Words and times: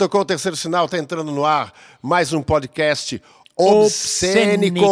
tocou 0.00 0.22
o 0.22 0.24
terceiro 0.24 0.56
sinal, 0.56 0.86
está 0.86 0.96
entrando 0.96 1.30
no 1.30 1.44
ar 1.44 1.74
mais 2.00 2.32
um 2.32 2.40
podcast 2.40 3.22
Obscênicos 3.54 4.82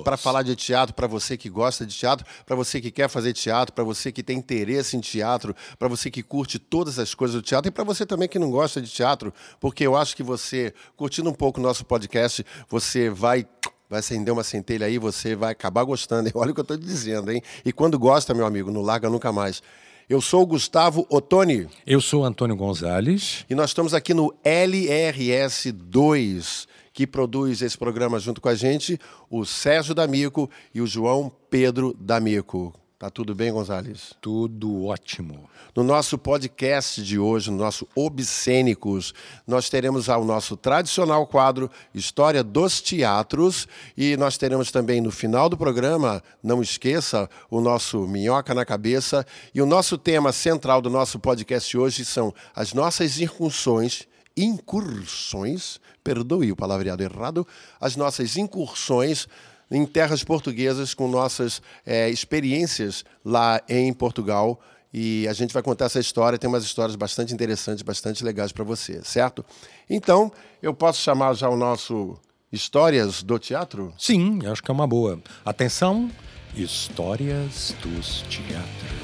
para 0.00 0.18
falar 0.18 0.42
de 0.42 0.54
teatro, 0.54 0.94
para 0.94 1.06
você 1.06 1.34
que 1.34 1.48
gosta 1.48 1.86
de 1.86 1.96
teatro, 1.96 2.26
para 2.44 2.54
você 2.54 2.78
que 2.78 2.90
quer 2.90 3.08
fazer 3.08 3.32
teatro, 3.32 3.72
para 3.72 3.82
você 3.82 4.12
que 4.12 4.22
tem 4.22 4.36
interesse 4.36 4.98
em 4.98 5.00
teatro, 5.00 5.56
para 5.78 5.88
você 5.88 6.10
que 6.10 6.22
curte 6.22 6.58
todas 6.58 6.98
as 6.98 7.14
coisas 7.14 7.36
do 7.36 7.40
teatro 7.40 7.70
e 7.70 7.72
para 7.72 7.84
você 7.84 8.04
também 8.04 8.28
que 8.28 8.38
não 8.38 8.50
gosta 8.50 8.82
de 8.82 8.90
teatro, 8.90 9.32
porque 9.58 9.86
eu 9.86 9.96
acho 9.96 10.14
que 10.14 10.22
você, 10.22 10.74
curtindo 10.94 11.30
um 11.30 11.34
pouco 11.34 11.58
o 11.58 11.62
nosso 11.62 11.82
podcast, 11.82 12.44
você 12.68 13.08
vai 13.08 13.46
vai 13.88 14.00
acender 14.00 14.30
uma 14.30 14.44
centelha 14.44 14.86
aí, 14.86 14.98
você 14.98 15.34
vai 15.34 15.52
acabar 15.52 15.84
gostando. 15.84 16.28
Hein? 16.28 16.32
Olha 16.36 16.50
o 16.50 16.54
que 16.54 16.60
eu 16.60 16.62
estou 16.62 16.76
dizendo, 16.76 17.32
hein? 17.32 17.40
E 17.64 17.72
quando 17.72 17.98
gosta, 17.98 18.34
meu 18.34 18.44
amigo, 18.44 18.70
não 18.70 18.82
larga 18.82 19.08
nunca 19.08 19.32
mais. 19.32 19.62
Eu 20.08 20.20
sou 20.20 20.42
o 20.42 20.46
Gustavo 20.46 21.04
Ottoni. 21.10 21.66
Eu 21.84 22.00
sou 22.00 22.24
Antônio 22.24 22.54
Gonzalez. 22.54 23.44
E 23.50 23.56
nós 23.56 23.70
estamos 23.70 23.92
aqui 23.92 24.14
no 24.14 24.32
LRS 24.44 25.72
2, 25.72 26.68
que 26.92 27.08
produz 27.08 27.60
esse 27.60 27.76
programa 27.76 28.20
junto 28.20 28.40
com 28.40 28.48
a 28.48 28.54
gente, 28.54 29.00
o 29.28 29.44
Sérgio 29.44 29.96
D'Amico 29.96 30.48
e 30.72 30.80
o 30.80 30.86
João 30.86 31.28
Pedro 31.50 31.92
D'Amico. 31.98 32.72
Tá 32.98 33.10
tudo 33.10 33.34
bem, 33.34 33.52
Gonzalez? 33.52 34.14
Tudo 34.22 34.86
ótimo. 34.86 35.50
No 35.74 35.84
nosso 35.84 36.16
podcast 36.16 37.02
de 37.02 37.18
hoje, 37.18 37.50
no 37.50 37.58
nosso 37.58 37.86
Obscênicos, 37.94 39.12
nós 39.46 39.68
teremos 39.68 40.08
o 40.08 40.24
nosso 40.24 40.56
tradicional 40.56 41.26
quadro 41.26 41.70
História 41.94 42.42
dos 42.42 42.80
Teatros 42.80 43.68
e 43.94 44.16
nós 44.16 44.38
teremos 44.38 44.70
também 44.70 45.02
no 45.02 45.10
final 45.10 45.50
do 45.50 45.58
programa, 45.58 46.22
não 46.42 46.62
esqueça, 46.62 47.28
o 47.50 47.60
nosso 47.60 48.06
Minhoca 48.06 48.54
na 48.54 48.64
Cabeça 48.64 49.26
e 49.54 49.60
o 49.60 49.66
nosso 49.66 49.98
tema 49.98 50.32
central 50.32 50.80
do 50.80 50.88
nosso 50.88 51.18
podcast 51.18 51.76
hoje 51.76 52.02
são 52.02 52.32
as 52.54 52.72
nossas 52.72 53.20
incursões 53.20 54.08
incursões, 54.38 55.80
perdoe 56.04 56.52
o 56.52 56.56
palavreado 56.56 57.02
errado, 57.02 57.46
as 57.80 57.96
nossas 57.96 58.36
incursões 58.36 59.26
em 59.70 59.84
terras 59.84 60.22
portuguesas 60.22 60.94
com 60.94 61.08
nossas 61.08 61.60
é, 61.84 62.08
experiências 62.08 63.04
lá 63.24 63.60
em 63.68 63.92
Portugal. 63.92 64.60
E 64.92 65.26
a 65.28 65.32
gente 65.32 65.52
vai 65.52 65.62
contar 65.62 65.86
essa 65.86 66.00
história, 66.00 66.38
tem 66.38 66.48
umas 66.48 66.64
histórias 66.64 66.96
bastante 66.96 67.34
interessantes, 67.34 67.82
bastante 67.82 68.24
legais 68.24 68.52
para 68.52 68.64
você, 68.64 69.02
certo? 69.04 69.44
Então, 69.90 70.32
eu 70.62 70.72
posso 70.72 71.02
chamar 71.02 71.34
já 71.34 71.48
o 71.48 71.56
nosso 71.56 72.18
Histórias 72.50 73.22
do 73.22 73.38
Teatro? 73.38 73.92
Sim, 73.98 74.46
acho 74.46 74.62
que 74.62 74.70
é 74.70 74.74
uma 74.74 74.86
boa. 74.86 75.20
Atenção, 75.44 76.10
Histórias 76.54 77.74
dos 77.82 78.22
Teatros. 78.22 78.95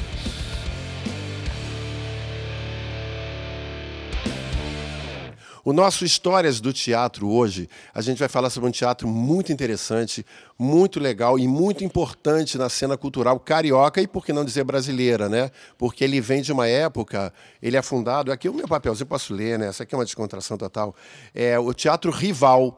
O 5.65 5.73
nosso 5.73 6.05
Histórias 6.05 6.61
do 6.61 6.73
Teatro 6.73 7.31
hoje, 7.31 7.69
a 7.95 8.01
gente 8.01 8.19
vai 8.19 8.29
falar 8.29 8.51
sobre 8.51 8.69
um 8.69 8.73
teatro 8.73 9.07
muito 9.07 9.53
interessante, 9.53 10.27
muito 10.59 10.99
legal 10.99 11.39
e 11.39 11.47
muito 11.47 11.85
importante 11.85 12.59
na 12.59 12.69
cena 12.69 12.97
cultural 12.97 13.39
carioca 13.39 14.03
e, 14.03 14.09
por 14.09 14.27
que 14.27 14.33
não 14.33 14.45
dizer, 14.45 14.65
brasileira, 14.65 15.29
né? 15.29 15.53
Porque 15.79 16.03
ele 16.03 16.21
vem 16.21 16.43
de 16.43 16.53
uma 16.53 16.67
época, 16.67 17.33
ele 17.63 17.77
é 17.77 17.83
fundado, 17.83 18.33
aqui 18.33 18.49
é 18.49 18.51
o 18.51 18.55
meu 18.55 18.67
papelzinho, 18.67 19.07
posso 19.07 19.33
ler, 19.33 19.57
né? 19.57 19.69
Essa 19.69 19.85
aqui 19.85 19.95
é 19.95 19.99
uma 19.99 20.05
descontração 20.05 20.59
total. 20.59 20.97
É 21.33 21.57
o 21.57 21.73
Teatro 21.73 22.11
Rival, 22.11 22.77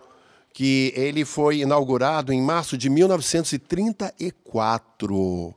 que 0.53 0.93
ele 0.95 1.25
foi 1.25 1.61
inaugurado 1.61 2.35
em 2.35 2.43
março 2.43 2.77
de 2.77 2.91
1934. 2.91 5.55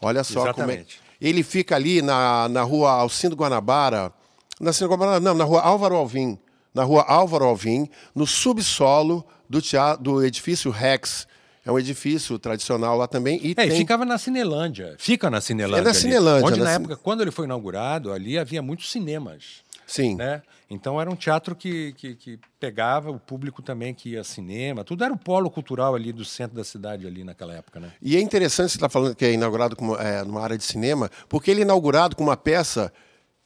Olha 0.00 0.24
só 0.24 0.44
Exatamente. 0.44 0.96
como 0.96 1.06
é. 1.06 1.10
Ele 1.20 1.42
fica 1.42 1.76
ali 1.76 2.00
na, 2.00 2.48
na 2.48 2.62
rua 2.62 2.92
Alcindo 2.92 3.36
Guanabara, 3.36 4.10
na, 4.58 4.70
Guanabara, 4.70 5.20
não, 5.20 5.34
na 5.34 5.44
rua 5.44 5.60
Álvaro 5.60 5.94
Alvim, 5.94 6.38
na 6.74 6.84
rua 6.84 7.04
Álvaro 7.06 7.44
Alvim, 7.44 7.88
no 8.14 8.26
subsolo 8.26 9.24
do, 9.48 9.60
teatro, 9.60 10.02
do 10.02 10.24
edifício 10.24 10.70
Rex. 10.70 11.26
É 11.64 11.70
um 11.70 11.78
edifício 11.78 12.38
tradicional 12.38 12.96
lá 12.96 13.06
também. 13.06 13.38
E 13.42 13.48
É, 13.48 13.50
e 13.50 13.54
tem... 13.54 13.70
ficava 13.76 14.04
na 14.04 14.16
Cinelândia. 14.16 14.94
Fica 14.98 15.28
na 15.28 15.40
Cinelândia. 15.40 15.80
É 15.80 15.84
na 15.84 15.90
ali, 15.90 15.98
Cinelândia, 15.98 16.46
Onde, 16.46 16.58
na 16.58 16.64
na 16.64 16.72
Cine- 16.72 16.84
época, 16.84 16.96
quando 17.02 17.20
ele 17.20 17.30
foi 17.30 17.44
inaugurado, 17.44 18.12
ali 18.12 18.38
havia 18.38 18.62
muitos 18.62 18.90
cinemas. 18.90 19.62
Sim. 19.86 20.14
Né? 20.14 20.40
Então 20.70 21.00
era 21.00 21.10
um 21.10 21.16
teatro 21.16 21.54
que, 21.56 21.92
que, 21.94 22.14
que 22.14 22.38
pegava 22.60 23.10
o 23.10 23.18
público 23.18 23.60
também 23.60 23.92
que 23.92 24.10
ia 24.10 24.22
cinema. 24.22 24.84
Tudo 24.84 25.02
era 25.04 25.12
o 25.12 25.18
polo 25.18 25.50
cultural 25.50 25.94
ali 25.96 26.12
do 26.12 26.24
centro 26.24 26.56
da 26.56 26.62
cidade 26.64 27.06
ali 27.08 27.24
naquela 27.24 27.52
época, 27.54 27.80
né? 27.80 27.90
E 28.00 28.16
é 28.16 28.20
interessante 28.20 28.70
você 28.70 28.76
estar 28.76 28.88
falando 28.88 29.16
que 29.16 29.24
é 29.24 29.32
inaugurado 29.32 29.74
como, 29.74 29.96
é, 29.96 30.22
numa 30.22 30.40
área 30.40 30.56
de 30.56 30.62
cinema, 30.64 31.10
porque 31.28 31.50
ele 31.50 31.60
é 31.60 31.64
inaugurado 31.64 32.14
com 32.14 32.22
uma 32.22 32.36
peça 32.36 32.92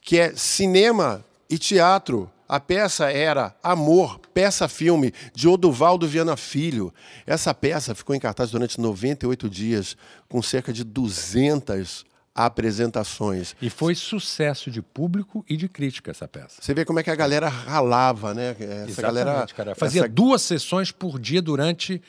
que 0.02 0.18
é 0.20 0.36
cinema 0.36 1.24
e 1.48 1.56
teatro. 1.58 2.30
A 2.54 2.60
peça 2.60 3.10
era 3.10 3.52
Amor, 3.60 4.20
peça-filme, 4.32 5.12
de 5.34 5.48
Oduvaldo 5.48 6.06
Viana 6.06 6.36
Filho. 6.36 6.94
Essa 7.26 7.52
peça 7.52 7.96
ficou 7.96 8.14
em 8.14 8.20
cartaz 8.20 8.52
durante 8.52 8.80
98 8.80 9.50
dias, 9.50 9.96
com 10.28 10.40
cerca 10.40 10.72
de 10.72 10.84
200 10.84 12.04
apresentações. 12.32 13.56
E 13.60 13.68
foi 13.68 13.96
sucesso 13.96 14.70
de 14.70 14.80
público 14.80 15.44
e 15.50 15.56
de 15.56 15.68
crítica 15.68 16.12
essa 16.12 16.28
peça. 16.28 16.62
Você 16.62 16.72
vê 16.72 16.84
como 16.84 17.00
é 17.00 17.02
que 17.02 17.10
a 17.10 17.16
galera 17.16 17.48
ralava, 17.48 18.32
né? 18.32 18.54
Essa 18.88 19.02
galera 19.02 19.30
Exatamente, 19.30 19.54
cara. 19.54 19.74
Fazia 19.74 20.02
essa- 20.02 20.08
duas 20.08 20.40
sessões 20.42 20.92
por 20.92 21.18
dia 21.18 21.42
durante 21.42 22.00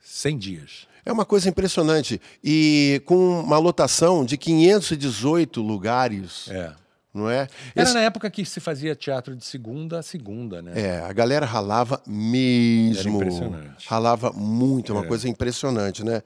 100 0.00 0.38
dias. 0.38 0.86
É 1.04 1.12
uma 1.12 1.26
coisa 1.26 1.50
impressionante. 1.50 2.18
E 2.42 3.02
com 3.04 3.40
uma 3.40 3.58
lotação 3.58 4.24
de 4.24 4.38
518 4.38 5.60
lugares, 5.60 6.48
É. 6.48 6.72
não 7.16 7.28
é? 7.30 7.48
Era 7.74 7.82
Esse- 7.84 7.94
na 7.94 8.00
época 8.02 8.30
que 8.30 8.44
se 8.44 8.60
fazia 8.60 8.94
teatro 8.94 9.34
de 9.34 9.44
segunda 9.44 9.98
a 9.98 10.02
segunda, 10.02 10.60
né? 10.62 10.72
É, 10.80 10.98
a 11.00 11.12
galera 11.12 11.46
ralava 11.46 12.00
mesmo. 12.06 13.00
Era 13.00 13.10
impressionante. 13.10 13.88
Ralava 13.88 14.32
muito, 14.32 14.92
é 14.92 14.94
uma 14.94 15.04
coisa 15.04 15.28
impressionante, 15.28 16.04
né? 16.04 16.22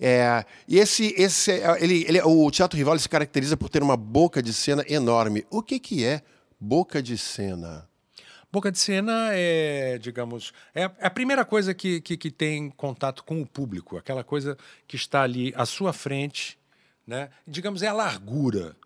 É, 0.00 0.44
e 0.66 0.78
esse, 0.78 1.14
esse 1.16 1.52
ele, 1.78 2.04
ele, 2.08 2.20
o 2.22 2.50
Teatro 2.50 2.76
Rival 2.76 2.98
se 2.98 3.08
caracteriza 3.08 3.56
por 3.56 3.68
ter 3.68 3.82
uma 3.82 3.96
boca 3.96 4.42
de 4.42 4.52
cena 4.52 4.84
enorme. 4.88 5.44
O 5.48 5.62
que, 5.62 5.78
que 5.78 6.04
é 6.04 6.22
boca 6.58 7.00
de 7.02 7.16
cena? 7.16 7.86
Boca 8.50 8.70
de 8.72 8.78
cena 8.78 9.30
é, 9.32 9.96
digamos, 9.98 10.52
é 10.74 10.84
a- 10.84 10.92
é 10.98 11.06
a 11.06 11.10
primeira 11.10 11.44
coisa 11.44 11.72
que, 11.72 12.00
que, 12.00 12.16
que 12.16 12.30
tem 12.30 12.68
contato 12.70 13.22
com 13.24 13.40
o 13.40 13.46
público, 13.46 13.96
aquela 13.96 14.22
coisa 14.24 14.58
que 14.88 14.96
está 14.96 15.22
ali 15.22 15.54
à 15.56 15.64
sua 15.64 15.92
frente, 15.92 16.58
né? 17.06 17.30
Digamos, 17.46 17.82
é 17.82 17.86
a 17.86 17.92
largura 17.94 18.76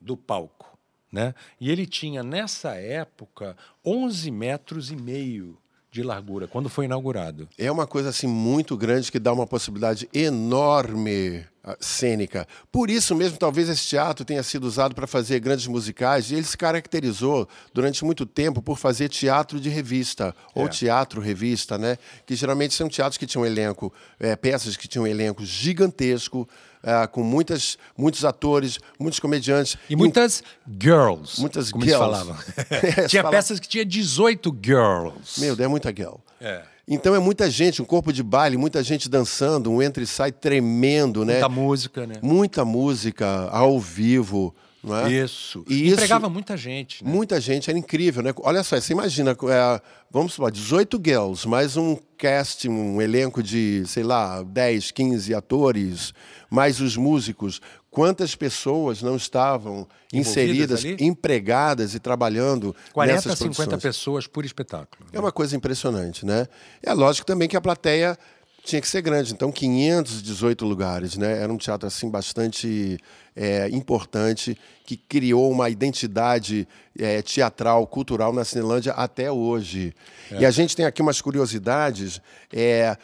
do 0.00 0.16
palco, 0.16 0.75
né? 1.12 1.34
E 1.60 1.70
ele 1.70 1.86
tinha, 1.86 2.22
nessa 2.22 2.74
época, 2.74 3.56
11 3.84 4.30
metros 4.30 4.90
e 4.90 4.96
meio 4.96 5.58
de 5.90 6.02
largura, 6.02 6.46
quando 6.46 6.68
foi 6.68 6.84
inaugurado. 6.84 7.48
É 7.56 7.70
uma 7.72 7.86
coisa 7.86 8.10
assim 8.10 8.26
muito 8.26 8.76
grande 8.76 9.10
que 9.10 9.18
dá 9.18 9.32
uma 9.32 9.46
possibilidade 9.46 10.06
enorme 10.12 11.42
ah, 11.64 11.74
cênica. 11.80 12.46
Por 12.70 12.90
isso 12.90 13.14
mesmo, 13.14 13.38
talvez 13.38 13.68
esse 13.70 13.86
teatro 13.86 14.22
tenha 14.22 14.42
sido 14.42 14.64
usado 14.64 14.94
para 14.94 15.06
fazer 15.06 15.40
grandes 15.40 15.66
musicais 15.66 16.30
e 16.30 16.34
ele 16.34 16.44
se 16.44 16.56
caracterizou 16.56 17.48
durante 17.72 18.04
muito 18.04 18.26
tempo 18.26 18.60
por 18.60 18.76
fazer 18.76 19.08
teatro 19.08 19.58
de 19.58 19.70
revista 19.70 20.34
ou 20.54 20.66
É. 20.66 20.68
teatro 20.68 21.18
revista, 21.20 21.78
né? 21.78 21.96
Que 22.26 22.36
geralmente 22.36 22.74
são 22.74 22.90
teatros 22.90 23.16
que 23.16 23.26
tinham 23.26 23.46
elenco, 23.46 23.90
eh, 24.20 24.36
peças 24.36 24.76
que 24.76 24.86
tinham 24.86 25.04
um 25.04 25.08
elenco 25.08 25.46
gigantesco, 25.46 26.46
ah, 26.82 27.06
com 27.06 27.22
muitas, 27.22 27.76
muitos 27.96 28.24
atores, 28.24 28.78
muitos 28.98 29.18
comediantes 29.20 29.76
E 29.88 29.96
muitas 29.96 30.42
girls, 30.80 31.40
Muitas 31.40 31.70
como 31.70 31.84
girls. 31.84 32.04
falavam. 32.04 32.36
Tinha 33.08 33.22
falavam- 33.22 33.30
peças 33.30 33.58
que 33.60 33.68
tinha 33.68 33.84
18 33.84 34.56
girls. 34.62 35.40
Meu, 35.40 35.56
é 35.58 35.68
muita 35.68 35.90
girl. 35.94 36.16
É. 36.40 36.62
Então 36.88 37.14
é 37.14 37.18
muita 37.18 37.50
gente, 37.50 37.82
um 37.82 37.84
corpo 37.84 38.12
de 38.12 38.22
baile, 38.22 38.56
muita 38.56 38.80
gente 38.82 39.08
dançando, 39.08 39.70
um 39.72 39.82
entra 39.82 40.02
e 40.02 40.06
sai 40.06 40.30
tremendo, 40.30 41.24
né? 41.24 41.32
Muita 41.34 41.48
música, 41.48 42.06
né? 42.06 42.14
muita 42.22 42.64
música 42.64 43.48
ao 43.50 43.80
vivo, 43.80 44.54
é? 44.94 45.10
Isso. 45.10 45.64
E 45.68 45.86
isso- 45.86 45.94
Empregava 45.94 46.28
muita 46.28 46.56
gente. 46.56 47.02
Né? 47.02 47.10
Muita 47.10 47.40
gente, 47.40 47.70
era 47.70 47.78
incrível, 47.78 48.22
né? 48.22 48.32
Olha 48.42 48.62
só, 48.62 48.78
você 48.78 48.92
imagina, 48.92 49.30
é, 49.32 49.80
vamos 50.10 50.34
supor, 50.34 50.50
18 50.52 51.00
girls, 51.02 51.48
mais 51.48 51.76
um 51.76 51.96
cast, 52.18 52.68
um 52.68 53.00
elenco 53.00 53.42
de, 53.42 53.82
sei 53.86 54.02
lá, 54.02 54.42
10, 54.42 54.90
15 54.90 55.34
atores, 55.34 56.12
mais 56.50 56.80
os 56.80 56.96
músicos. 56.96 57.60
Quantas 57.90 58.34
pessoas 58.34 59.00
não 59.00 59.16
estavam 59.16 59.88
inseridas, 60.12 60.84
ali? 60.84 60.96
empregadas 61.00 61.94
e 61.94 61.98
trabalhando 61.98 62.76
40, 62.92 63.14
nessas 63.16 63.38
50 63.38 63.54
produções? 63.56 63.82
pessoas 63.82 64.26
por 64.26 64.44
espetáculo. 64.44 65.08
É 65.12 65.18
uma 65.18 65.32
coisa 65.32 65.56
impressionante, 65.56 66.26
né? 66.26 66.46
É 66.82 66.92
lógico 66.92 67.26
também 67.26 67.48
que 67.48 67.56
a 67.56 67.60
plateia 67.60 68.18
tinha 68.66 68.80
que 68.80 68.88
ser 68.88 69.00
grande, 69.00 69.32
então 69.32 69.50
518 69.52 70.66
lugares, 70.66 71.16
né? 71.16 71.40
Era 71.40 71.52
um 71.52 71.56
teatro 71.56 71.86
assim 71.86 72.10
bastante 72.10 72.98
é, 73.34 73.68
importante 73.70 74.58
que 74.84 74.96
criou 74.96 75.50
uma 75.50 75.70
identidade 75.70 76.68
é, 76.98 77.22
teatral, 77.22 77.86
cultural 77.86 78.32
na 78.32 78.44
Cinelândia 78.44 78.92
até 78.92 79.30
hoje. 79.30 79.94
E 80.38 80.44
a 80.44 80.50
gente 80.50 80.74
tem 80.74 80.84
aqui 80.84 81.00
umas 81.00 81.20
curiosidades. 81.20 82.20
é, 82.52 82.96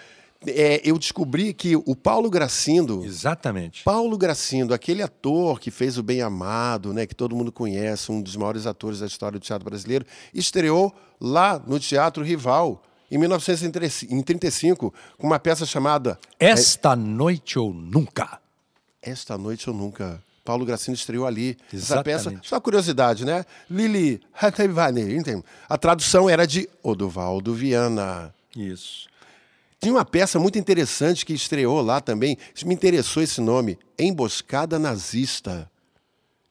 é, 0.46 0.80
eu 0.84 0.98
descobri 0.98 1.52
que 1.54 1.76
o 1.76 1.94
Paulo 1.94 2.28
Gracindo. 2.28 3.04
Exatamente. 3.04 3.84
Paulo 3.84 4.18
Gracindo, 4.18 4.74
aquele 4.74 5.02
ator 5.02 5.60
que 5.60 5.70
fez 5.70 5.98
o 5.98 6.02
Bem 6.02 6.20
Amado, 6.20 6.92
né, 6.92 7.06
que 7.06 7.14
todo 7.14 7.36
mundo 7.36 7.52
conhece, 7.52 8.10
um 8.10 8.20
dos 8.20 8.36
maiores 8.36 8.66
atores 8.66 8.98
da 8.98 9.06
história 9.06 9.38
do 9.38 9.42
teatro 9.42 9.64
brasileiro, 9.64 10.04
estreou 10.34 10.92
lá 11.20 11.62
no 11.64 11.78
Teatro 11.78 12.24
Rival, 12.24 12.82
em 13.12 13.18
1935, 13.18 14.94
com 15.18 15.26
uma 15.26 15.38
peça 15.38 15.66
chamada 15.66 16.18
Esta 16.40 16.96
Noite 16.96 17.58
ou 17.58 17.72
Nunca. 17.72 18.40
Esta 19.02 19.36
Noite 19.36 19.68
ou 19.68 19.76
Nunca. 19.76 20.22
Paulo 20.42 20.64
Gracindo 20.64 20.96
estreou 20.96 21.26
ali. 21.26 21.58
Exatamente. 21.70 22.10
Essa 22.10 22.30
peça, 22.30 22.40
só 22.42 22.58
curiosidade, 22.58 23.26
né? 23.26 23.44
Lili 23.70 24.18
Hatevani. 24.32 25.22
A 25.68 25.76
tradução 25.76 26.28
era 26.28 26.46
de 26.46 26.66
Odovaldo 26.82 27.54
Viana. 27.54 28.34
Isso. 28.56 29.06
Tinha 29.78 29.92
uma 29.92 30.06
peça 30.06 30.38
muito 30.38 30.58
interessante 30.58 31.26
que 31.26 31.34
estreou 31.34 31.82
lá 31.82 32.00
também. 32.00 32.38
Me 32.64 32.72
interessou 32.72 33.22
esse 33.22 33.42
nome. 33.42 33.78
Emboscada 33.98 34.78
Nazista, 34.78 35.70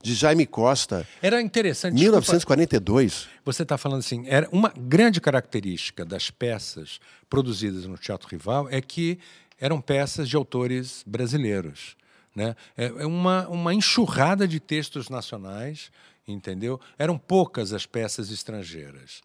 de 0.02 0.14
Jaime 0.14 0.46
Costa. 0.46 1.08
Era 1.22 1.42
interessante. 1.42 1.94
1942. 1.94 3.12
Desculpa, 3.12 3.32
você 3.46 3.64
está 3.64 3.78
falando 3.78 4.00
assim, 4.00 4.24
era 4.28 4.48
uma 4.52 4.74
grande 4.76 5.20
característica 5.22 6.06
das 6.06 6.30
peças 6.30 7.00
produzidas 7.30 7.86
no 7.86 7.98
Teatro 7.98 8.28
Rival 8.30 8.68
é 8.70 8.82
que 8.82 9.20
eram 9.60 9.80
peças 9.80 10.28
de 10.28 10.36
autores 10.36 11.04
brasileiros. 11.06 11.96
Né? 12.36 12.56
É, 12.78 12.86
é 12.86 13.06
uma, 13.06 13.48
uma 13.48 13.74
enxurrada 13.74 14.48
de 14.48 14.60
textos 14.60 15.10
nacionais, 15.10 15.92
entendeu? 16.28 16.80
Eram 16.98 17.18
poucas 17.18 17.74
as 17.74 17.86
peças 17.86 18.32
estrangeiras. 18.32 19.22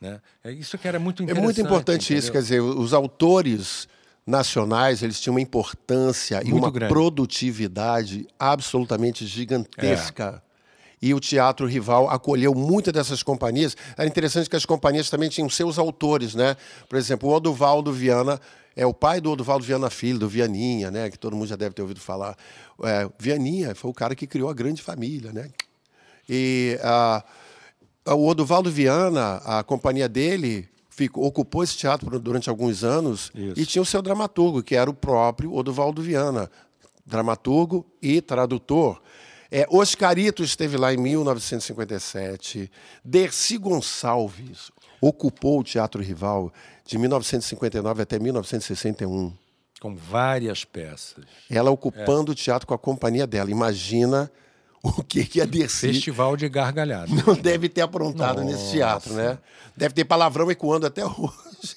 Né? 0.00 0.20
É 0.42 0.50
isso 0.50 0.78
que 0.78 0.88
era 0.88 0.98
muito 0.98 1.22
interessante. 1.22 1.42
É 1.42 1.44
muito 1.44 1.60
importante 1.60 2.04
entendeu? 2.04 2.18
isso, 2.18 2.32
quer 2.32 2.40
dizer, 2.40 2.60
os 2.60 2.94
autores 2.94 3.88
nacionais 4.26 5.02
eles 5.02 5.20
tinham 5.20 5.34
uma 5.34 5.40
importância 5.40 6.38
Muito 6.38 6.50
e 6.50 6.52
uma 6.52 6.70
grande. 6.70 6.92
produtividade 6.92 8.26
absolutamente 8.38 9.26
gigantesca. 9.26 10.42
E 11.02 11.14
o 11.14 11.20
Teatro 11.20 11.66
Rival 11.66 12.10
acolheu 12.10 12.54
muitas 12.54 12.92
dessas 12.92 13.22
companhias. 13.22 13.74
Era 13.96 14.06
interessante 14.06 14.50
que 14.50 14.56
as 14.56 14.66
companhias 14.66 15.08
também 15.08 15.30
tinham 15.30 15.48
seus 15.48 15.78
autores, 15.78 16.34
né? 16.34 16.56
Por 16.88 16.98
exemplo, 16.98 17.28
o 17.28 17.32
Oduvaldo 17.32 17.90
Viana 17.90 18.38
é 18.76 18.84
o 18.84 18.92
pai 18.92 19.18
do 19.20 19.30
Oduvaldo 19.32 19.64
Viana 19.64 19.88
Filho, 19.88 20.18
do 20.18 20.28
Vianinha, 20.28 20.90
né? 20.90 21.10
Que 21.10 21.18
todo 21.18 21.34
mundo 21.34 21.48
já 21.48 21.56
deve 21.56 21.74
ter 21.74 21.80
ouvido 21.80 22.00
falar. 22.00 22.36
É, 22.82 23.08
Vianinha 23.18 23.74
foi 23.74 23.90
o 23.90 23.94
cara 23.94 24.14
que 24.14 24.26
criou 24.26 24.50
a 24.50 24.54
grande 24.54 24.82
família, 24.82 25.32
né? 25.32 25.48
E 26.28 26.78
ah, 26.82 27.24
o 28.06 28.26
Oduvaldo 28.26 28.70
Viana, 28.70 29.36
a 29.44 29.62
companhia 29.62 30.08
dele, 30.08 30.68
ocupou 31.14 31.62
esse 31.62 31.76
teatro 31.76 32.18
durante 32.18 32.50
alguns 32.50 32.82
anos 32.82 33.30
Isso. 33.34 33.60
e 33.60 33.64
tinha 33.64 33.82
o 33.82 33.86
seu 33.86 34.02
dramaturgo, 34.02 34.62
que 34.62 34.74
era 34.74 34.90
o 34.90 34.94
próprio 34.94 35.54
Oduvaldo 35.54 36.02
Viana, 36.02 36.50
dramaturgo 37.06 37.86
e 38.02 38.20
tradutor. 38.20 39.00
É, 39.50 39.66
Oscarito 39.68 40.44
esteve 40.44 40.76
lá 40.76 40.94
em 40.94 40.96
1957. 40.96 42.70
Dercy 43.04 43.58
Gonçalves 43.58 44.70
ocupou 45.00 45.60
o 45.60 45.64
Teatro 45.64 46.02
Rival 46.02 46.52
de 46.84 46.96
1959 46.98 48.02
até 48.02 48.18
1961. 48.18 49.32
Com 49.80 49.96
várias 49.96 50.64
peças. 50.64 51.24
Ela 51.48 51.70
ocupando 51.70 52.32
o 52.32 52.34
teatro 52.34 52.66
com 52.66 52.74
a 52.74 52.78
companhia 52.78 53.26
dela. 53.26 53.50
Imagina 53.50 54.30
o 54.98 55.02
que, 55.02 55.24
que 55.24 55.40
a 55.40 55.44
Dercy 55.44 55.88
Festival 55.92 56.36
de 56.36 56.48
gargalhada. 56.48 57.10
não 57.26 57.34
deve 57.34 57.68
ter 57.68 57.82
aprontado 57.82 58.42
nesse 58.42 58.70
teatro, 58.72 59.12
né? 59.14 59.38
Deve 59.76 59.94
ter 59.94 60.04
palavrão 60.04 60.50
ecoando 60.50 60.86
até 60.86 61.04
hoje 61.06 61.76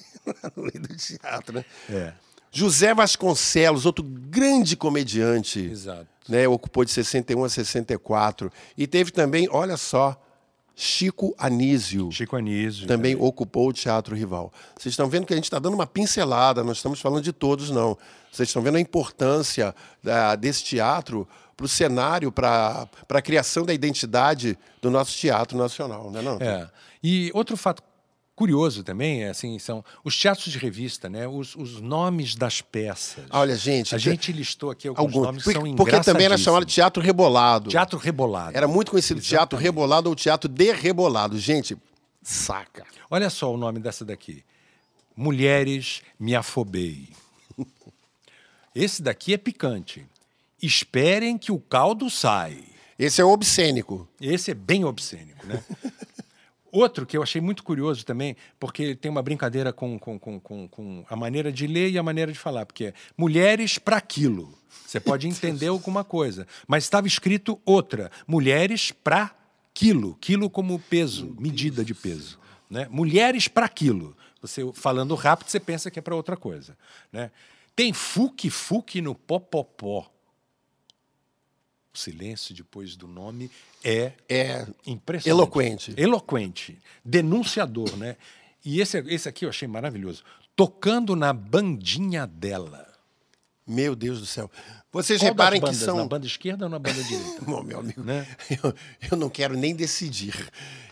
no 0.56 0.64
meio 0.64 0.80
do 0.82 0.96
teatro, 0.96 1.56
né? 1.56 1.66
É, 1.90 2.14
José 2.52 2.94
Vasconcelos, 2.94 3.86
outro 3.86 4.04
grande 4.06 4.76
comediante, 4.78 5.60
exato. 5.60 6.06
né? 6.30 6.48
Ocupou 6.48 6.86
de 6.86 6.92
61 6.92 7.44
a 7.44 7.50
64. 7.50 8.52
E 8.78 8.86
teve 8.88 9.12
também, 9.12 9.48
olha 9.52 9.76
só, 9.76 10.20
Chico 10.76 11.36
Anísio. 11.38 12.12
Chico 12.12 12.36
Anísio. 12.36 12.88
Também 12.88 13.16
ocupou 13.16 13.70
o 13.70 13.74
Teatro 13.74 14.16
Rival. 14.16 14.52
Vocês 14.80 14.94
estão 14.94 15.08
vendo 15.08 15.26
que 15.26 15.34
a 15.34 15.36
gente 15.36 15.46
está 15.46 15.60
dando 15.60 15.74
uma 15.76 15.86
pincelada, 15.86 16.64
não 16.64 16.72
estamos 16.74 17.00
falando 17.00 17.24
de 17.24 17.32
todos, 17.34 17.70
não. 17.70 17.98
Vocês 18.32 18.50
estão 18.50 18.62
vendo 18.62 18.78
a 18.78 18.80
importância 18.82 19.76
da- 20.02 20.36
desse 20.36 20.64
teatro 20.64 21.28
para 21.63 21.65
o 21.65 21.69
cenário, 21.69 22.31
para 22.31 22.89
a 23.10 23.21
criação 23.21 23.65
da 23.65 23.74
identidade 23.74 24.57
do 24.81 24.92
nosso 24.92 25.15
teatro 25.18 25.57
nacional, 25.57 26.12
não 26.12 26.19
é 26.19 26.24
não? 26.24 26.38
É. 26.42 26.69
E 27.01 27.31
outro 27.33 27.56
fato 27.56 27.81
curioso 28.36 28.83
também 28.83 29.24
é 29.24 29.30
assim, 29.30 29.57
são 29.60 29.83
os 30.04 30.18
teatros 30.18 30.51
de 30.51 30.57
revista, 30.57 31.07
né? 31.07 31.27
Os, 31.27 31.56
os 31.56 31.80
nomes 31.80 32.36
das 32.36 32.62
peças. 32.62 33.24
Olha, 33.30 33.56
gente, 33.56 33.95
a 33.95 33.98
gente 33.98 34.31
listou 34.33 34.71
aqui 34.71 34.88
alguns 34.88 35.06
alguns, 35.06 35.25
nomes 35.25 35.44
porque, 35.44 35.60
são 35.60 35.75
porque 35.75 36.00
também 36.01 36.25
era 36.25 36.38
chamado 36.38 36.65
de 36.65 36.74
teatro 36.74 37.01
rebolado. 37.01 37.69
Teatro 37.69 37.98
rebolado. 37.98 38.57
Era 38.57 38.68
muito 38.68 38.92
conhecido 38.92 39.21
teatro 39.21 39.57
rebolado 39.57 40.10
ou 40.10 40.15
teatro 40.15 40.50
derrebolado. 40.50 41.38
Gente, 41.39 41.77
saca. 42.21 42.86
Olha 43.10 43.30
só 43.30 43.54
o 43.54 43.57
nome 43.57 43.80
dessa 43.80 44.04
daqui. 44.04 44.44
Mulheres 45.15 46.01
me 46.19 46.36
afobei. 46.36 47.10
Esse 48.75 49.01
daqui 49.04 49.33
é 49.33 49.38
picante. 49.38 50.06
Esperem 50.65 51.38
que 51.38 51.51
o 51.51 51.60
caldo 51.60 52.10
sai. 52.10 52.63
Esse 52.98 53.19
é 53.21 53.25
obscênico. 53.25 54.07
Esse 54.21 54.51
é 54.51 54.54
bem 54.54 54.86
obscênico, 54.86 55.45
né? 55.45 55.62
Outro 56.71 57.06
que 57.06 57.15
eu 57.15 57.21
achei 57.21 57.39
muito 57.39 57.63
curioso 57.63 58.04
também, 58.04 58.36
porque 58.60 58.95
tem 58.95 59.12
uma 59.12 59.21
brincadeira 59.21 59.71
com, 59.71 60.00
com, 60.00 60.18
com, 60.18 60.39
com, 60.39 60.68
com 60.68 61.06
a 61.07 61.15
maneira 61.15 61.51
de 61.51 61.68
ler 61.68 61.92
e 61.92 62.00
a 62.00 62.04
maneira 62.04 62.31
de 62.31 62.39
falar, 62.39 62.65
porque 62.65 62.86
é 62.86 62.94
mulheres 63.15 63.77
para 63.77 64.01
quilo. 64.01 64.57
Você 64.88 65.00
pode 65.00 65.27
entender 65.27 65.68
alguma 65.68 66.04
coisa, 66.04 66.48
mas 66.68 66.83
estava 66.83 67.06
escrito 67.06 67.60
outra: 67.63 68.10
mulheres 68.25 68.92
para 68.92 69.36
quilo, 69.74 70.15
quilo 70.21 70.50
como 70.50 70.80
peso, 70.80 71.36
medida 71.38 71.83
de 71.83 71.94
peso. 71.94 72.39
Né? 72.69 72.88
Mulheres 72.89 73.48
para 73.48 73.68
quilo. 73.69 74.15
Você 74.42 74.62
falando 74.74 75.13
rápido, 75.13 75.50
você 75.50 75.60
pensa 75.60 75.92
que 75.92 76.00
é 76.00 76.01
para 76.01 76.15
outra 76.15 76.36
coisa. 76.36 76.77
Né? 77.12 77.30
Tem 77.75 77.94
fuque-fuque 77.94 79.01
no 79.01 79.13
popopó. 79.13 80.12
O 81.94 81.98
silêncio 81.98 82.56
depois 82.56 82.95
do 82.95 83.07
nome 83.07 83.51
é 83.84 84.13
É 84.28 84.66
impressionante. 84.88 85.30
Eloquente. 85.30 85.94
Eloquente. 85.95 86.80
Denunciador, 87.06 87.95
né? 87.98 88.18
E 88.66 88.81
esse, 88.81 88.98
esse 89.07 89.29
aqui 89.29 89.46
eu 89.46 89.50
achei 89.50 89.68
maravilhoso. 89.68 90.24
Tocando 90.56 91.15
na 91.15 91.32
bandinha 91.32 92.25
dela. 92.25 92.93
Meu 93.65 93.96
Deus 93.96 94.20
do 94.20 94.25
céu. 94.25 94.51
Vocês 94.91 95.20
Qual 95.20 95.29
reparem 95.29 95.60
das 95.62 95.70
que 95.70 95.75
bandas? 95.75 95.86
são. 95.86 95.98
Na 95.98 96.05
banda 96.05 96.25
esquerda 96.27 96.65
ou 96.65 96.70
na 96.70 96.77
banda 96.77 97.01
direita? 97.03 97.41
Bom, 97.48 97.63
meu 97.63 97.79
amigo, 97.79 98.03
Né? 98.03 98.27
eu, 98.63 98.74
eu 99.12 99.17
não 99.17 99.29
quero 99.29 99.55
nem 99.55 99.74
decidir. 99.74 100.36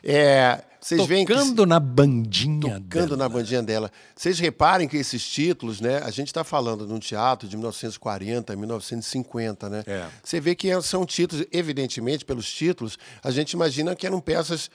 É, 0.04 0.64
vocês 0.80 1.06
veem 1.06 1.26
que. 1.26 1.34
Tocando 1.34 1.66
na 1.66 1.80
bandinha 1.80 2.80
Tocando 2.80 3.10
dela. 3.10 3.18
na 3.18 3.30
bandinha 3.30 3.62
dela. 3.62 3.92
Vocês 4.16 4.40
reparem 4.40 4.88
que 4.88 4.98
esses 4.98 5.24
títulos, 5.30 5.80
né? 5.82 5.98
A 6.00 6.10
gente 6.10 6.28
está 6.28 6.44
falando 6.44 6.88
de 6.88 6.94
um 6.94 6.98
teatro 7.00 7.48
de 7.48 7.56
1940, 7.56 8.56
1950, 8.56 9.70
né? 9.70 9.84
É. 9.86 10.08
Você 10.24 10.40
vê 10.40 10.56
que 10.56 10.82
são 10.82 11.06
títulos, 11.06 11.46
evidentemente, 11.52 12.26
pelos 12.26 12.52
títulos, 12.52 12.98
a 13.24 13.30
gente 13.30 13.52
imagina 13.52 13.96
que 13.96 14.08
eram 14.08 14.20
peças 14.20 14.72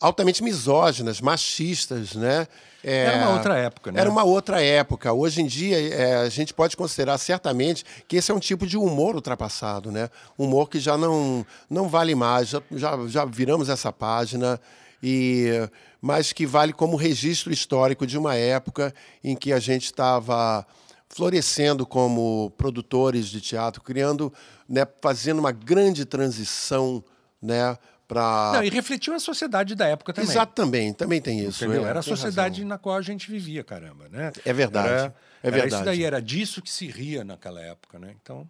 altamente 0.00 0.42
misóginas, 0.42 1.20
machistas, 1.20 2.14
né? 2.14 2.46
É, 2.84 3.04
Era 3.04 3.18
uma 3.18 3.34
outra 3.34 3.58
época, 3.58 3.92
né? 3.92 4.00
Era 4.00 4.10
uma 4.10 4.24
outra 4.24 4.62
época. 4.62 5.12
Hoje 5.12 5.42
em 5.42 5.46
dia, 5.46 5.76
é, 5.92 6.16
a 6.16 6.28
gente 6.28 6.54
pode 6.54 6.76
considerar 6.76 7.18
certamente 7.18 7.84
que 8.06 8.16
esse 8.16 8.30
é 8.30 8.34
um 8.34 8.38
tipo 8.38 8.66
de 8.66 8.76
humor 8.76 9.16
ultrapassado, 9.16 9.90
né? 9.90 10.08
Humor 10.38 10.68
que 10.68 10.78
já 10.78 10.96
não, 10.96 11.44
não 11.68 11.88
vale 11.88 12.14
mais, 12.14 12.48
já, 12.48 12.62
já, 12.70 12.96
já 13.08 13.24
viramos 13.24 13.68
essa 13.68 13.92
página, 13.92 14.60
e, 15.02 15.68
mas 16.00 16.32
que 16.32 16.46
vale 16.46 16.72
como 16.72 16.96
registro 16.96 17.52
histórico 17.52 18.06
de 18.06 18.16
uma 18.16 18.36
época 18.36 18.94
em 19.24 19.34
que 19.34 19.52
a 19.52 19.58
gente 19.58 19.86
estava 19.86 20.64
florescendo 21.08 21.86
como 21.86 22.52
produtores 22.56 23.26
de 23.26 23.40
teatro, 23.40 23.82
criando, 23.82 24.32
né, 24.68 24.86
fazendo 25.00 25.38
uma 25.38 25.52
grande 25.52 26.04
transição, 26.04 27.02
né, 27.40 27.76
para 28.06 28.52
Não, 28.54 28.62
e 28.64 28.68
refletiu 28.70 29.14
a 29.14 29.18
sociedade 29.18 29.74
da 29.74 29.86
época 29.86 30.12
também. 30.12 30.30
Exato, 30.30 30.52
também, 30.54 30.92
também 30.92 31.20
tem 31.20 31.40
isso. 31.40 31.64
Entendeu? 31.64 31.84
é, 31.86 31.90
Era 31.90 32.00
a 32.00 32.02
sociedade 32.02 32.56
razão. 32.60 32.68
na 32.68 32.78
qual 32.78 32.96
a 32.96 33.02
gente 33.02 33.30
vivia, 33.30 33.64
caramba, 33.64 34.08
né? 34.08 34.32
É 34.44 34.52
verdade, 34.52 34.88
Era, 34.88 35.14
é 35.42 35.46
era 35.48 35.50
verdade. 35.52 35.74
isso 35.74 35.84
daí, 35.84 36.04
era 36.04 36.22
disso 36.22 36.62
que 36.62 36.70
se 36.70 36.86
ria 36.86 37.24
naquela 37.24 37.60
época, 37.60 37.98
né? 37.98 38.14
Então, 38.22 38.48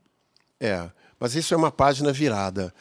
É, 0.61 0.91
mas 1.19 1.35
isso 1.35 1.53
é 1.55 1.57
uma 1.57 1.71
página 1.73 2.13
virada. 2.13 2.73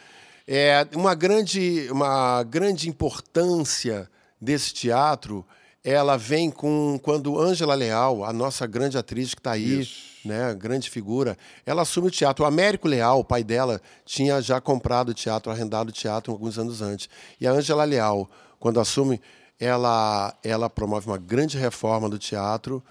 É 0.48 0.86
uma 0.96 1.16
grande, 1.16 1.88
uma 1.90 2.44
grande 2.44 2.88
importância 2.88 4.10
desse 4.40 4.74
teatro. 4.74 5.46
Ela 5.84 6.18
vem 6.18 6.52
com 6.52 7.00
quando 7.02 7.40
Ângela 7.40 7.74
Leal, 7.76 8.24
a 8.24 8.32
nossa 8.34 8.68
grande 8.68 8.98
atriz 8.98 9.34
que 9.34 9.40
está 9.40 9.52
aí, 9.54 9.88
né, 10.26 10.54
grande 10.56 10.90
figura, 10.90 11.38
ela 11.66 11.84
assume 11.84 12.08
o 12.08 12.12
teatro. 12.12 12.44
O 12.44 12.48
Américo 12.48 12.88
Leal, 12.88 13.20
o 13.20 13.24
pai 13.24 13.44
dela, 13.44 13.80
tinha 14.04 14.42
já 14.42 14.60
comprado 14.60 15.10
o 15.10 15.14
teatro, 15.14 15.52
arrendado 15.52 15.90
o 15.90 15.94
teatro 15.94 16.32
alguns 16.32 16.58
anos 16.58 16.82
antes. 16.82 17.08
E 17.40 17.48
a 17.48 17.52
Ângela 17.52 17.84
Leal, 17.84 18.30
quando 18.60 18.80
assume, 18.80 19.22
ela, 19.60 20.34
ela 20.44 20.70
promove 20.70 21.08
uma 21.08 21.18
grande 21.18 21.58
reforma 21.58 22.10
do 22.10 22.18
teatro 22.18 22.84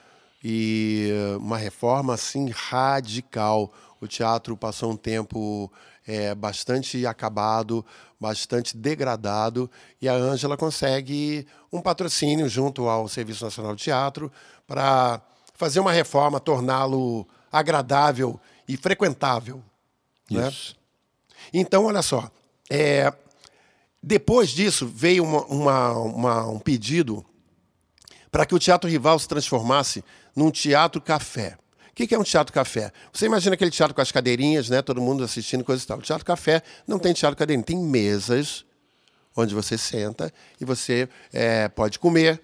e 0.42 1.10
uma 1.38 1.58
reforma 1.58 2.14
assim 2.14 2.50
radical. 2.50 3.72
O 4.00 4.06
teatro 4.06 4.56
passou 4.56 4.92
um 4.92 4.96
tempo 4.96 5.70
é, 6.06 6.34
bastante 6.34 7.06
acabado, 7.06 7.84
bastante 8.20 8.76
degradado, 8.76 9.70
e 10.00 10.08
a 10.08 10.14
Ângela 10.14 10.56
consegue 10.56 11.46
um 11.72 11.80
patrocínio 11.80 12.48
junto 12.48 12.88
ao 12.88 13.08
Serviço 13.08 13.44
Nacional 13.44 13.74
de 13.74 13.84
Teatro 13.84 14.30
para 14.66 15.20
fazer 15.54 15.80
uma 15.80 15.92
reforma, 15.92 16.40
torná-lo 16.40 17.26
agradável 17.50 18.40
e 18.68 18.76
frequentável. 18.76 19.62
Né? 20.30 20.48
Isso. 20.48 20.76
Então, 21.52 21.84
olha 21.84 22.02
só, 22.02 22.30
é, 22.68 23.12
depois 24.02 24.50
disso 24.50 24.86
veio 24.86 25.24
uma, 25.24 25.44
uma, 25.46 25.92
uma, 25.92 26.48
um 26.48 26.58
pedido 26.58 27.24
para 28.30 28.44
que 28.44 28.54
o 28.54 28.58
Teatro 28.58 28.90
Rival 28.90 29.18
se 29.18 29.28
transformasse 29.28 30.04
num 30.34 30.50
teatro 30.50 31.00
café. 31.00 31.56
O 31.90 31.94
que 31.94 32.12
é 32.12 32.18
um 32.18 32.24
teatro 32.24 32.52
café? 32.52 32.92
Você 33.12 33.26
imagina 33.26 33.54
aquele 33.54 33.70
teatro 33.70 33.94
com 33.94 34.00
as 34.00 34.10
cadeirinhas, 34.10 34.68
né? 34.68 34.82
Todo 34.82 35.00
mundo 35.00 35.22
assistindo, 35.22 35.62
coisa 35.62 35.84
e 35.84 35.86
tal. 35.86 35.98
O 35.98 36.02
teatro 36.02 36.24
café 36.24 36.60
não 36.88 36.98
tem 36.98 37.12
teatro 37.12 37.38
cadeirinha, 37.38 37.64
tem 37.64 37.78
mesas 37.78 38.64
onde 39.36 39.54
você 39.54 39.78
senta 39.78 40.32
e 40.60 40.64
você 40.64 41.08
é, 41.32 41.68
pode 41.68 42.00
comer, 42.00 42.42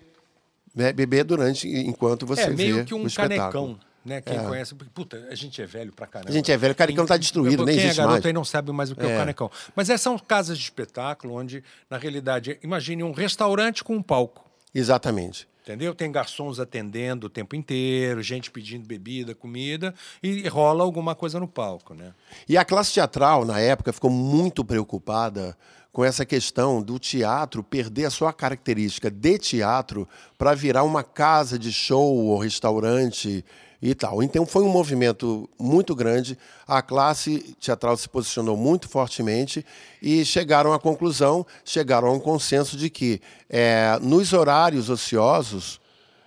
né, 0.74 0.92
beber 0.92 1.24
durante 1.24 1.68
enquanto 1.68 2.26
você 2.26 2.42
É 2.42 2.50
vê 2.50 2.54
meio 2.54 2.84
que 2.84 2.94
um 2.94 3.08
canecão. 3.08 3.78
Né? 4.02 4.20
Quem 4.22 4.38
conhece, 4.38 4.74
porque, 4.74 4.90
puta, 4.94 5.28
a 5.30 5.34
gente 5.34 5.60
é 5.60 5.66
velho 5.66 5.92
pra 5.92 6.06
caramba. 6.06 6.30
A 6.30 6.32
gente 6.32 6.50
é 6.50 6.56
velho, 6.56 6.72
o 6.72 6.76
canecão 6.76 7.04
tá 7.04 7.18
destruído, 7.18 7.66
nem 7.66 7.74
Quem 7.76 7.84
existe 7.84 8.00
é 8.00 8.02
garoto 8.02 8.14
mais. 8.14 8.26
aí 8.26 8.32
não 8.32 8.44
sabe 8.44 8.72
mais 8.72 8.90
o 8.90 8.96
que 8.96 9.02
é, 9.04 9.14
o 9.14 9.18
canecão. 9.18 9.50
Mas 9.76 9.90
essas 9.90 10.00
são 10.00 10.18
casas 10.18 10.56
de 10.56 10.64
espetáculo 10.64 11.34
onde, 11.34 11.62
na 11.90 11.98
realidade, 11.98 12.58
imagine 12.62 13.02
um 13.02 13.12
restaurante 13.12 13.84
com 13.84 13.94
um 13.96 14.02
palco. 14.02 14.48
Exatamente. 14.74 15.46
Entendeu? 15.62 15.94
Tem 15.94 16.10
garçons 16.10 16.58
atendendo 16.58 17.26
o 17.26 17.30
tempo 17.30 17.54
inteiro, 17.54 18.22
gente 18.22 18.50
pedindo 18.50 18.86
bebida, 18.86 19.34
comida, 19.34 19.94
e 20.22 20.48
rola 20.48 20.82
alguma 20.82 21.14
coisa 21.14 21.38
no 21.38 21.46
palco, 21.46 21.94
né? 21.94 22.14
E 22.48 22.56
a 22.56 22.64
classe 22.64 22.94
teatral, 22.94 23.44
na 23.44 23.60
época, 23.60 23.92
ficou 23.92 24.10
muito 24.10 24.64
preocupada 24.64 25.56
com 25.92 26.04
essa 26.04 26.24
questão 26.24 26.82
do 26.82 26.98
teatro 26.98 27.62
perder 27.62 28.06
a 28.06 28.10
sua 28.10 28.32
característica 28.32 29.10
de 29.10 29.38
teatro 29.38 30.08
para 30.38 30.54
virar 30.54 30.84
uma 30.84 31.02
casa 31.02 31.58
de 31.58 31.72
show 31.72 32.16
ou 32.16 32.38
restaurante 32.38 33.44
e 33.82 33.94
tal. 33.94 34.22
Então 34.22 34.44
foi 34.44 34.62
um 34.62 34.68
movimento 34.68 35.48
muito 35.58 35.94
grande. 35.94 36.36
A 36.66 36.82
classe 36.82 37.56
teatral 37.58 37.96
se 37.96 38.08
posicionou 38.08 38.56
muito 38.56 38.88
fortemente 38.88 39.64
e 40.02 40.24
chegaram 40.24 40.72
à 40.72 40.78
conclusão, 40.78 41.46
chegaram 41.64 42.08
a 42.08 42.12
um 42.12 42.20
consenso 42.20 42.76
de 42.76 42.90
que 42.90 43.20
é, 43.48 43.98
nos 44.02 44.32
horários 44.32 44.90
ociosos 44.90 45.80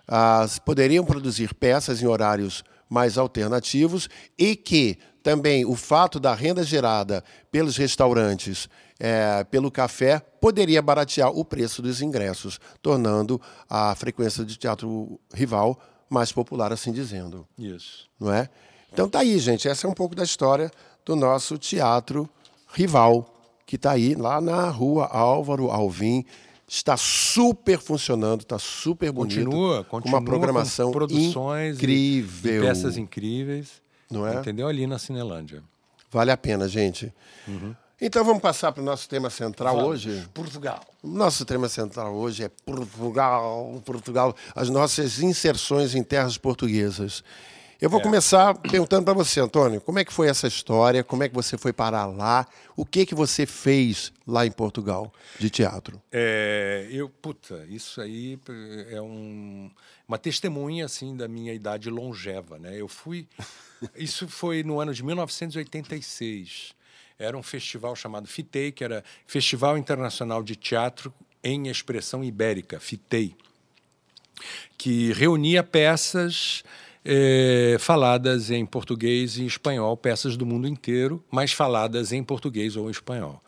ah, 0.08 0.46
poderiam 0.66 1.06
produzir 1.06 1.54
peças 1.54 2.02
em 2.02 2.08
horários 2.08 2.64
mais 2.90 3.18
alternativos 3.18 4.10
e 4.38 4.56
que 4.56 4.98
também 5.22 5.66
o 5.66 5.76
fato 5.76 6.20
da 6.20 6.34
renda 6.34 6.64
gerada 6.64 7.24
pelos 7.50 7.78
restaurantes, 7.78 8.68
é, 9.00 9.44
pelo 9.46 9.72
café, 9.72 10.20
poderia 10.42 10.82
baratear 10.82 11.30
o 11.30 11.46
preço 11.46 11.82
dos 11.82 12.02
ingressos, 12.02 12.60
tornando 12.82 13.42
a 13.70 13.96
frequência 13.96 14.44
de 14.44 14.58
teatro 14.58 15.18
rival 15.34 15.80
mais 16.14 16.32
popular, 16.32 16.72
assim 16.72 16.92
dizendo. 16.92 17.46
Isso. 17.58 18.08
Não 18.20 18.32
é? 18.32 18.50
Então 18.92 19.10
tá 19.10 19.20
aí, 19.20 19.38
gente. 19.40 19.68
Essa 19.68 19.88
é 19.88 19.90
um 19.90 19.94
pouco 19.94 20.16
da 20.16 20.24
história 20.24 20.72
do 21.06 21.16
nosso 21.16 21.58
teatro 21.58 22.30
rival, 22.74 23.34
que 23.66 23.76
está 23.76 23.92
aí 23.92 24.16
lá 24.16 24.40
na 24.40 24.70
rua 24.70 25.08
Álvaro 25.08 25.70
Alvim. 25.72 26.24
Está 26.68 26.96
super 26.98 27.78
funcionando, 27.80 28.42
está 28.42 28.58
super 28.58 29.12
bonito. 29.12 29.44
Continua, 29.46 29.84
com 29.84 29.90
continua 29.98 30.20
uma 30.20 30.26
programação 30.26 30.88
com 30.88 30.94
produções 30.94 31.76
e- 31.76 31.78
incrível. 31.78 32.64
E, 32.64 32.68
peças 32.68 32.98
incríveis. 32.98 33.82
Não 34.10 34.26
é? 34.28 34.36
Entendeu? 34.40 34.68
Ali 34.68 34.88
na 34.88 34.98
Cinelândia. 34.98 35.62
Vale 36.12 36.32
a 36.32 36.38
pena, 36.38 36.68
gente. 36.68 37.12
Então 38.02 38.24
vamos 38.24 38.42
passar 38.42 38.72
para 38.72 38.82
o 38.82 38.86
nosso 38.86 39.08
tema 39.08 39.30
central 39.30 39.78
hoje. 39.78 40.28
Portugal. 40.34 40.84
O 41.02 41.08
nosso 41.08 41.46
tema 41.46 41.70
central 41.70 42.14
hoje 42.14 42.44
é 42.44 42.50
Portugal, 42.50 43.82
Portugal, 43.86 44.36
as 44.56 44.70
nossas 44.70 45.20
inserções 45.20 45.96
em 45.96 46.04
terras 46.04 46.38
portuguesas. 46.38 47.24
Eu 47.84 47.90
vou 47.90 48.00
começar 48.00 48.56
perguntando 48.56 49.04
para 49.04 49.14
você, 49.14 49.42
Antônio, 49.42 49.82
como 49.82 50.00
é 50.00 50.06
que 50.06 50.14
foi 50.14 50.30
essa 50.30 50.48
história? 50.48 51.04
Como 51.04 51.22
é 51.22 51.28
que 51.28 51.36
você 51.36 51.58
foi 51.58 51.74
parar 51.74 52.06
lá? 52.06 52.48
O 52.78 52.86
que 52.86 53.06
que 53.06 53.14
você 53.14 53.46
fez 53.46 54.14
lá 54.26 54.46
em 54.46 54.52
Portugal 54.52 55.12
de 55.38 55.50
teatro? 55.50 56.02
É, 56.10 56.88
eu, 56.90 57.10
puta, 57.10 57.66
isso 57.68 58.00
aí 58.00 58.40
é 58.90 59.02
um, 59.02 59.70
uma 60.08 60.18
testemunha 60.18 60.86
assim 60.86 61.14
da 61.18 61.28
minha 61.28 61.54
idade 61.54 61.90
longeva, 61.90 62.58
né? 62.58 62.80
Eu 62.80 62.88
fui, 62.88 63.28
isso 63.98 64.30
foi 64.30 64.64
no 64.64 64.80
ano 64.80 64.94
de 64.94 65.04
1986. 65.04 66.74
Era 67.18 67.38
um 67.38 67.44
festival 67.44 67.96
chamado 67.96 68.28
FITEI, 68.28 68.72
que 68.72 68.84
era 68.84 69.04
Festival 69.26 69.78
Internacional 69.78 70.44
de 70.44 70.56
Teatro 70.56 71.14
em 71.44 71.68
Expressão 71.68 72.24
Ibérica, 72.24 72.80
FITEI, 72.80 73.36
que 74.78 75.12
reunia 75.14 75.64
peças 75.64 76.64
eh, 77.06 77.76
faladas 77.80 78.50
em 78.50 78.66
português 78.66 79.38
e 79.38 79.46
espanhol, 79.46 79.98
peças 79.98 80.38
do 80.38 80.46
mundo 80.46 80.68
inteiro, 80.68 81.24
mas 81.30 81.52
faladas 81.52 82.14
em 82.14 82.24
português 82.24 82.76
ou 82.78 82.90
espanhol. 82.90 83.42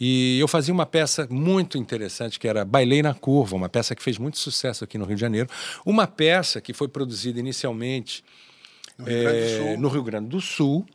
E 0.00 0.38
eu 0.38 0.46
fazia 0.46 0.72
uma 0.72 0.86
peça 0.86 1.26
muito 1.28 1.76
interessante, 1.76 2.38
que 2.38 2.46
era 2.46 2.64
Bailei 2.64 3.02
na 3.02 3.14
Curva, 3.14 3.56
uma 3.56 3.68
peça 3.68 3.96
que 3.96 4.02
fez 4.02 4.16
muito 4.16 4.38
sucesso 4.38 4.84
aqui 4.84 4.96
no 4.96 5.04
Rio 5.04 5.16
de 5.16 5.20
Janeiro. 5.20 5.48
Uma 5.84 6.06
peça 6.06 6.60
que 6.60 6.72
foi 6.72 6.86
produzida 6.86 7.40
inicialmente 7.40 8.24
No 8.96 9.04
Rio 9.06 9.22
Grande 9.22 9.38
do 9.38 9.46
eh, 9.46 9.56
Sul. 9.56 9.88
Rio 9.88 10.02
Grande 10.02 10.28
do 10.28 10.40
Sul, 10.40 10.86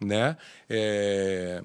né? 0.00 0.36
É, 0.68 1.60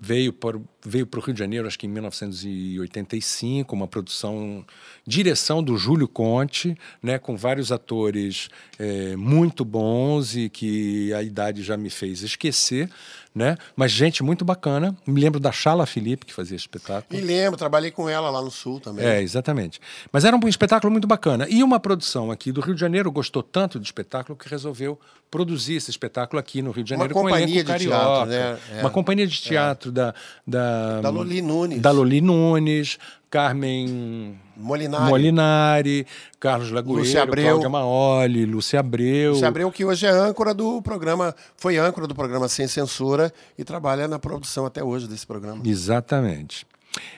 veio 0.00 0.32
para 0.32 0.58
veio 0.86 1.06
para 1.06 1.18
o 1.18 1.22
Rio 1.22 1.34
de 1.34 1.40
Janeiro, 1.40 1.66
acho 1.66 1.78
que 1.78 1.86
em 1.86 1.90
1985, 1.90 3.74
uma 3.74 3.88
produção 3.88 4.64
direção 5.04 5.62
do 5.62 5.76
Júlio 5.76 6.06
Conte, 6.06 6.76
né, 7.02 7.18
com 7.18 7.36
vários 7.36 7.72
atores 7.72 8.48
é, 8.78 9.16
muito 9.16 9.64
bons 9.64 10.36
e 10.36 10.48
que 10.48 11.12
a 11.12 11.22
idade 11.22 11.62
já 11.62 11.76
me 11.76 11.90
fez 11.90 12.22
esquecer, 12.22 12.88
né? 13.36 13.58
Mas 13.76 13.92
gente 13.92 14.22
muito 14.22 14.46
bacana. 14.46 14.96
Me 15.06 15.20
lembro 15.20 15.38
da 15.38 15.52
Chala 15.52 15.84
Felipe 15.84 16.24
que 16.24 16.32
fazia 16.32 16.56
espetáculo. 16.56 17.20
Me 17.20 17.20
lembro, 17.20 17.58
trabalhei 17.58 17.90
com 17.90 18.08
ela 18.08 18.30
lá 18.30 18.40
no 18.40 18.50
Sul 18.50 18.80
também. 18.80 19.04
É, 19.04 19.20
exatamente. 19.20 19.78
Mas 20.10 20.24
era 20.24 20.34
um 20.34 20.48
espetáculo 20.48 20.90
muito 20.90 21.06
bacana. 21.06 21.46
E 21.50 21.62
uma 21.62 21.78
produção 21.78 22.30
aqui 22.30 22.50
do 22.50 22.62
Rio 22.62 22.74
de 22.74 22.80
Janeiro 22.80 23.12
gostou 23.12 23.42
tanto 23.42 23.78
do 23.78 23.84
espetáculo 23.84 24.38
que 24.38 24.48
resolveu 24.48 24.98
produzir 25.30 25.74
esse 25.74 25.90
espetáculo 25.90 26.40
aqui 26.40 26.62
no 26.62 26.70
Rio 26.70 26.82
de 26.82 26.94
Uma 26.94 27.00
Janeiro 27.00 27.14
com 27.14 27.20
um 27.20 27.24
companhia 27.24 27.56
elenco 27.56 27.64
de 27.64 27.72
carioca. 27.72 27.96
teatro, 27.96 28.30
né? 28.30 28.58
É. 28.72 28.80
Uma 28.80 28.90
companhia 28.90 29.26
de 29.26 29.38
teatro 29.38 29.92
da, 29.92 30.14
da, 30.46 30.75
Da 31.02 31.10
Loli 31.10 31.40
Nunes. 31.42 31.82
Nunes, 32.22 32.98
Carmen 33.30 34.38
Molinari. 34.56 35.10
Molinari, 35.10 36.06
Carlos 36.40 36.70
Lagoeiro. 36.70 37.10
Cláudia 37.26 37.68
Maoli, 37.68 38.46
Lúcia 38.46 38.80
Abreu. 38.80 39.32
Lúcia 39.32 39.48
Abreu, 39.48 39.70
que 39.70 39.84
hoje 39.84 40.06
é 40.06 40.10
âncora 40.10 40.54
do 40.54 40.80
programa, 40.80 41.34
foi 41.56 41.76
âncora 41.76 42.06
do 42.06 42.14
programa 42.14 42.48
Sem 42.48 42.66
Censura 42.66 43.32
e 43.58 43.64
trabalha 43.64 44.08
na 44.08 44.18
produção 44.18 44.64
até 44.64 44.82
hoje 44.82 45.06
desse 45.06 45.26
programa. 45.26 45.62
Exatamente. 45.64 46.66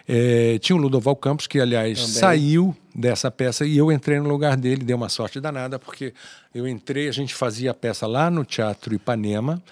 É, 0.08 0.58
tinha 0.58 0.74
o 0.74 0.78
Ludoval 0.78 1.14
Campos, 1.14 1.46
que, 1.46 1.60
aliás, 1.60 1.98
Também. 1.98 2.14
saiu 2.14 2.76
dessa 2.94 3.30
peça 3.30 3.64
e 3.66 3.76
eu 3.78 3.90
entrei 3.92 4.18
no 4.20 4.28
lugar 4.28 4.56
dele, 4.56 4.84
deu 4.84 4.96
uma 4.96 5.08
sorte 5.08 5.40
danada, 5.40 5.78
porque 5.78 6.12
eu 6.54 6.66
entrei, 6.66 7.08
a 7.08 7.12
gente 7.12 7.34
fazia 7.34 7.70
a 7.70 7.74
peça 7.74 8.06
lá 8.06 8.30
no 8.30 8.44
Teatro 8.44 8.94
Ipanema 8.94 9.62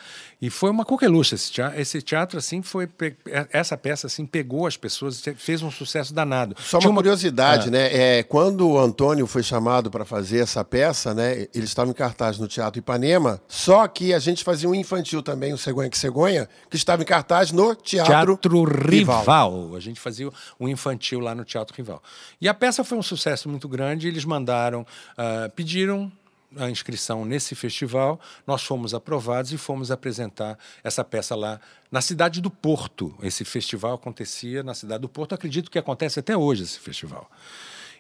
e 0.41 0.51
foi 0.51 0.71
uma 0.71 0.85
coqueluche 0.85 1.35
esse 1.35 1.51
teatro. 1.51 1.81
Esse 1.81 2.03
teatro, 2.03 2.39
assim, 2.39 2.61
foi. 2.61 2.87
pe- 2.87 3.17
Essa 3.51 3.75
peça, 3.77 4.07
assim, 4.07 4.27
pegou 4.27 4.67
as 4.67 4.77
pessoas, 4.77 5.23
fez 5.39 5.63
um 5.63 5.71
sucesso 5.71 6.13
danado. 6.13 6.55
Só 6.61 6.79
Tinha 6.79 6.91
uma 6.91 6.99
curiosidade, 6.99 7.69
Ah. 7.69 7.71
né? 7.71 8.19
É, 8.19 8.23
quando 8.23 8.69
o 8.69 8.79
Antônio 8.79 9.27
foi 9.27 9.43
chamado 9.43 9.91
para 9.91 10.05
fazer 10.05 10.41
essa 10.41 10.63
peça, 10.63 11.15
né? 11.15 11.47
Ele 11.55 11.65
estava 11.65 11.91
em 11.91 11.95
cartaz 11.95 12.39
no 12.39 12.47
Teatro 12.47 12.79
Ipanema, 12.79 13.41
só 13.49 13.89
que 13.89 14.13
a 14.13 14.19
gente 14.19 14.45
fazia 14.45 14.69
um 14.69 14.75
infantil 14.75 15.23
também, 15.23 15.55
o 15.55 15.59
Cegonha 15.59 15.89
que 15.89 15.97
Cegonha, 15.99 16.47
que 16.69 16.77
estava 16.77 17.03
em 17.03 17.07
cartaz 17.07 17.51
no 17.51 17.75
Teatro, 17.75 18.37
Teatro 18.37 18.65
Rival. 18.65 19.75
A 19.75 19.81
gente 19.81 19.99
fazia 19.99 20.29
um 20.61 20.69
infantil 20.69 21.19
lá 21.19 21.35
no 21.35 21.45
Teatro 21.47 21.75
Rival. 21.75 22.03
E 22.39 22.47
a 22.47 22.53
peça 22.53 22.85
foi 22.85 22.99
um 22.99 23.03
sucesso 23.07 23.49
muito 23.49 23.69
grande. 23.69 24.09
Eles 24.09 24.25
mandaram, 24.25 24.87
ah, 25.17 25.51
pediram 25.55 26.11
a 26.57 26.71
inscrição 26.71 27.25
nesse 27.25 27.55
festival. 27.55 28.21
Nós 28.47 28.63
fomos 28.63 28.95
aprovados 28.95 29.53
e 29.53 29.59
fomos 29.59 29.91
apresentar 29.91 30.59
essa 30.83 31.05
peça 31.05 31.35
lá 31.35 31.61
na 31.91 32.01
cidade 32.01 32.41
do 32.41 32.51
Porto. 32.51 33.15
Esse 33.23 33.45
festival 33.45 33.95
acontecia 33.95 34.63
na 34.63 34.75
cidade 34.75 35.03
do 35.03 35.09
Porto. 35.09 35.35
Acredito 35.35 35.71
que 35.71 35.79
acontece 35.79 36.19
até 36.19 36.37
hoje 36.37 36.63
esse 36.63 36.79
festival. 36.79 37.31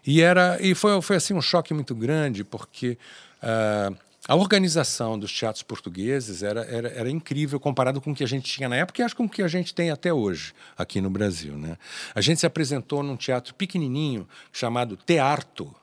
E 0.07 0.23
era 0.23 0.59
e 0.61 0.75
foi, 0.75 1.01
foi 1.03 1.17
assim 1.17 1.35
um 1.35 1.43
choque 1.43 1.75
muito 1.75 1.95
grande 1.95 2.45
porque 2.45 2.97
ah, 3.43 3.93
a 4.28 4.35
organização 4.35 5.18
dos 5.18 5.33
teatros 5.33 5.62
portugueses 5.62 6.42
era, 6.42 6.64
era, 6.64 6.88
era 6.88 7.11
incrível 7.11 7.61
comparado 7.61 8.00
com 8.00 8.12
o 8.12 8.14
que 8.14 8.25
a 8.25 8.28
gente 8.28 8.50
tinha 8.50 8.68
na 8.68 8.76
época 8.76 9.00
e 9.00 9.04
acho 9.04 9.16
com 9.16 9.25
o 9.25 9.28
que 9.28 9.42
a 9.42 9.49
gente 9.49 9.75
tem 9.75 9.90
até 9.90 10.12
hoje 10.12 10.52
aqui 10.76 11.00
no 11.00 11.11
Brasil. 11.11 11.56
Né? 11.56 11.76
A 12.14 12.21
gente 12.21 12.40
se 12.40 12.47
apresentou 12.47 13.02
num 13.02 13.16
teatro 13.16 13.54
pequenininho 13.54 14.26
chamado 14.52 14.97
Tearto, 14.97 15.75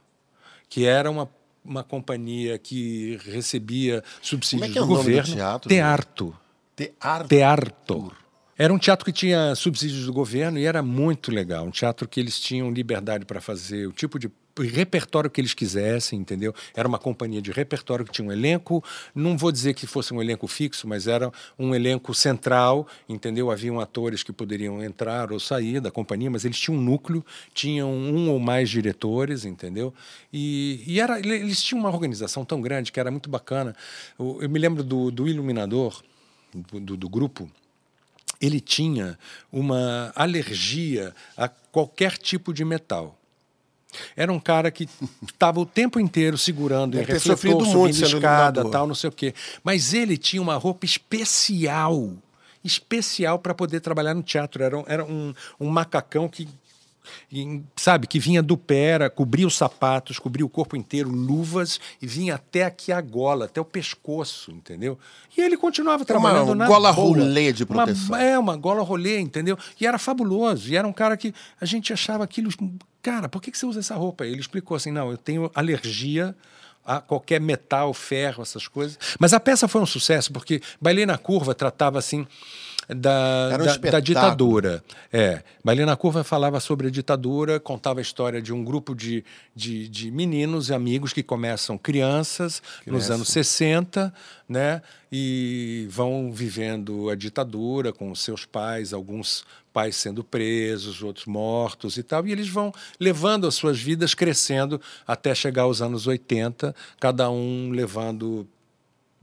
que 0.70 0.86
era 0.86 1.10
uma 1.10 1.30
uma 1.66 1.84
companhia 1.84 2.60
que 2.60 3.18
recebia 3.24 4.04
subsídios 4.22 4.68
Como 4.68 4.72
é 4.72 4.74
que 4.74 4.78
é 4.78 4.82
do 4.82 4.86
o 4.86 4.90
nome 4.90 5.04
do 5.04 5.16
governo. 5.16 5.36
teatro? 5.36 5.70
Tearto. 5.70 6.36
Teatro. 6.76 7.28
Teatro. 7.30 8.23
Era 8.56 8.72
um 8.72 8.78
teatro 8.78 9.04
que 9.04 9.12
tinha 9.12 9.56
subsídios 9.56 10.06
do 10.06 10.14
governo 10.14 10.60
e 10.60 10.66
era 10.66 10.84
muito 10.84 11.32
legal. 11.32 11.66
Um 11.66 11.72
teatro 11.72 12.08
que 12.08 12.20
eles 12.20 12.40
tinham 12.40 12.72
liberdade 12.72 13.26
para 13.26 13.42
fazer 13.42 13.88
o 13.88 13.92
tipo 13.92 14.20
de 14.20 14.30
repertório 14.56 15.28
que 15.28 15.42
eles 15.42 15.56
quisessem, 15.56 16.20
entendeu? 16.20 16.54
Era 16.76 16.88
uma 16.88 17.00
companhia 17.00 17.42
de 17.42 17.52
repertório 17.52 18.06
que 18.06 18.12
tinha 18.12 18.28
um 18.28 18.32
elenco, 18.32 18.84
não 19.16 19.36
vou 19.36 19.52
dizer 19.52 19.74
que 19.74 19.88
fosse 19.88 20.14
um 20.14 20.22
elenco 20.22 20.48
fixo, 20.48 20.88
mas 20.88 21.08
era 21.08 21.32
um 21.58 21.74
elenco 21.74 22.14
central, 22.14 22.88
entendeu? 23.10 23.50
Haviam 23.50 23.80
atores 23.80 24.22
que 24.22 24.32
poderiam 24.32 24.84
entrar 24.84 25.32
ou 25.32 25.40
sair 25.40 25.80
da 25.80 25.90
companhia, 25.90 26.30
mas 26.30 26.46
eles 26.46 26.60
tinham 26.60 26.80
um 26.80 26.84
núcleo, 26.84 27.26
tinham 27.56 27.92
um 27.92 28.30
ou 28.30 28.40
mais 28.40 28.70
diretores, 28.70 29.46
entendeu? 29.46 29.92
E, 30.32 30.84
e 30.86 31.00
era, 31.00 31.18
eles 31.18 31.64
tinham 31.64 31.80
uma 31.80 31.90
organização 31.90 32.46
tão 32.46 32.62
grande 32.62 32.92
que 32.92 33.00
era 33.00 33.10
muito 33.10 33.32
bacana. 33.32 33.76
Eu, 34.20 34.38
eu 34.44 34.50
me 34.50 34.60
lembro 34.60 34.84
do, 34.84 35.10
do 35.10 35.28
iluminador, 35.28 36.04
do, 36.54 36.96
do 36.96 37.10
grupo, 37.10 37.50
ele 38.46 38.60
tinha 38.60 39.18
uma 39.52 40.12
alergia 40.16 41.16
a 41.38 41.48
qualquer 41.48 42.18
tipo 42.18 42.54
de 42.54 42.66
metal. 42.66 43.18
Era 44.16 44.34
um 44.34 44.40
cara 44.40 44.70
que 44.72 44.90
estava 45.28 45.60
o 45.60 45.66
tempo 45.66 46.00
inteiro 46.00 46.38
segurando 46.38 46.96
em 46.96 46.98
Deve 47.02 47.14
ter 47.14 47.20
refletor, 47.30 47.60
subindo 47.72 47.96
escada, 48.18 48.62
tal, 48.72 48.88
não 48.88 48.96
sei 48.96 49.08
o 49.10 49.14
quê. 49.14 49.34
Mas 49.64 49.94
ele 49.94 50.18
tinha 50.18 50.42
uma 50.42 50.56
roupa 50.58 50.84
especial, 50.86 52.12
especial 52.64 53.38
para 53.40 53.54
poder 53.54 53.80
trabalhar 53.82 54.14
no 54.16 54.24
teatro. 54.24 54.64
Era, 54.64 54.78
um- 54.78 54.84
era 54.88 55.06
um, 55.06 55.34
um 55.60 55.70
macacão 55.70 56.28
que 56.28 56.48
sabe, 57.76 58.08
que 58.08 58.20
vinha 58.20 58.42
do 58.42 58.56
pé, 58.58 58.84
era, 58.94 59.10
cobria 59.10 59.46
os 59.48 59.56
sapatos, 59.58 60.20
cobria 60.20 60.46
o 60.46 60.50
corpo 60.50 60.76
inteiro, 60.76 61.10
luvas, 61.10 61.80
e 62.02 62.08
vinha 62.08 62.36
até 62.36 62.64
aqui 62.64 62.92
a 62.92 63.02
gola, 63.02 63.46
até 63.46 63.60
o 63.60 63.66
pescoço, 63.66 64.52
entendeu? 64.52 64.98
E 65.38 65.42
ele 65.42 65.58
continuava 65.58 66.06
trabalhando 66.06 66.48
uma 66.50 66.56
na 66.56 66.68
gola 66.68 66.94
boa. 66.94 67.18
rolê 67.18 67.52
de 67.52 67.64
Uma- 67.64 67.86
proteção. 67.86 68.16
é, 68.16 68.38
uma 68.38 68.56
gola 68.56 68.82
rolê, 68.84 69.20
entendeu? 69.20 69.58
E 69.80 69.86
era 69.88 69.98
fabuloso. 69.98 70.70
E 70.70 70.76
era 70.78 70.88
um 70.88 70.94
cara 70.94 71.18
que 71.18 71.34
a 71.60 71.66
gente 71.66 71.92
achava 71.92 72.24
aquilo. 72.24 72.50
Cara, 73.02 73.28
por 73.28 73.42
que, 73.42 73.52
que 73.52 73.58
você 73.58 73.66
usa 73.66 73.80
essa 73.80 73.96
roupa? 73.96 74.26
Ele 74.26 74.40
explicou 74.40 74.76
assim: 74.78 74.92
não, 74.92 75.12
eu 75.12 75.18
tenho 75.18 75.52
alergia 75.54 76.36
a 76.86 77.00
qualquer 77.00 77.40
metal, 77.40 77.94
ferro, 77.94 78.42
essas 78.44 78.68
coisas. 78.68 78.98
Mas 79.20 79.34
a 79.34 79.40
peça 79.40 79.68
foi 79.68 79.82
um 79.82 79.86
sucesso, 79.86 80.32
porque 80.34 80.62
Bailei 80.82 81.06
na 81.06 81.18
Curva 81.18 81.56
tratava 81.56 81.98
assim. 82.00 82.28
Da, 82.88 83.58
um 83.60 83.66
da- 83.66 83.78
da 83.92 84.00
ditadura. 84.00 84.84
É. 85.12 85.44
Bailei 85.64 85.86
na 85.86 85.96
Curva 85.96 86.24
falava 86.24 86.60
sobre 86.60 86.88
a 86.88 86.90
ditadura, 86.90 87.60
contava 87.60 88.00
a 88.00 88.02
história 88.02 88.42
de 88.42 88.52
um 88.54 88.64
grupo 88.64 88.94
de, 88.96 89.24
de, 89.56 89.88
de 89.88 90.12
meninos 90.12 90.70
e 90.70 90.74
amigos 90.74 91.14
que 91.14 91.24
começam 91.24 91.78
crianças 91.78 92.62
nos 92.86 93.06
Criança. 93.06 93.14
anos 93.16 93.28
60, 93.30 94.14
né? 94.50 94.82
E 95.12 95.88
vão 95.90 96.32
vivendo 96.32 97.10
a 97.10 97.16
ditadura 97.16 97.94
com 97.94 98.14
seus 98.16 98.46
pais, 98.46 98.94
alguns 98.94 99.46
pais 99.72 99.96
sendo 99.96 100.24
presos, 100.24 101.02
outros 101.02 101.26
mortos 101.26 101.98
e 101.98 102.04
tal, 102.04 102.28
e 102.28 102.32
eles 102.32 102.48
vão 102.50 102.72
levando 103.00 103.48
as 103.48 103.56
suas 103.56 103.80
vidas 103.80 104.14
crescendo 104.14 104.80
até 105.08 105.34
chegar 105.34 105.64
aos 105.64 105.82
anos 105.82 106.06
80, 106.06 106.76
cada 107.00 107.30
um 107.32 107.72
levando 107.72 108.48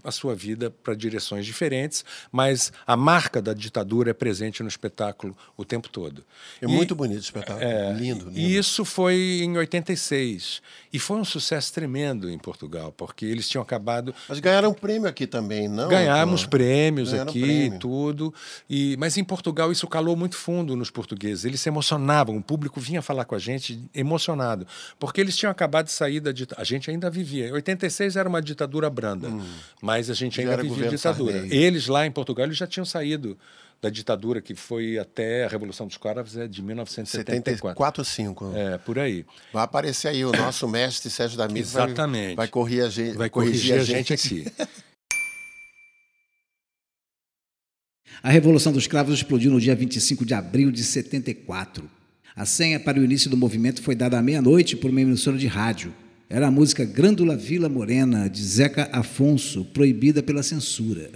a 0.04 0.10
sua 0.10 0.34
vida 0.34 0.70
para 0.70 0.94
direções 0.94 1.44
diferentes, 1.46 2.04
mas 2.32 2.72
a 2.86 2.96
marca 2.96 3.40
da 3.42 3.52
ditadura 3.54 4.10
é 4.10 4.14
presente 4.14 4.62
no 4.62 4.68
espetáculo 4.68 5.36
o 5.56 5.64
tempo 5.64 5.88
todo. 5.88 6.24
É 6.60 6.64
E- 6.66 6.68
muito 6.68 6.94
bonito 6.94 7.18
o 7.18 7.24
espetáculo. 7.24 7.60
lindo, 7.98 8.26
lindo. 8.26 8.38
e 8.38 8.56
isso 8.56 8.84
foi 8.84 9.40
em 9.42 9.56
86. 9.56 10.62
E 10.92 10.98
foi 10.98 11.18
um 11.18 11.24
sucesso 11.24 11.72
tremendo 11.72 12.28
em 12.30 12.38
Portugal, 12.38 12.92
porque 12.92 13.24
eles 13.24 13.48
tinham 13.48 13.62
acabado. 13.62 14.14
Mas 14.28 14.40
ganharam 14.40 14.72
prêmio 14.74 15.08
aqui 15.08 15.26
também, 15.26 15.68
não? 15.68 15.88
Ganhamos 15.88 16.40
Heitor? 16.40 16.50
prêmios 16.50 17.10
Ganharam 17.12 17.30
aqui 17.30 17.40
prêmio. 17.40 17.76
e 17.76 17.78
tudo. 17.78 18.34
E, 18.68 18.96
mas 18.98 19.16
em 19.16 19.22
Portugal 19.24 19.70
isso 19.70 19.86
calou 19.86 20.16
muito 20.16 20.36
fundo 20.36 20.74
nos 20.74 20.90
portugueses. 20.90 21.44
Eles 21.44 21.60
se 21.60 21.68
emocionavam, 21.68 22.36
o 22.36 22.42
público 22.42 22.80
vinha 22.80 23.00
falar 23.02 23.24
com 23.24 23.34
a 23.34 23.38
gente 23.38 23.80
emocionado. 23.94 24.66
Porque 24.98 25.20
eles 25.20 25.36
tinham 25.36 25.50
acabado 25.50 25.86
de 25.86 25.92
sair 25.92 26.20
da 26.20 26.32
ditadura. 26.32 26.60
A 26.60 26.64
gente 26.64 26.90
ainda 26.90 27.08
vivia. 27.08 27.48
Em 27.48 27.52
86 27.52 28.16
era 28.16 28.28
uma 28.28 28.42
ditadura 28.42 28.90
branda, 28.90 29.28
mas 29.90 30.08
a 30.08 30.14
gente 30.14 30.40
ainda 30.40 30.52
era 30.52 30.62
vivia 30.62 30.88
ditadura. 30.88 31.32
Sarney. 31.32 31.52
Eles 31.52 31.88
lá 31.88 32.06
em 32.06 32.12
Portugal 32.12 32.46
eles 32.46 32.56
já 32.56 32.64
tinham 32.64 32.84
saído 32.84 33.36
da 33.82 33.90
ditadura, 33.90 34.40
que 34.40 34.54
foi 34.54 34.96
até 34.98 35.44
a 35.44 35.48
Revolução 35.48 35.84
dos 35.84 35.96
Cravos 35.96 36.36
é 36.36 36.46
de 36.46 36.62
1974. 36.62 37.50
74 37.50 38.00
ou 38.00 38.04
5. 38.04 38.52
É, 38.54 38.78
por 38.78 39.00
aí. 39.00 39.26
Vai 39.52 39.64
aparecer 39.64 40.06
aí 40.06 40.24
o 40.24 40.30
nosso 40.30 40.68
mestre 40.68 41.10
Sérgio 41.10 41.36
vai- 41.36 41.48
Exatamente. 41.58 42.36
Vai, 42.36 42.46
corrigir 42.46 42.84
a 42.84 42.88
gente. 42.88 43.16
Vai 43.16 43.28
corrigir 43.28 43.80
a 43.80 43.82
gente 43.82 44.12
aqui. 44.12 44.44
A 48.22 48.30
Revolução 48.30 48.72
dos 48.72 48.86
Cravos 48.86 49.14
explodiu 49.14 49.50
no 49.50 49.60
dia 49.60 49.74
25 49.74 50.24
de 50.24 50.34
abril 50.34 50.70
de 50.70 50.84
74. 50.84 51.90
A 52.36 52.46
senha 52.46 52.78
para 52.78 53.00
o 53.00 53.02
início 53.02 53.28
do 53.28 53.36
movimento 53.36 53.82
foi 53.82 53.96
dada 53.96 54.16
à 54.18 54.22
meia-noite 54.22 54.76
por 54.76 54.90
uma 54.90 55.00
emissora 55.00 55.36
de 55.36 55.48
rádio. 55.48 55.92
Era 56.32 56.46
a 56.46 56.50
música 56.50 56.84
Grândula 56.84 57.36
Vila 57.36 57.68
Morena, 57.68 58.30
de 58.30 58.40
Zeca 58.40 58.88
Afonso, 58.92 59.64
proibida 59.64 60.22
pela 60.22 60.44
censura. 60.44 61.10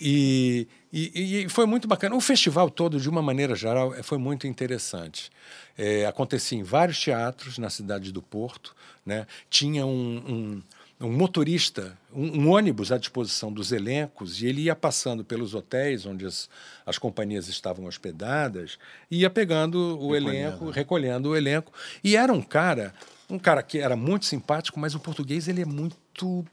E, 0.00 0.68
e- 0.92 1.44
e 1.44 1.48
foi 1.48 1.66
muito 1.66 1.88
bacana. 1.88 2.14
O 2.14 2.20
festival 2.20 2.70
todo, 2.70 3.00
de 3.00 3.08
uma 3.10 3.20
maneira 3.20 3.56
geral, 3.56 3.92
eh, 3.94 4.04
foi 4.04 4.16
muito 4.18 4.46
interessante. 4.46 5.28
É, 5.76 6.06
acontecia 6.06 6.56
em 6.56 6.62
vários 6.62 7.00
teatros 7.02 7.58
na 7.58 7.68
cidade 7.68 8.12
do 8.12 8.22
Porto. 8.22 8.76
Né? 9.04 9.26
Tinha 9.50 9.84
um, 9.84 10.62
um- 11.00 11.06
um 11.08 11.12
motorista, 11.12 11.98
um, 12.14 12.42
um 12.42 12.50
ônibus 12.50 12.92
à 12.92 12.98
disposição 12.98 13.52
dos 13.52 13.72
elencos, 13.72 14.40
e 14.40 14.46
ele 14.46 14.62
ia 14.62 14.76
passando 14.76 15.24
pelos 15.24 15.52
hotéis 15.54 16.06
onde 16.06 16.24
as, 16.24 16.48
as 16.86 16.96
companhias 16.96 17.48
estavam 17.48 17.86
hospedadas, 17.86 18.78
ia 19.10 19.28
pegando 19.28 19.98
o 20.00 20.14
elenco, 20.14 20.70
recolhendo 20.70 21.30
o 21.30 21.36
elenco. 21.36 21.72
E 22.04 22.16
era 22.16 22.32
um 22.32 22.40
cara, 22.40 22.94
um 23.28 23.38
cara 23.38 23.62
que 23.62 23.78
era 23.78 23.96
muito 23.96 24.26
simpático, 24.26 24.78
mas 24.78 24.94
o 24.94 25.00
português 25.00 25.48
ele 25.48 25.62
é 25.62 25.64
muito 25.64 26.46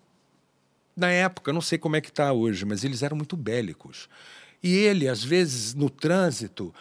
na 0.95 1.09
época, 1.09 1.51
não 1.51 1.61
sei 1.61 1.77
como 1.77 1.95
é 1.95 2.01
que 2.01 2.09
está 2.09 2.31
hoje, 2.31 2.65
mas 2.65 2.83
eles 2.83 3.01
eram 3.01 3.17
muito 3.17 3.35
bélicos. 3.35 4.07
E 4.61 4.75
ele, 4.75 5.07
às 5.07 5.23
vezes, 5.23 5.73
no 5.73 5.89
trânsito, 5.89 6.73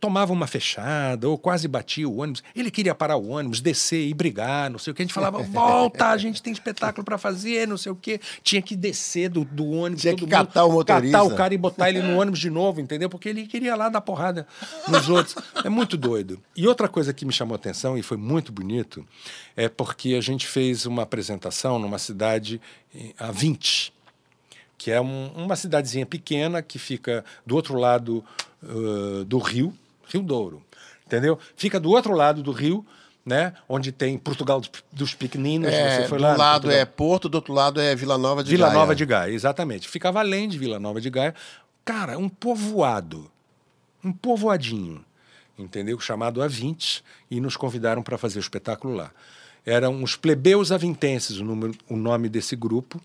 tomava 0.00 0.32
uma 0.32 0.46
fechada 0.46 1.28
ou 1.28 1.36
quase 1.36 1.68
batia 1.68 2.08
o 2.08 2.18
ônibus. 2.18 2.42
Ele 2.54 2.70
queria 2.70 2.94
parar 2.94 3.16
o 3.16 3.28
ônibus, 3.28 3.60
descer 3.60 4.08
e 4.08 4.14
brigar, 4.14 4.70
não 4.70 4.78
sei 4.78 4.92
o 4.92 4.94
que. 4.94 5.02
A 5.02 5.04
gente 5.04 5.14
falava, 5.14 5.42
volta, 5.44 6.08
a 6.08 6.16
gente 6.16 6.42
tem 6.42 6.52
espetáculo 6.52 7.04
para 7.04 7.18
fazer, 7.18 7.68
não 7.68 7.76
sei 7.76 7.92
o 7.92 7.96
quê. 7.96 8.20
Tinha 8.42 8.62
que 8.62 8.74
descer 8.74 9.28
do, 9.28 9.44
do 9.44 9.68
ônibus. 9.68 10.02
Tinha 10.02 10.14
que 10.14 10.22
mundo, 10.22 10.30
catar 10.30 10.64
o 10.64 10.72
motorista. 10.72 11.18
Catar 11.18 11.24
o 11.24 11.36
cara 11.36 11.54
e 11.54 11.58
botar 11.58 11.88
ele 11.88 12.02
no 12.02 12.18
ônibus 12.18 12.40
de 12.40 12.50
novo, 12.50 12.80
entendeu? 12.80 13.10
Porque 13.10 13.28
ele 13.28 13.46
queria 13.46 13.76
lá 13.76 13.88
dar 13.88 14.00
porrada 14.00 14.46
nos 14.88 15.08
outros. 15.08 15.36
É 15.64 15.68
muito 15.68 15.96
doido. 15.96 16.40
E 16.56 16.66
outra 16.66 16.88
coisa 16.88 17.12
que 17.12 17.24
me 17.24 17.32
chamou 17.32 17.54
a 17.54 17.56
atenção 17.56 17.98
e 17.98 18.02
foi 18.02 18.16
muito 18.16 18.52
bonito 18.52 19.06
é 19.54 19.68
porque 19.68 20.14
a 20.14 20.20
gente 20.20 20.46
fez 20.46 20.86
uma 20.86 21.02
apresentação 21.02 21.78
numa 21.78 21.98
cidade 21.98 22.60
eh, 22.94 23.12
a 23.18 23.30
20 23.30 23.95
que 24.78 24.90
é 24.90 25.00
um- 25.00 25.28
uma 25.34 25.56
cidadezinha 25.56 26.06
pequena 26.06 26.62
que 26.62 26.78
fica 26.78 27.24
do 27.44 27.54
outro 27.56 27.76
lado 27.76 28.24
ãh, 28.62 29.24
do 29.24 29.38
rio, 29.38 29.72
Rio 30.08 30.22
Douro, 30.22 30.62
entendeu? 31.06 31.38
Fica 31.56 31.78
do 31.80 31.90
outro 31.90 32.12
lado 32.14 32.42
do 32.42 32.52
rio, 32.52 32.84
né? 33.24 33.52
Onde 33.68 33.90
tem 33.90 34.16
Portugal 34.16 34.60
dos, 34.92 35.14
Pequeninos. 35.14 35.72
É, 35.72 36.02
você 36.02 36.08
foi 36.08 36.18
do 36.18 36.22
lá? 36.22 36.32
no 36.32 36.38
lado 36.38 36.52
Portugal? 36.62 36.78
é 36.78 36.84
Porto, 36.84 37.28
do 37.28 37.34
outro 37.34 37.52
lado 37.52 37.80
é 37.80 37.94
Vila 37.96 38.16
Nova 38.16 38.44
de 38.44 38.50
Vila 38.50 38.68
Gaia. 38.68 38.78
Nova 38.78 38.94
de 38.94 39.04
Gaia, 39.04 39.32
exatamente. 39.32 39.88
Ficava 39.88 40.20
além 40.20 40.48
de 40.48 40.56
Vila 40.58 40.78
Nova 40.78 41.00
de 41.00 41.10
Gaia. 41.10 41.34
Cara, 41.84 42.18
um 42.18 42.28
povoado, 42.28 43.30
um 44.04 44.12
povoadinho, 44.12 45.04
entendeu? 45.58 45.98
Chamado 45.98 46.40
A20, 46.40 47.02
e 47.30 47.40
nos 47.40 47.56
convidaram 47.56 48.02
para 48.02 48.16
fazer 48.18 48.38
o 48.38 48.40
espetáculo 48.40 48.94
lá. 48.94 49.10
Eram 49.64 50.02
os 50.02 50.14
plebeus 50.14 50.70
avintenses, 50.70 51.38
o, 51.38 51.44
número, 51.44 51.74
o 51.88 51.96
nome 51.96 52.28
desse 52.28 52.54
grupo. 52.54 53.00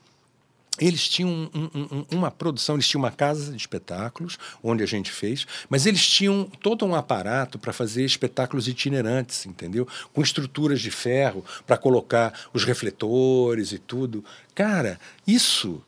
Eles 0.79 1.07
tinham 1.07 1.29
um- 1.29 1.49
um- 1.53 1.95
um- 1.97 2.05
uma 2.17 2.31
produção, 2.31 2.75
eles 2.75 2.87
tinham 2.87 3.03
uma 3.03 3.11
casa 3.11 3.51
de 3.51 3.57
espetáculos, 3.57 4.39
onde 4.63 4.81
a 4.81 4.85
gente 4.85 5.11
fez, 5.11 5.45
mas 5.69 5.85
eles 5.85 6.05
tinham 6.07 6.45
todo 6.61 6.85
um 6.85 6.95
aparato 6.95 7.59
para 7.59 7.73
fazer 7.73 8.03
espetáculos 8.05 8.67
itinerantes, 8.67 9.45
entendeu? 9.45 9.87
Com 10.13 10.21
estruturas 10.21 10.79
de 10.79 10.89
ferro 10.89 11.43
para 11.67 11.77
colocar 11.77 12.33
os 12.53 12.63
refletores 12.63 13.71
e 13.73 13.77
tudo. 13.77 14.23
Cara, 14.55 14.99
isso 15.27 15.83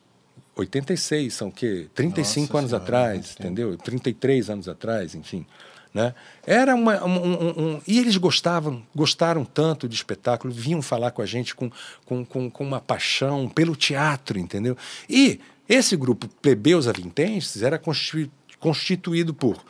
86, 0.55 1.33
são 1.33 1.47
o 1.47 1.51
quê? 1.51 1.87
35 1.95 2.53
Nossa 2.53 2.59
anos 2.59 2.69
Senhora, 2.69 2.83
atrás, 2.83 3.35
entendeu? 3.39 3.77
33 3.77 4.49
anos 4.49 4.67
atrás, 4.67 5.15
enfim. 5.15 5.45
Né? 5.93 6.15
Era 6.45 6.73
uma, 6.73 7.03
um, 7.05 7.17
um- 7.17 7.49
um- 7.75 7.81
E 7.87 7.99
eles 7.99 8.17
gostavam, 8.17 8.81
gostaram 8.95 9.45
tanto 9.45 9.87
de 9.87 9.93
espetáculo, 9.95 10.51
vinham 10.51 10.81
falar 10.81 11.11
com 11.11 11.21
a 11.21 11.25
gente 11.25 11.53
com, 11.53 11.69
com, 12.03 12.25
com, 12.25 12.49
com 12.49 12.63
uma 12.63 12.79
paixão 12.81 13.47
pelo 13.47 13.75
teatro, 13.75 14.39
entendeu? 14.39 14.75
E 15.07 15.39
esse 15.69 15.95
grupo 15.95 16.27
Plebeus 16.41 16.87
Avintenses 16.87 17.61
era 17.61 17.77
constitu- 17.77 18.31
constituído 18.59 19.35
por 19.35 19.63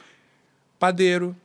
padeiro, 0.80 1.36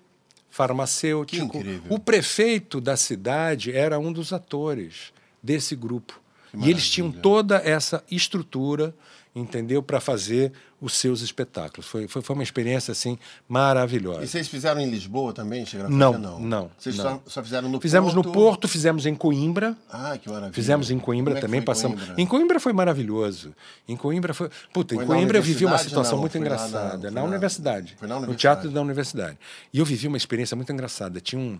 farmacêutico. 0.50 1.46
O 1.88 1.98
prefeito 1.98 2.80
da 2.80 2.96
cidade 2.96 3.72
era 3.72 3.98
um 3.98 4.12
dos 4.12 4.32
atores 4.32 5.12
desse 5.42 5.74
grupo. 5.76 6.20
E 6.56 6.70
eles 6.70 6.88
tinham 6.88 7.10
toda 7.12 7.56
essa 7.56 8.02
estrutura, 8.10 8.94
entendeu, 9.34 9.82
para 9.82 10.00
fazer 10.00 10.52
os 10.80 10.94
seus 10.96 11.20
espetáculos. 11.22 11.86
Foi, 11.86 12.06
foi, 12.08 12.22
foi 12.22 12.34
uma 12.34 12.42
experiência 12.42 12.92
assim 12.92 13.18
maravilhosa. 13.48 14.22
E 14.24 14.28
vocês 14.28 14.46
fizeram 14.48 14.80
em 14.80 14.88
Lisboa 14.88 15.32
também? 15.32 15.66
Chegaram 15.66 15.90
Não, 15.90 16.12
fazer? 16.12 16.24
não. 16.24 16.40
não, 16.40 16.70
Vocês 16.78 16.96
não. 16.96 17.04
Só, 17.04 17.22
só 17.26 17.42
fizeram 17.42 17.68
no 17.68 17.80
Fizemos 17.80 18.14
Porto? 18.14 18.26
no 18.26 18.32
Porto, 18.32 18.68
fizemos 18.68 19.04
em 19.06 19.14
Coimbra. 19.14 19.76
Ah, 19.90 20.16
que 20.16 20.28
maravilha. 20.28 20.52
Fizemos 20.52 20.90
em 20.90 20.98
Coimbra 20.98 21.34
Como 21.34 21.38
é 21.38 21.40
também, 21.46 21.60
foi 21.60 21.66
passamos. 21.66 21.98
Coimbra? 22.00 22.22
Em 22.22 22.26
Coimbra 22.26 22.60
foi 22.60 22.72
maravilhoso. 22.72 23.54
Em 23.88 23.96
Coimbra 23.96 24.32
foi. 24.32 24.48
Puta, 24.72 24.94
Foi 24.94 25.04
em 25.04 25.06
na 25.08 25.14
Coimbra 25.14 25.38
eu 25.38 25.42
vivi 25.42 25.64
uma 25.66 25.78
situação 25.78 26.12
Não, 26.14 26.20
muito 26.20 26.34
lá 26.34 26.40
na- 26.40 26.46
engraçada. 26.46 27.00
foi 27.00 27.10
na, 27.10 27.20
na- 27.20 27.26
universidade. 27.26 27.96
foi 27.98 28.08
na 28.08 28.14
No 28.14 28.20
universidade. 28.22 28.40
teatro 28.60 28.70
da 28.70 28.80
universidade. 28.80 29.38
E 29.72 29.78
eu 29.78 29.84
vivi 29.84 30.06
uma 30.06 30.16
experiência 30.16 30.56
muito 30.56 30.72
engraçada. 30.72 31.20
Tinha 31.20 31.40
um, 31.40 31.58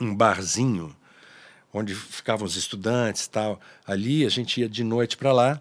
um 0.00 0.14
barzinho 0.14 0.94
onde 1.72 1.94
ficavam 1.94 2.46
os 2.46 2.56
estudantes 2.56 3.24
e 3.24 3.30
tal. 3.30 3.60
Ali 3.86 4.24
a 4.24 4.28
gente 4.28 4.60
ia 4.60 4.68
de 4.68 4.82
noite 4.84 5.16
para 5.16 5.32
lá. 5.32 5.60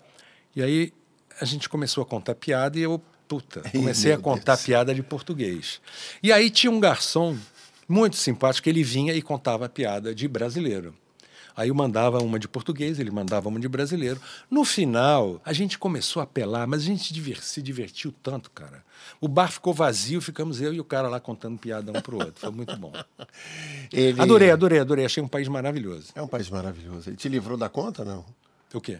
E 0.55 0.63
aí 0.63 0.93
a 1.39 1.45
gente 1.45 1.67
começou 1.67 2.01
a 2.01 2.05
contar 2.05 2.35
piada 2.35 2.79
e 2.79 2.81
eu, 2.81 3.01
puta, 3.27 3.61
comecei 3.71 4.11
a 4.11 4.15
meu 4.15 4.23
contar 4.23 4.55
Deus. 4.55 4.65
piada 4.65 4.93
de 4.93 5.03
português. 5.03 5.81
E 6.23 6.31
aí 6.31 6.49
tinha 6.49 6.71
um 6.71 6.79
garçom 6.79 7.37
muito 7.87 8.15
simpático, 8.15 8.67
ele 8.67 8.83
vinha 8.83 9.13
e 9.13 9.21
contava 9.21 9.69
piada 9.69 10.15
de 10.15 10.27
brasileiro. 10.27 10.95
Aí 11.57 11.69
eu 11.69 11.75
mandava 11.75 12.19
uma 12.21 12.37
de 12.37 12.47
português, 12.47 12.99
ele 12.99 13.09
mandava 13.11 13.47
uma 13.47 13.59
de 13.59 13.67
brasileiro. 13.67 14.19
No 14.51 14.65
final, 14.65 15.39
a 15.45 15.53
gente 15.53 15.77
começou 15.77 16.19
a 16.19 16.23
apelar, 16.23 16.67
mas 16.67 16.81
a 16.81 16.85
gente 16.85 17.13
se 17.41 17.61
divertiu 17.61 18.13
tanto, 18.21 18.51
cara. 18.51 18.83
O 19.21 19.27
bar 19.27 19.51
ficou 19.51 19.73
vazio, 19.73 20.19
ficamos 20.21 20.59
eu 20.61 20.73
e 20.73 20.79
o 20.79 20.83
cara 20.83 21.07
lá 21.07 21.19
contando 21.19 21.57
piada 21.57 21.91
um 21.91 22.01
pro 22.01 22.17
outro. 22.17 22.33
Foi 22.41 22.51
muito 22.51 22.75
bom. 22.75 22.91
Ele- 23.91 24.19
Adorei, 24.21 24.51
adorei, 24.51 24.79
adorei. 24.79 25.05
Achei 25.05 25.21
um 25.23 25.27
país 25.27 25.47
maravilhoso. 25.47 26.07
É 26.15 26.21
um 26.21 26.27
país 26.27 26.49
maravilhoso. 26.49 27.09
Ele 27.09 27.17
te 27.17 27.29
livrou 27.29 27.57
da 27.57 27.69
conta, 27.69 28.03
não? 28.03 28.25
O 28.73 28.81
quê? 28.81 28.99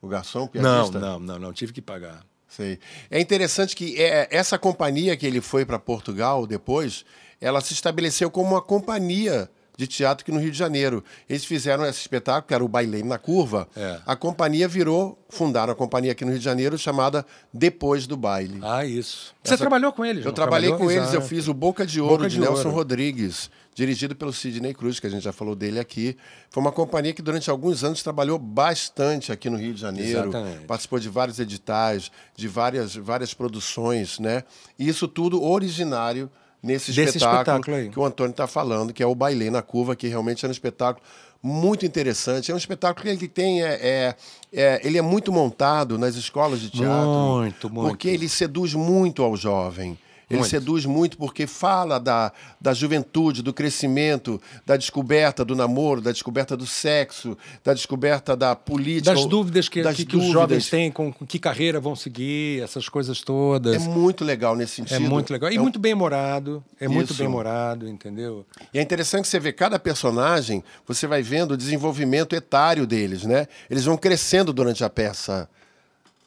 O 0.00 0.08
garçom, 0.08 0.40
o 0.40 0.42
Não, 0.42 0.48
piadista? 0.50 0.98
não, 1.00 1.18
não, 1.18 1.38
não. 1.38 1.52
Tive 1.52 1.72
que 1.72 1.82
pagar. 1.82 2.24
Sei. 2.48 2.78
É 3.10 3.20
interessante 3.20 3.74
que 3.74 4.00
é, 4.00 4.28
essa 4.30 4.58
companhia 4.58 5.16
que 5.16 5.26
ele 5.26 5.40
foi 5.40 5.64
para 5.66 5.78
Portugal 5.78 6.46
depois, 6.46 7.04
ela 7.40 7.60
se 7.60 7.72
estabeleceu 7.72 8.30
como 8.30 8.50
uma 8.52 8.62
companhia 8.62 9.50
de 9.76 9.86
teatro 9.86 10.22
aqui 10.22 10.32
no 10.32 10.40
Rio 10.40 10.50
de 10.50 10.56
Janeiro. 10.58 11.04
Eles 11.28 11.44
fizeram 11.44 11.84
esse 11.84 12.00
espetáculo, 12.00 12.48
que 12.48 12.54
era 12.54 12.64
o 12.64 12.68
Bailei 12.68 13.02
na 13.02 13.18
Curva. 13.18 13.68
É. 13.76 14.00
A 14.06 14.16
companhia 14.16 14.66
virou, 14.66 15.18
fundaram 15.28 15.72
a 15.72 15.76
companhia 15.76 16.12
aqui 16.12 16.24
no 16.24 16.30
Rio 16.30 16.38
de 16.38 16.44
Janeiro 16.44 16.78
chamada 16.78 17.26
Depois 17.52 18.06
do 18.06 18.16
Baile. 18.16 18.58
Ah, 18.62 18.84
isso. 18.84 19.34
Você 19.44 19.54
Essa- 19.54 19.62
trabalhou 19.62 19.92
com 19.92 20.04
eles? 20.04 20.24
Eu 20.24 20.28
não 20.28 20.34
trabalhei 20.34 20.70
trabalhou? 20.70 20.88
com 20.88 20.98
eles, 20.98 21.12
eu 21.12 21.18
Exato. 21.20 21.28
fiz 21.28 21.46
o 21.48 21.54
Boca 21.54 21.84
de 21.86 22.00
Ouro 22.00 22.16
Boca 22.16 22.28
de, 22.28 22.34
de 22.36 22.40
Nelson 22.40 22.64
Ouro. 22.68 22.70
Rodrigues, 22.70 23.50
dirigido 23.74 24.16
pelo 24.16 24.32
Sidney 24.32 24.72
Cruz, 24.72 24.98
que 24.98 25.06
a 25.06 25.10
gente 25.10 25.22
já 25.22 25.32
falou 25.32 25.54
dele 25.54 25.78
aqui. 25.78 26.16
Foi 26.48 26.62
uma 26.62 26.72
companhia 26.72 27.12
que 27.12 27.20
durante 27.20 27.50
alguns 27.50 27.84
anos 27.84 28.02
trabalhou 28.02 28.38
bastante 28.38 29.30
aqui 29.30 29.50
no 29.50 29.58
Rio 29.58 29.74
de 29.74 29.80
Janeiro. 29.82 30.30
Exatamente. 30.30 30.64
Participou 30.64 30.98
de 30.98 31.08
vários 31.10 31.38
editais, 31.38 32.10
de 32.34 32.48
várias, 32.48 32.94
várias 32.96 33.34
produções, 33.34 34.18
né? 34.18 34.42
E 34.78 34.88
isso 34.88 35.06
tudo 35.06 35.42
originário 35.42 36.30
nesse 36.66 36.92
espetáculo, 37.14 37.40
espetáculo 37.60 37.76
que 37.92 37.98
o 37.98 38.04
Antônio 38.04 38.30
está 38.32 38.46
falando, 38.46 38.92
que 38.92 39.02
é 39.02 39.06
o 39.06 39.14
Bailei 39.14 39.48
na 39.50 39.62
Curva, 39.62 39.96
que 39.96 40.06
realmente 40.08 40.44
é 40.44 40.48
um 40.48 40.52
espetáculo 40.52 41.04
muito 41.42 41.86
interessante. 41.86 42.50
É 42.50 42.54
um 42.54 42.58
espetáculo 42.58 43.04
que 43.04 43.08
ele 43.08 43.28
tem, 43.28 43.62
é, 43.62 43.68
é- 43.80 44.14
é- 44.52 44.80
ele 44.84 44.98
é 44.98 45.02
muito 45.02 45.30
montado 45.32 45.96
nas 45.98 46.16
escolas 46.16 46.60
de 46.60 46.70
teatro. 46.70 47.08
Muito, 47.08 47.70
muito. 47.70 47.88
Porque 47.88 48.08
ele 48.08 48.28
seduz 48.28 48.74
muito 48.74 49.22
ao 49.22 49.36
jovem. 49.36 49.96
Ele 50.28 50.40
Muito. 50.40 50.50
seduz 50.50 50.84
muito 50.84 51.16
porque 51.16 51.46
fala 51.46 52.00
da, 52.00 52.32
da 52.60 52.74
juventude, 52.74 53.42
do 53.42 53.52
crescimento, 53.52 54.42
da 54.66 54.76
descoberta 54.76 55.44
do 55.44 55.54
namoro, 55.54 56.00
da 56.00 56.10
descoberta 56.10 56.56
do 56.56 56.66
sexo, 56.66 57.38
da 57.62 57.72
descoberta 57.72 58.36
da 58.36 58.56
política. 58.56 59.14
Das 59.14 59.24
dúvidas 59.24 59.68
que, 59.68 59.82
das 59.82 59.94
que, 59.94 60.04
que 60.04 60.16
os 60.16 60.22
dúvidas. 60.24 60.32
jovens 60.32 60.68
têm, 60.68 60.90
com, 60.90 61.12
com 61.12 61.24
que 61.24 61.38
carreira 61.38 61.78
vão 61.78 61.94
seguir, 61.94 62.60
essas 62.60 62.88
coisas 62.88 63.20
todas. 63.20 63.76
É 63.76 63.78
muito 63.88 64.24
legal 64.24 64.56
nesse 64.56 64.80
É 64.82 64.86
sentido. 64.88 65.08
muito 65.08 65.32
legal. 65.32 65.48
E 65.52 65.54
É 65.56 65.60
um- 65.60 65.62
muito 65.62 65.78
bem 65.78 65.94
morado. 65.94 66.64
É 66.80 66.88
muito 66.88 67.12
Isso. 67.12 67.22
bem 67.22 67.28
morado, 67.28 67.88
entendeu? 67.88 68.44
E 68.74 68.80
é 68.80 68.82
interessante 68.82 69.22
que 69.22 69.28
você 69.28 69.38
vê 69.38 69.52
cada 69.52 69.78
personagem, 69.78 70.64
você 70.84 71.06
vai 71.06 71.22
vendo 71.22 71.52
o 71.52 71.56
desenvolvimento 71.56 72.34
etário 72.34 72.84
deles, 72.84 73.22
né? 73.24 73.46
Eles 73.70 73.84
vão 73.84 73.96
crescendo 73.96 74.52
durante 74.52 74.82
a 74.82 74.90
peça. 74.90 75.48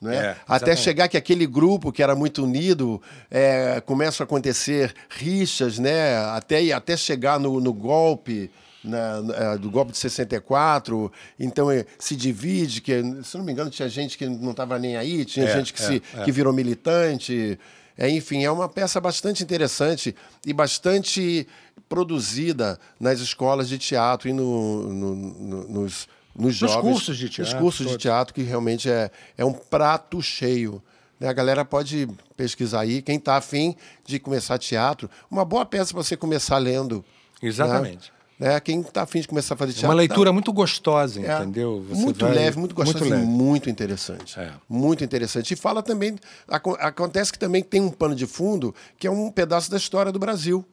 Né? 0.01 0.15
É, 0.15 0.35
Até 0.47 0.75
chegar 0.77 1.07
que 1.09 1.17
aquele 1.17 1.45
grupo 1.45 1.91
que 1.91 2.01
era 2.01 2.15
muito 2.15 2.43
unido 2.45 3.01
é, 3.29 3.81
começam 3.85 4.23
a 4.23 4.25
acontecer 4.25 4.93
rixas, 5.09 5.77
né? 5.77 6.15
Até, 6.35 6.71
até 6.71 6.95
chegar 6.95 7.39
no, 7.39 7.59
no 7.59 7.73
golpe. 7.73 8.49
na- 8.81 9.21
na- 9.21 9.35
é, 9.35 9.57
do 9.57 9.69
golpe 9.69 9.91
de 9.91 9.97
64, 9.97 11.11
então 11.37 11.69
é, 11.69 11.85
se 11.99 12.15
divide, 12.15 12.79
que 12.79 12.93
se 13.25 13.37
não 13.37 13.43
me 13.43 13.51
engano 13.51 13.69
tinha 13.69 13.89
gente 13.89 14.17
que 14.17 14.25
não 14.25 14.51
estava 14.51 14.79
nem 14.79 14.95
aí, 14.95 15.25
tinha 15.25 15.45
É, 15.47 15.53
gente 15.57 15.73
que, 15.73 15.81
é, 15.83 15.85
se, 15.85 15.99
que 16.23 16.31
virou 16.31 16.53
militante. 16.53 17.59
Enfim, 18.01 18.45
é 18.45 18.49
uma 18.49 18.69
peça 18.69 19.01
bastante 19.01 19.43
interessante 19.43 20.15
e 20.45 20.53
bastante 20.53 21.45
produzida 21.89 22.79
nas 22.97 23.19
escolas 23.19 23.67
de 23.67 23.77
teatro 23.77 24.29
e 24.29 24.33
no- 24.33 24.83
no- 24.93 25.15
no- 25.15 25.67
nos, 25.67 26.07
nos 26.35 26.55
jovens. 26.55 26.81
cursos 26.81 27.17
de 27.17 27.25
Nos 27.25 27.35
teatro, 27.35 27.57
cursos 27.59 27.85
de 27.85 27.91
todos. 27.93 28.01
teatro, 28.01 28.33
que 28.33 28.41
realmente 28.43 28.89
é, 28.89 29.11
é 29.37 29.43
um 29.45 29.53
prato 29.53 30.21
cheio. 30.21 30.81
né? 31.19 31.27
A 31.27 31.33
galera 31.33 31.65
pode 31.65 32.07
pesquisar 32.37 32.81
aí. 32.81 33.01
Quem 33.01 33.17
está 33.17 33.35
afim 33.35 33.75
de 34.05 34.19
começar 34.19 34.57
teatro, 34.57 35.09
uma 35.29 35.43
boa 35.43 35.65
peça 35.65 35.93
para 35.93 36.01
você 36.03 36.15
começar 36.15 36.57
lendo. 36.57 37.03
Exatamente. 37.41 38.11
Né? 38.39 38.53
Né? 38.53 38.59
Quem 38.61 38.79
está 38.79 39.01
afim 39.01 39.19
de 39.19 39.27
começar 39.27 39.53
a 39.55 39.57
fazer 39.57 39.71
É 39.71 39.73
teatro. 39.73 39.89
uma 39.89 39.95
leitura 39.95 40.31
muito 40.31 40.49
é, 40.51 40.53
gostosa, 40.53 41.19
entendeu? 41.19 41.83
Você 41.89 42.01
muito 42.01 42.25
vai- 42.25 42.33
leve, 42.35 42.57
muito 42.57 42.73
gostosa 42.73 42.99
Muito 42.99 43.13
leve. 43.13 43.25
muito 43.25 43.69
interessante. 43.69 44.39
É. 44.39 44.53
Muito 44.69 45.03
interessante. 45.03 45.53
E 45.53 45.57
fala 45.57 45.83
também. 45.83 46.15
aco- 46.47 46.77
Acontece 46.79 47.33
que 47.33 47.39
também 47.39 47.61
tem 47.61 47.81
um 47.81 47.89
pano 47.89 48.15
de 48.15 48.25
fundo 48.25 48.73
que 48.97 49.05
é 49.05 49.11
um 49.11 49.29
pedaço 49.29 49.69
da 49.69 49.75
história 49.75 50.09
do 50.09 50.19
Brasil, 50.19 50.65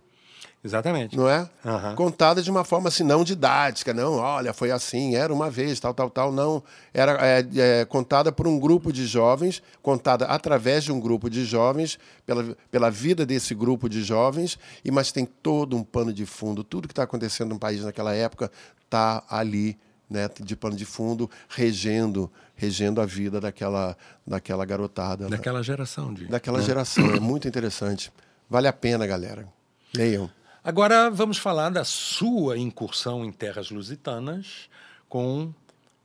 Exatamente. 0.67 1.17
não 1.17 1.29
é? 1.29 1.49
Aham. 1.65 1.95
Contada 1.95 2.43
de 2.43 2.51
uma 2.51 2.65
forma 2.65 2.89
assim, 2.89 3.05
não 3.05 3.23
didática, 3.23 3.95
não, 3.95 4.15
olha, 4.15 4.53
foi 4.53 4.73
assim, 4.73 5.15
era 5.15 5.33
uma 5.33 5.49
vez, 5.49 5.79
tal, 5.79 5.95
tal, 5.95 6.11
tal, 6.11 6.33
não. 6.33 6.63
Era 6.93 7.19
é, 7.25 7.47
é, 7.57 7.85
contada 7.85 8.33
por 8.33 8.49
um 8.49 8.59
grupo 8.59 8.93
de 8.93 9.07
jovens, 9.07 9.63
contada 9.81 10.25
através 10.27 10.83
de 10.83 10.91
um 10.91 10.99
grupo 10.99 11.31
de 11.31 11.45
jovens, 11.45 11.99
pela, 12.25 12.57
pela 12.71 12.91
vida 12.91 13.25
desse 13.25 13.55
grupo 13.55 13.89
de 13.89 14.03
jovens, 14.03 14.59
e 14.85 14.91
mas 14.91 15.13
tem 15.13 15.25
todo 15.25 15.77
um 15.77 15.85
pano 15.85 16.13
de 16.13 16.27
fundo. 16.27 16.65
Tudo 16.65 16.89
que 16.89 16.93
está 16.93 17.05
acontecendo 17.05 17.51
no 17.51 17.59
país 17.59 17.85
naquela 17.85 18.13
época 18.13 18.51
está 18.85 19.23
ali 19.31 19.79
né, 20.11 20.29
de 20.41 20.57
pano 20.57 20.77
de 20.77 20.85
fundo, 20.85 21.31
regendo, 21.49 22.31
regendo 22.55 23.01
a 23.01 23.07
vida 23.07 23.41
daquela, 23.41 23.97
daquela 24.27 24.65
garotada, 24.65 25.25
né? 25.25 25.31
Daquela 25.31 25.63
geração 25.63 26.13
de. 26.13 26.27
daquela 26.27 26.61
geração. 26.61 27.05
É 27.15 27.21
muito 27.21 27.47
interessante. 27.47 28.13
Vale 28.49 28.69
a 28.69 28.73
pena, 28.73 29.07
galera. 29.07 29.56
Leiam. 29.95 30.31
Agora 30.63 31.11
vamos 31.11 31.39
falar 31.39 31.71
da 31.71 31.85
sua 31.85 32.59
incursão 32.59 33.25
em 33.25 33.31
terras 33.31 33.71
lusitanas 33.71 34.69
com 35.09 35.53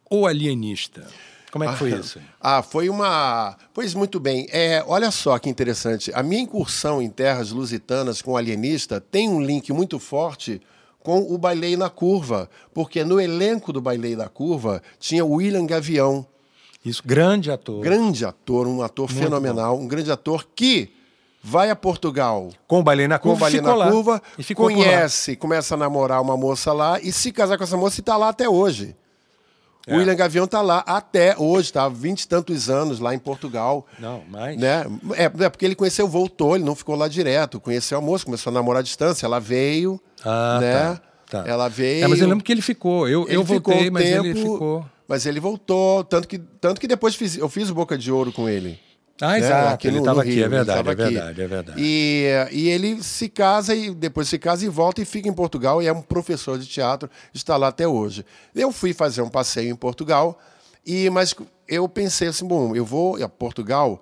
O 0.10 0.28
Alienista. 0.28 1.08
Como 1.52 1.66
é 1.66 1.68
que 1.68 1.76
foi 1.78 1.92
isso? 1.92 2.20
Ah, 2.40 2.62
foi 2.64 2.88
uma. 2.88 3.58
Pois 3.74 3.94
muito 3.94 4.20
bem. 4.20 4.48
É, 4.52 4.84
olha 4.88 5.12
só 5.12 5.38
que 5.38 5.50
interessante. 5.50 6.12
A 6.14 6.24
minha 6.24 6.42
incursão 6.42 7.02
em 7.02 7.10
terras 7.10 7.52
lusitanas 7.52 8.22
com 8.22 8.32
o 8.32 8.38
alienista 8.38 9.02
tem 9.02 9.28
um 9.30 9.42
link 9.42 9.72
muito 9.74 10.00
forte 10.00 10.62
com 11.04 11.20
o 11.20 11.38
Bailei 11.38 11.76
na 11.76 11.90
Curva, 11.90 12.50
porque 12.74 13.04
no 13.04 13.20
elenco 13.20 13.74
do 13.74 13.82
Bailei 13.82 14.16
na 14.16 14.30
Curva 14.30 14.82
tinha 15.00 15.26
o 15.26 15.34
William 15.34 15.66
Gavião, 15.66 16.26
Isso, 16.86 17.02
grande 17.06 17.52
ator. 17.52 17.82
grande 17.82 18.24
ator, 18.24 18.68
um 18.68 18.82
ator 18.82 19.10
fenomenal, 19.10 19.78
um 19.78 19.88
grande 19.88 20.12
ator 20.12 20.48
que 20.56 20.94
vai 21.44 21.70
a 21.70 21.76
Portugal 21.76 22.50
Com 22.68 22.80
o 22.80 22.84
Bailei 22.84 23.08
na 23.08 23.18
com 23.18 23.30
Curva, 23.30 23.42
Bailei 23.42 23.60
ficou 23.60 23.72
na 23.78 23.86
lá. 23.86 23.92
Curva, 23.92 24.22
E 24.38 24.44
ficou 24.44 24.66
conhece, 24.68 25.36
começa 25.36 25.74
a 25.74 25.78
namorar 25.78 26.22
uma 26.22 26.38
moça 26.38 26.72
lá 26.74 27.00
e 27.02 27.12
se 27.12 27.32
casar 27.32 27.58
com 27.58 27.64
essa 27.64 27.76
moça 27.78 28.00
e 28.00 28.02
está 28.02 28.16
lá 28.18 28.30
até 28.30 28.48
hoje. 28.48 28.96
É. 29.88 29.96
O 29.96 29.98
William 29.98 30.16
Gavião 30.16 30.46
está 30.46 30.62
lá 30.62 30.84
até 30.86 31.36
hoje, 31.40 31.70
está 31.70 31.86
há 31.86 31.90
vinte 31.90 32.22
e 32.22 32.28
tantos 32.28 32.70
anos 32.70 33.00
lá 33.00 33.16
em 33.16 33.18
Portugal. 33.20 33.88
Não, 33.98 34.22
mas. 34.30 34.56
Né? 34.56 34.86
É, 35.16 35.24
é 35.24 35.50
porque 35.50 35.66
ele 35.66 35.74
conheceu, 35.74 36.08
voltou, 36.08 36.56
ele 36.56 36.64
não 36.64 36.76
ficou 36.76 36.96
lá 36.96 37.08
direto. 37.08 37.60
Conheceu 37.60 37.98
a 37.98 38.02
moça, 38.02 38.24
começou 38.24 38.52
a 38.52 38.54
namorar 38.54 38.82
à 38.82 38.84
distância. 38.84 39.26
Ela 39.26 39.40
veio, 39.40 40.00
Ah, 40.24 40.60
né? 40.62 40.74
tá, 41.32 41.42
tá. 41.42 41.50
Ela 41.50 41.68
veio. 41.68 42.04
É, 42.06 42.08
mas 42.08 42.22
eu 42.22 42.28
lembro 42.28 42.44
que 42.44 42.52
ele 42.52 42.62
ficou. 42.62 43.10
Eu, 43.10 43.24
ele 43.28 43.38
eu 43.38 43.44
ficou 43.44 43.74
voltei, 43.74 43.90
um 43.90 43.94
mas 43.94 44.06
ele 44.06 44.34
tempo, 44.36 44.52
ficou. 44.54 44.86
Mas 45.08 45.26
ele 45.26 45.40
voltou, 45.40 46.04
tanto 46.04 46.28
que, 46.28 46.38
tanto 46.38 46.80
que 46.80 46.88
depois 46.88 47.16
fiz- 47.16 47.38
eu 47.38 47.50
fiz 47.50 47.72
o 47.72 47.74
Boca 47.74 47.98
de 47.98 48.12
Ouro 48.12 48.32
com 48.32 48.48
ele. 48.48 48.80
Ah, 49.22 49.32
né? 49.34 49.38
exato. 49.40 49.88
ele 49.88 49.96
no- 49.98 50.02
estava 50.02 50.16
no 50.16 50.22
aqui, 50.22 50.32
é 50.32 50.34
ele 50.42 50.48
verdade, 50.50 50.88
é 50.88 50.92
aqui. 50.92 51.04
verdade, 51.04 51.42
é 51.42 51.48
verdade. 51.48 51.82
E, 51.82 52.26
e 52.52 52.70
ele 52.70 53.04
se 53.04 53.30
casa 53.30 53.76
e 53.76 53.94
depois 53.94 54.28
se 54.28 54.40
casa 54.40 54.66
e 54.66 54.70
volta 54.70 55.02
e 55.02 55.06
fica 55.06 55.30
em 55.30 55.34
Portugal 55.34 55.82
e 55.82 55.88
é 55.88 55.94
um 55.94 56.02
professor 56.02 56.58
de 56.58 56.66
teatro, 56.68 57.10
está 57.34 57.56
lá 57.58 57.68
até 57.68 57.88
hoje. 57.88 58.26
Eu 58.56 58.72
fui 58.72 58.94
fazer 58.94 59.22
um 59.22 59.30
passeio 59.30 59.70
em 59.72 59.76
Portugal 59.76 60.40
e 60.86 61.10
mas 61.10 61.36
eu 61.68 61.88
pensei 61.88 62.30
assim, 62.30 62.46
bom, 62.48 62.76
eu 62.76 62.84
vou 62.84 63.22
a 63.24 63.30
Portugal 63.30 64.02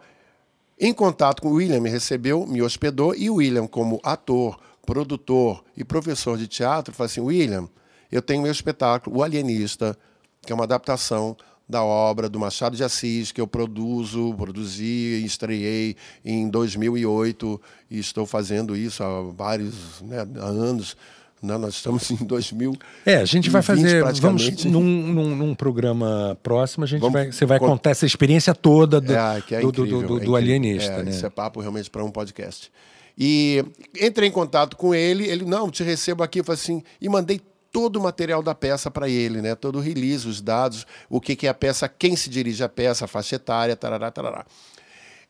em 0.79 0.93
contato 0.93 1.41
com 1.41 1.49
o 1.49 1.53
William, 1.55 1.81
me 1.81 1.89
recebeu, 1.89 2.47
me 2.47 2.61
hospedou 2.61 3.13
e 3.13 3.29
o 3.29 3.35
William 3.35 3.67
como 3.67 3.99
ator, 4.01 4.57
produtor 4.85 5.63
e 5.75 5.83
professor 5.83 6.37
de 6.37 6.47
teatro, 6.47 6.93
falou 6.93 7.07
assim, 7.07 7.19
William, 7.19 7.67
eu 8.11 8.21
tenho 8.21 8.41
meu 8.41 8.51
espetáculo, 8.51 9.17
O 9.17 9.23
Alienista, 9.23 9.97
que 10.45 10.51
é 10.51 10.55
uma 10.55 10.63
adaptação 10.63 11.35
da 11.69 11.83
obra 11.83 12.27
do 12.27 12.39
Machado 12.39 12.75
de 12.75 12.83
Assis, 12.83 13.31
que 13.31 13.39
eu 13.39 13.45
produzo, 13.45 14.33
produzi 14.33 15.21
e 15.21 15.25
estreiei 15.25 15.95
em 16.25 16.49
2008 16.49 17.61
e 17.91 17.99
estou 17.99 18.25
fazendo 18.25 18.75
isso 18.75 19.03
há 19.03 19.21
vários 19.21 20.01
né, 20.01 20.25
anos. 20.37 20.97
Né? 21.41 21.55
Nós 21.57 21.75
estamos 21.75 22.09
em 22.09 22.15
2000. 22.15 22.73
É, 23.05 23.17
a 23.17 23.25
gente 23.25 23.51
vai 23.51 23.61
fazer. 23.61 24.03
Vamos 24.19 24.65
num, 24.65 24.81
num, 24.81 25.35
num, 25.35 25.55
programa 25.55 26.35
próximo, 26.41 26.85
a 26.85 26.87
gente 26.87 27.01
vamos, 27.01 27.13
vai, 27.13 27.31
você 27.31 27.45
vai 27.45 27.59
contar 27.59 27.91
essa 27.91 28.05
experiência 28.05 28.55
toda 28.55 28.99
do, 28.99 29.13
é, 29.13 29.43
é 29.51 29.61
do, 29.61 29.69
incrível, 29.69 30.01
do, 30.01 30.19
do, 30.19 30.35
é 30.35 30.39
alienista. 30.39 30.91
É, 30.91 31.03
né? 31.03 31.11
Isso 31.11 31.25
é 31.25 31.29
papo 31.29 31.61
realmente 31.61 31.89
para 31.89 32.03
um 32.03 32.09
podcast. 32.09 32.71
E 33.17 33.63
entrei 34.01 34.29
em 34.29 34.31
contato 34.31 34.75
com 34.75 34.95
ele, 34.95 35.27
ele, 35.27 35.45
não, 35.45 35.69
te 35.69 35.83
recebo 35.83 36.23
aqui, 36.23 36.39
eu 36.39 36.43
falei 36.43 36.59
assim, 36.59 36.81
e 36.99 37.07
mandei 37.09 37.39
todo 37.79 37.95
o 37.95 38.01
material 38.03 38.43
da 38.43 38.53
peça 38.53 38.91
para 38.91 39.07
ele, 39.07 39.41
né? 39.41 39.55
Todo 39.55 39.77
o 39.77 39.81
release, 39.81 40.27
os 40.27 40.41
dados, 40.41 40.85
o 41.09 41.21
que, 41.21 41.33
que 41.33 41.47
é 41.47 41.49
a 41.49 41.53
peça, 41.53 41.87
quem 41.87 42.13
se 42.13 42.29
dirige 42.29 42.61
à 42.61 42.67
peça, 42.67 43.05
a 43.05 43.07
faixa 43.07 43.37
etária, 43.37 43.73
tarará, 43.73 44.11
tarará. 44.11 44.45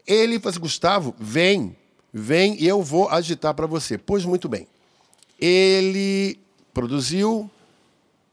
Ele 0.07 0.39
falou 0.39 0.49
assim, 0.49 0.59
Gustavo, 0.59 1.15
vem, 1.19 1.77
vem 2.11 2.59
e 2.59 2.67
eu 2.67 2.81
vou 2.81 3.07
agitar 3.07 3.53
para 3.53 3.67
você. 3.67 3.99
Pois 3.99 4.25
muito 4.25 4.49
bem. 4.49 4.67
Ele 5.39 6.39
produziu 6.73 7.47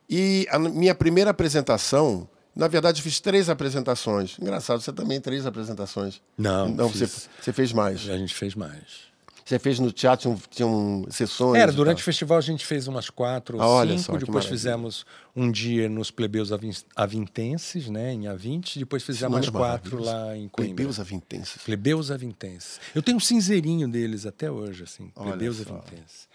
e 0.09 0.49
a 0.51 0.59
minha 0.59 0.95
primeira 0.95 1.31
apresentação, 1.31 2.27
na 2.55 2.69
verdade, 2.69 3.03
fiz 3.03 3.21
três 3.21 3.51
apresentações. 3.51 4.39
Engraçado, 4.41 4.81
você 4.81 4.95
também 4.95 5.21
três 5.21 5.45
apresentações. 5.45 6.23
Não, 6.39 6.71
não 6.71 6.89
você, 6.89 7.07
você 7.07 7.53
fez 7.53 7.71
mais. 7.71 8.09
A 8.09 8.17
gente 8.17 8.35
fez 8.35 8.55
mais. 8.55 9.15
Você 9.47 9.61
fez 9.61 9.79
no 9.79 9.93
teatro, 9.93 10.23
tinham, 10.23 10.43
tinham 10.51 11.07
sessões? 11.09 11.63
Era, 11.63 11.71
durante 11.71 12.03
o 12.03 12.05
festival 12.05 12.37
a 12.37 12.41
gente 12.41 12.67
fez 12.67 12.89
umas 12.89 13.09
quatro 13.09 13.59
ou 13.59 13.79
ah, 13.79 13.87
cinco, 13.87 14.01
só, 14.01 14.17
depois 14.17 14.45
fizemos 14.45 15.07
um 15.37 15.53
dia 15.53 15.89
nos 15.89 16.11
Plebeus 16.11 16.51
Avintenses, 16.97 17.89
né, 17.89 18.13
em 18.13 18.23
A20, 18.23 18.81
depois 18.81 19.05
fizemos 19.05 19.33
mais 19.33 19.49
quatro 19.49 20.03
lá 20.03 20.37
em 20.37 20.49
Coimbra. 20.49 20.75
Plebeus 20.75 20.99
Avintenses? 20.99 21.63
Plebeus 21.63 22.11
Avintenses. 22.11 22.81
Eu 22.93 23.01
tenho 23.01 23.19
um 23.19 23.21
cinzeirinho 23.21 23.87
deles 23.87 24.27
até 24.27 24.51
hoje, 24.51 24.83
assim, 24.83 25.11
Plebeus 25.11 25.61
Avintenses. 25.61 26.29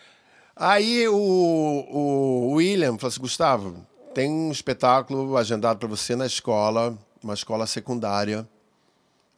Aí 0.56 1.06
o, 1.10 1.14
o 1.14 2.54
William 2.54 2.98
falou 2.98 3.10
assim, 3.10 3.20
Gustavo, 3.20 3.86
tem 4.14 4.32
um 4.32 4.54
espetáculo 4.54 5.36
agendado 5.36 5.80
para 5.80 5.88
você 5.90 6.16
na 6.16 6.26
escola, 6.26 6.98
uma 7.22 7.34
escola 7.34 7.68
secundária, 7.68 8.48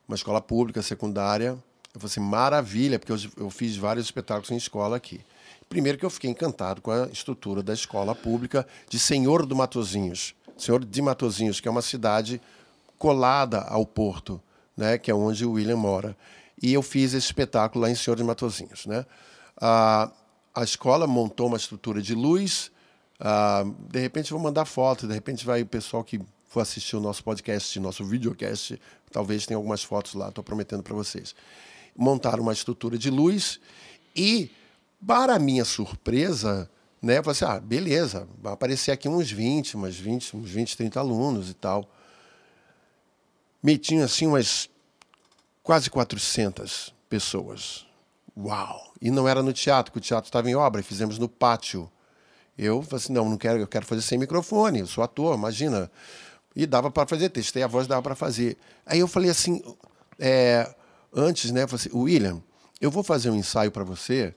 uma 0.07 0.13
escola 0.13 0.39
pública 0.39 0.83
secundária, 0.83 1.57
eu 1.93 1.99
falei 1.99 2.12
assim, 2.12 2.19
maravilha, 2.19 2.97
porque 2.97 3.12
eu, 3.12 3.17
eu 3.38 3.49
fiz 3.49 3.77
vários 3.77 4.06
espetáculos 4.06 4.49
em 4.51 4.58
escola 4.58 4.97
aqui. 4.97 5.21
Primeiro 5.69 5.97
que 5.97 6.06
eu 6.06 6.10
fiquei 6.10 6.29
encantado 6.29 6.82
com 6.82 6.91
a 6.91 7.08
estrutura 7.08 7.62
da 7.62 7.73
escola 7.73 8.15
pública 8.15 8.67
de 8.89 8.99
Senhor 8.99 9.45
do 9.45 9.56
Matozinhos. 9.56 10.36
Senhor 10.58 10.84
de 10.84 11.01
Matozinhos, 11.01 11.60
que 11.60 11.67
é 11.67 11.71
uma 11.71 11.82
cidade 11.82 12.41
colada 12.97 13.62
ao 13.62 13.86
porto, 13.86 14.41
né, 14.75 14.97
que 14.97 15.12
é 15.12 15.13
onde 15.13 15.45
o 15.45 15.53
William 15.53 15.77
mora. 15.77 16.15
E 16.62 16.73
eu 16.73 16.82
fiz 16.82 17.13
esse 17.13 17.27
espetáculo 17.27 17.84
lá 17.84 17.89
em 17.89 17.95
Senhor 17.95 18.15
de 18.15 18.23
Matozinhos. 18.23 18.86
Né? 18.86 19.06
a 19.60 20.12
a 20.56 20.63
escola 20.63 21.08
montou 21.08 21.47
uma 21.47 21.58
estrutura 21.58 22.01
de 22.01 22.13
luz. 22.13 22.71
de 23.89 23.99
repente 23.99 24.32
vou 24.32 24.39
mandar 24.39 24.65
foto, 24.65 25.08
de 25.08 25.13
repente 25.13 25.45
vai 25.45 25.63
o 25.63 25.65
pessoal 25.65 26.03
que 26.03 26.19
for 26.47 26.60
assistir 26.60 26.95
o 26.95 26.99
nosso 26.99 27.23
podcast, 27.23 27.79
nosso 27.79 28.06
videocast, 28.06 28.79
talvez 29.12 29.47
tenha 29.47 29.58
algumas 29.58 29.84
fotos 29.84 30.13
lá, 30.13 30.29
estou 30.29 30.43
prometendo 30.43 30.84
para 30.84 30.93
vocês 30.93 31.34
montaram 31.95 32.43
uma 32.43 32.53
estrutura 32.53 32.97
de 32.97 33.10
luz 33.10 33.60
e, 34.15 34.51
para 35.06 35.38
minha 35.39 35.65
surpresa, 35.65 36.69
né, 37.01 37.17
eu 37.17 37.23
falei 37.23 37.36
assim, 37.36 37.45
ah, 37.45 37.60
beleza, 37.60 38.27
vai 38.41 38.53
aparecer 38.53 38.91
aqui 38.91 39.10
uns 39.10 39.29
20, 39.29 39.75
umas 39.75 39.95
20, 39.95 40.38
uns 40.38 40.49
20, 40.49 40.77
30 40.77 40.99
alunos 40.99 41.49
e 41.49 41.53
tal. 41.53 41.89
Me 43.62 43.77
tinha 43.77 44.06
assim 44.06 44.27
umas 44.27 44.69
quase 45.62 45.89
400 45.89 46.93
pessoas. 47.10 47.86
Uau! 48.38 48.93
E 49.01 49.12
não 49.12 49.27
era 49.27 49.43
no 49.43 49.53
teatro, 49.53 49.91
que 49.91 49.97
o 49.97 50.01
teatro 50.01 50.27
estava 50.27 50.49
em 50.49 50.56
obra, 50.56 50.82
fizemos 50.82 51.19
no 51.19 51.29
pátio. 51.29 51.89
Eu 52.58 52.82
falei 52.82 53.03
assim, 53.03 53.13
não, 53.13 53.29
não 53.29 53.38
quero, 53.38 53.60
eu 53.60 53.67
quero 53.67 53.86
fazer 53.86 54.01
sem 54.01 54.17
microfone, 54.17 54.79
eu 54.79 54.88
sou 54.88 55.03
ator, 55.03 55.36
imagina. 55.36 55.91
E 56.56 56.65
dava 56.65 56.91
para 56.91 57.08
fazer, 57.08 57.29
testei 57.29 57.63
a 57.63 57.67
voz, 57.67 57.88
dava 57.88 58.01
para 58.01 58.15
fazer. 58.15 58.58
Aí 58.86 58.99
eu 58.99 59.08
falei 59.08 59.29
assim, 59.29 59.62
é, 60.19 60.73
antes, 61.15 61.52
né, 61.52 61.67
falei 61.67 61.86
assim, 61.86 61.97
William, 61.97 62.41
eu 62.82 62.91
vou 62.91 63.04
fazer 63.04 63.30
um 63.30 63.36
ensaio 63.36 63.71
para 63.71 63.84
você, 63.84 64.34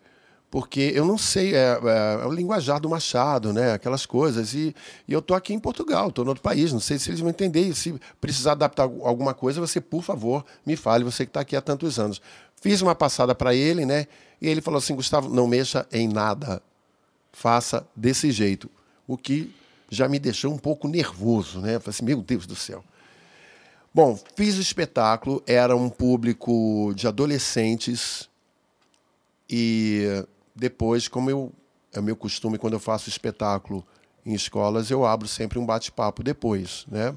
porque 0.50 0.92
eu 0.94 1.04
não 1.04 1.18
sei, 1.18 1.54
é, 1.54 1.58
é, 1.58 2.22
é, 2.22 2.26
o 2.26 2.32
linguajar 2.32 2.80
do 2.80 2.88
Machado, 2.88 3.52
né, 3.52 3.72
aquelas 3.72 4.06
coisas, 4.06 4.54
e, 4.54 4.74
e 5.06 5.12
eu 5.12 5.18
estou 5.18 5.36
aqui 5.36 5.52
em 5.52 5.58
Portugal, 5.58 6.08
estou 6.08 6.24
em 6.24 6.28
outro 6.28 6.42
país, 6.42 6.72
não 6.72 6.80
sei 6.80 6.98
se 6.98 7.10
eles 7.10 7.20
vão 7.20 7.30
entender, 7.30 7.74
se 7.74 7.94
precisar 8.20 8.52
adaptar 8.52 8.84
alguma 8.84 9.34
coisa, 9.34 9.60
você, 9.60 9.80
por 9.80 10.02
favor, 10.02 10.44
me 10.64 10.76
fale, 10.76 11.04
você 11.04 11.24
que 11.24 11.30
está 11.30 11.40
aqui 11.40 11.56
há 11.56 11.60
tantos 11.60 11.98
anos. 11.98 12.22
Fiz 12.60 12.80
uma 12.80 12.94
passada 12.94 13.34
para 13.34 13.54
ele, 13.54 13.84
né, 13.84 14.06
e 14.40 14.48
ele 14.48 14.60
falou 14.60 14.78
assim, 14.78 14.94
Gustavo, 14.94 15.28
não 15.28 15.46
mexa 15.46 15.86
em 15.92 16.08
nada, 16.08 16.62
faça 17.32 17.86
desse 17.94 18.30
jeito, 18.30 18.70
o 19.06 19.16
que 19.16 19.54
já 19.90 20.08
me 20.08 20.18
deixou 20.18 20.52
um 20.52 20.58
pouco 20.58 20.86
nervoso, 20.86 21.60
né, 21.60 21.78
falei 21.80 21.90
assim, 21.90 22.04
meu 22.04 22.22
Deus 22.22 22.46
do 22.46 22.54
céu. 22.54 22.84
Bom, 23.96 24.14
fiz 24.34 24.58
o 24.58 24.60
espetáculo, 24.60 25.42
era 25.46 25.74
um 25.74 25.88
público 25.88 26.92
de 26.94 27.08
adolescentes 27.08 28.28
e 29.48 30.22
depois, 30.54 31.08
como 31.08 31.30
eu, 31.30 31.50
é 31.94 32.00
meu 32.02 32.14
costume 32.14 32.58
quando 32.58 32.74
eu 32.74 32.78
faço 32.78 33.08
espetáculo 33.08 33.82
em 34.26 34.34
escolas, 34.34 34.90
eu 34.90 35.06
abro 35.06 35.26
sempre 35.26 35.58
um 35.58 35.64
bate-papo 35.64 36.22
depois, 36.22 36.84
né? 36.88 37.16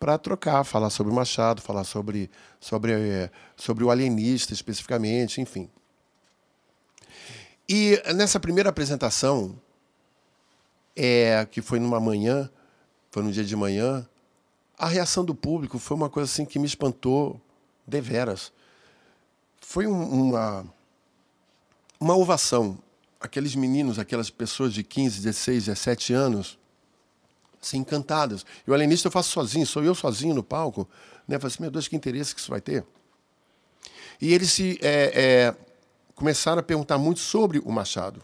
Para 0.00 0.18
trocar, 0.18 0.64
falar 0.64 0.90
sobre 0.90 1.14
Machado, 1.14 1.62
falar 1.62 1.84
sobre, 1.84 2.28
sobre, 2.58 2.90
é, 2.90 3.30
sobre 3.54 3.84
o 3.84 3.90
alienista 3.92 4.52
especificamente, 4.52 5.40
enfim. 5.40 5.70
E 7.68 8.02
nessa 8.16 8.40
primeira 8.40 8.70
apresentação, 8.70 9.56
é, 10.96 11.46
que 11.48 11.62
foi 11.62 11.78
numa 11.78 12.00
manhã, 12.00 12.50
foi 13.12 13.22
no 13.22 13.30
dia 13.30 13.44
de 13.44 13.54
manhã, 13.54 14.04
a 14.78 14.86
reação 14.86 15.24
do 15.24 15.34
público 15.34 15.78
foi 15.78 15.96
uma 15.96 16.10
coisa 16.10 16.30
assim 16.30 16.44
que 16.44 16.58
me 16.58 16.66
espantou 16.66 17.40
deveras. 17.86 18.52
Foi 19.60 19.86
um, 19.86 20.28
uma, 20.28 20.66
uma 21.98 22.16
ovação. 22.16 22.78
Aqueles 23.18 23.54
meninos, 23.54 23.98
aquelas 23.98 24.28
pessoas 24.28 24.74
de 24.74 24.84
15, 24.84 25.22
16, 25.22 25.64
17 25.66 26.12
anos, 26.12 26.58
assim, 27.62 27.78
encantadas. 27.78 28.44
E 28.66 28.70
o 28.70 28.74
alienista 28.74 29.08
eu 29.08 29.12
faço 29.12 29.30
sozinho, 29.30 29.66
sou 29.66 29.82
eu 29.82 29.94
sozinho 29.94 30.34
no 30.34 30.42
palco. 30.42 30.86
Né? 31.26 31.36
Eu 31.36 31.40
falei 31.40 31.54
assim, 31.54 31.62
meu 31.62 31.70
Deus, 31.70 31.88
que 31.88 31.96
interesse 31.96 32.34
que 32.34 32.40
isso 32.40 32.50
vai 32.50 32.60
ter. 32.60 32.84
E 34.20 34.32
eles 34.32 34.52
se, 34.52 34.78
é, 34.82 35.12
é, 35.14 35.56
começaram 36.14 36.60
a 36.60 36.62
perguntar 36.62 36.98
muito 36.98 37.20
sobre 37.20 37.58
o 37.58 37.72
Machado. 37.72 38.22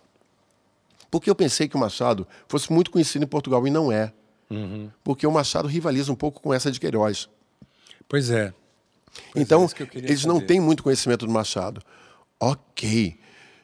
Porque 1.10 1.28
eu 1.28 1.34
pensei 1.34 1.68
que 1.68 1.76
o 1.76 1.78
Machado 1.78 2.26
fosse 2.46 2.72
muito 2.72 2.90
conhecido 2.90 3.24
em 3.24 3.28
Portugal, 3.28 3.66
e 3.66 3.70
não 3.70 3.90
é. 3.90 4.12
Uhum. 4.52 4.90
Porque 5.02 5.26
o 5.26 5.32
Machado 5.32 5.66
rivaliza 5.66 6.12
um 6.12 6.14
pouco 6.14 6.40
com 6.40 6.52
essa 6.52 6.70
de 6.70 6.78
Queiroz. 6.78 7.28
Pois 8.08 8.30
é. 8.30 8.52
Pois 9.32 9.42
então, 9.42 9.64
é 9.64 9.98
eles 9.98 10.22
saber. 10.22 10.32
não 10.32 10.40
têm 10.40 10.60
muito 10.60 10.82
conhecimento 10.82 11.26
do 11.26 11.32
Machado. 11.32 11.82
Ok. 12.38 13.18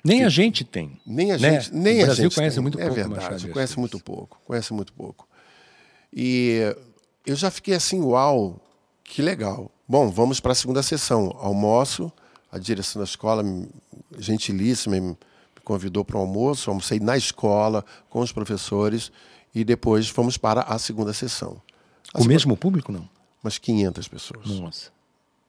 Nem 0.05 0.21
que... 0.21 0.25
a 0.25 0.29
gente 0.29 0.65
tem. 0.65 0.99
Nem 1.07 1.33
a 1.33 1.39
né? 1.39 1.61
gente, 1.61 1.75
nem 1.75 2.03
o 2.03 2.07
Brasil 2.07 2.13
a 2.13 2.29
gente 2.29 2.35
conhece 2.35 2.57
tem. 2.57 2.63
muito 2.63 2.79
é 2.79 2.87
pouco. 2.87 3.01
É 3.01 3.03
verdade, 3.03 3.33
Machado 3.33 3.53
conhece 3.53 3.79
muito 3.79 4.01
pouco, 4.01 4.41
conhece 4.47 4.73
muito 4.73 4.93
pouco. 4.93 5.29
E 6.13 6.75
eu 7.27 7.37
já 7.37 7.51
fiquei 7.51 7.75
assim, 7.75 8.01
uau, 8.01 8.61
que 9.05 9.21
legal. 9.21 9.71
Bom, 9.87 10.11
vamos 10.11 10.41
para 10.41 10.53
a 10.53 10.55
segunda 10.55 10.83
sessão. 10.83 11.37
Almoço, 11.39 12.11
a 12.51 12.59
direção 12.59 13.01
da 13.01 13.05
escola, 13.05 13.43
gentilíssima, 14.19 14.99
me 14.99 15.17
convidou 15.65 16.05
para 16.05 16.17
o 16.17 16.21
almoço. 16.21 16.71
Almocei 16.71 17.01
na 17.01 17.17
escola, 17.17 17.85
com 18.09 18.21
os 18.21 18.33
professores 18.33 19.13
e 19.55 19.65
depois 19.65 20.09
fomos 20.09 20.37
para 20.37 20.63
a 20.63 20.79
segunda 20.79 21.13
sessão. 21.13 21.61
A 22.13 22.19
o 22.19 22.23
segunda... 22.23 22.29
mesmo 22.29 22.57
público, 22.57 22.93
não? 22.93 23.09
Umas 23.43 23.59
500 23.59 24.09
pessoas. 24.09 24.47
Nossa. 24.47 24.91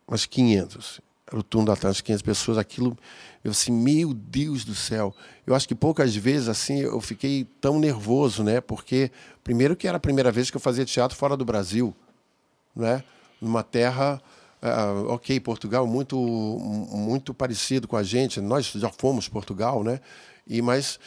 Umas 0.07 0.25
500. 0.25 1.01
Era 1.27 1.39
o 1.39 1.43
turno 1.43 1.67
da 1.67 1.75
tarde, 1.75 2.03
500 2.03 2.21
pessoas. 2.21 2.57
Aquilo, 2.57 2.97
eu 3.43 3.51
assim, 3.51 3.71
meu 3.71 4.13
Deus 4.13 4.65
do 4.65 4.73
céu. 4.73 5.15
Eu 5.45 5.53
acho 5.53 5.67
que 5.67 5.75
poucas 5.75 6.15
vezes, 6.15 6.49
assim, 6.49 6.79
eu 6.79 6.99
fiquei 6.99 7.47
tão 7.62 7.79
nervoso, 7.79 8.43
né? 8.43 8.62
Porque, 8.62 9.12
primeiro 9.43 9.75
que 9.75 9.88
era 9.88 9.97
a 9.97 9.99
primeira 9.99 10.31
vez 10.31 10.49
que 10.49 10.57
eu 10.57 10.62
fazia 10.62 10.85
teatro 10.85 11.15
fora 11.15 11.38
do 11.38 11.45
Brasil, 11.45 11.95
né? 12.75 13.03
Numa 13.41 13.63
terra... 13.63 14.21
Uh, 14.62 15.13
ok, 15.13 15.39
Portugal 15.39 15.88
muito 15.88 16.17
muito 16.19 17.33
parecido 17.33 17.88
com 17.88 17.95
a 17.95 18.03
gente. 18.03 18.41
Nós 18.41 18.65
já 18.65 18.89
fomos 18.89 19.29
Portugal, 19.29 19.85
né? 19.85 20.01
E 20.45 20.62
mas 20.62 20.99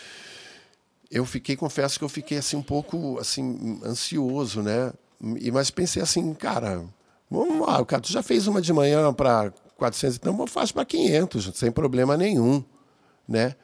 eu 1.12 1.26
fiquei, 1.26 1.54
confesso 1.54 1.98
que 1.98 2.04
eu 2.04 2.08
fiquei 2.08 2.38
assim 2.38 2.56
um 2.56 2.62
pouco 2.62 3.18
assim 3.20 3.78
ansioso, 3.84 4.62
né? 4.62 4.92
E 5.38 5.52
mas 5.52 5.70
pensei 5.70 6.02
assim, 6.02 6.32
cara, 6.32 6.82
vamos 7.30 7.66
lá, 7.66 7.84
cara, 7.84 8.00
tu 8.00 8.10
já 8.10 8.22
fez 8.22 8.46
uma 8.46 8.62
de 8.62 8.72
manhã 8.72 9.12
para 9.12 9.52
400, 9.76 10.16
então 10.16 10.46
faço 10.46 10.72
para 10.72 10.86
500, 10.86 11.52
sem 11.54 11.70
problema 11.70 12.16
nenhum, 12.16 12.64
né? 13.28 13.54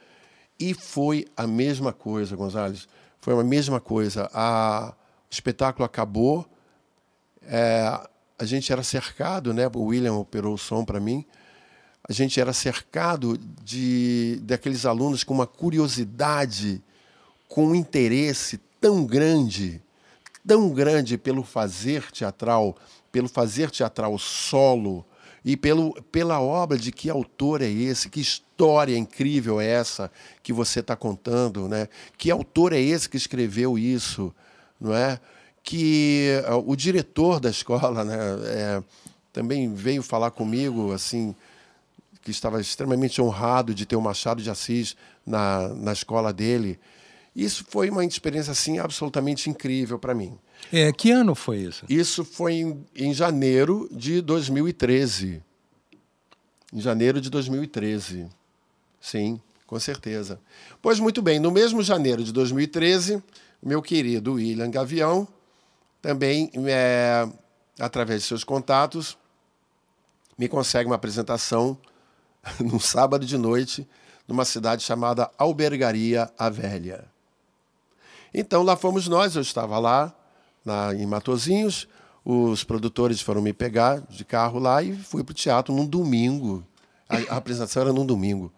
E 0.60 0.74
foi 0.74 1.26
a 1.34 1.46
mesma 1.46 1.92
coisa, 1.92 2.36
Gonzalez. 2.36 2.86
Foi 3.20 3.32
a 3.32 3.44
mesma 3.44 3.80
coisa. 3.80 4.28
A, 4.34 4.92
o 5.30 5.32
espetáculo 5.32 5.84
acabou, 5.84 6.46
é, 7.42 7.98
a 8.38 8.44
gente 8.44 8.70
era 8.72 8.82
cercado, 8.82 9.54
né? 9.54 9.70
O 9.72 9.84
William 9.84 10.14
operou 10.14 10.54
o 10.54 10.58
som 10.58 10.84
para 10.84 11.00
mim. 11.00 11.24
A 12.06 12.12
gente 12.12 12.40
era 12.40 12.52
cercado 12.52 13.38
de 13.62 14.40
daqueles 14.42 14.84
alunos 14.84 15.24
com 15.24 15.34
uma 15.34 15.46
curiosidade, 15.46 16.82
com 17.48 17.68
um 17.68 17.74
interesse 17.74 18.60
tão 18.80 19.04
grande, 19.04 19.82
tão 20.46 20.68
grande 20.70 21.16
pelo 21.16 21.42
fazer 21.42 22.10
teatral, 22.12 22.76
pelo 23.10 23.28
fazer 23.28 23.70
teatral 23.70 24.18
solo 24.18 25.04
e 25.44 25.56
pelo, 25.56 25.94
pela 26.12 26.40
obra 26.40 26.76
de 26.76 26.92
que 26.92 27.08
autor 27.08 27.62
é 27.62 27.70
esse, 27.70 28.08
que 28.08 28.20
história 28.20 28.96
incrível 28.96 29.60
é 29.60 29.66
essa 29.66 30.10
que 30.42 30.52
você 30.52 30.80
está 30.80 30.94
contando, 30.94 31.68
né? 31.68 31.88
Que 32.16 32.30
autor 32.30 32.72
é 32.72 32.80
esse 32.80 33.08
que 33.08 33.16
escreveu 33.16 33.78
isso, 33.78 34.34
não 34.80 34.94
é? 34.94 35.18
Que 35.62 36.42
uh, 36.50 36.70
o 36.70 36.76
diretor 36.76 37.40
da 37.40 37.50
escola, 37.50 38.04
né? 38.04 38.16
É, 38.46 38.82
também 39.32 39.72
veio 39.72 40.02
falar 40.02 40.32
comigo, 40.32 40.92
assim, 40.92 41.34
que 42.22 42.30
estava 42.30 42.60
extremamente 42.60 43.22
honrado 43.22 43.74
de 43.74 43.86
ter 43.86 43.96
o 43.96 44.00
Machado 44.02 44.42
de 44.42 44.50
Assis 44.50 44.96
na, 45.24 45.68
na 45.68 45.92
escola 45.92 46.32
dele. 46.32 46.78
Isso 47.38 47.64
foi 47.68 47.88
uma 47.88 48.04
experiência 48.04 48.50
assim 48.50 48.80
absolutamente 48.80 49.48
incrível 49.48 49.96
para 49.96 50.12
mim. 50.12 50.36
É, 50.72 50.92
que 50.92 51.12
ano 51.12 51.36
foi 51.36 51.58
isso? 51.58 51.86
Isso 51.88 52.24
foi 52.24 52.54
em, 52.54 52.84
em 52.96 53.14
janeiro 53.14 53.88
de 53.92 54.20
2013. 54.20 55.40
Em 56.72 56.80
janeiro 56.80 57.20
de 57.20 57.30
2013. 57.30 58.26
Sim, 59.00 59.40
com 59.68 59.78
certeza. 59.78 60.40
Pois 60.82 60.98
muito 60.98 61.22
bem, 61.22 61.38
no 61.38 61.52
mesmo 61.52 61.80
janeiro 61.80 62.24
de 62.24 62.32
2013, 62.32 63.22
meu 63.62 63.80
querido 63.80 64.32
William 64.32 64.68
Gavião 64.68 65.28
também, 66.02 66.50
é, 66.66 67.24
através 67.78 68.22
de 68.22 68.26
seus 68.26 68.42
contatos, 68.42 69.16
me 70.36 70.48
consegue 70.48 70.88
uma 70.88 70.96
apresentação 70.96 71.78
num 72.58 72.80
sábado 72.80 73.24
de 73.24 73.38
noite 73.38 73.86
numa 74.26 74.44
cidade 74.44 74.82
chamada 74.82 75.30
Albergaria 75.38 76.28
a 76.36 76.50
Velha. 76.50 77.04
Então 78.32 78.62
lá 78.62 78.76
fomos 78.76 79.08
nós, 79.08 79.36
eu 79.36 79.42
estava 79.42 79.78
lá 79.78 80.14
em 80.96 81.06
Matozinhos, 81.06 81.88
os 82.24 82.62
produtores 82.62 83.20
foram 83.20 83.40
me 83.40 83.52
pegar 83.52 84.00
de 84.02 84.24
carro 84.24 84.58
lá 84.58 84.82
e 84.82 84.94
fui 84.94 85.24
para 85.24 85.32
o 85.32 85.34
teatro 85.34 85.74
num 85.74 85.86
domingo. 85.86 86.62
A, 87.08 87.34
a, 87.34 87.36
apresentação 87.38 87.82
era 87.82 87.92
num 87.92 88.04
domingo. 88.04 88.52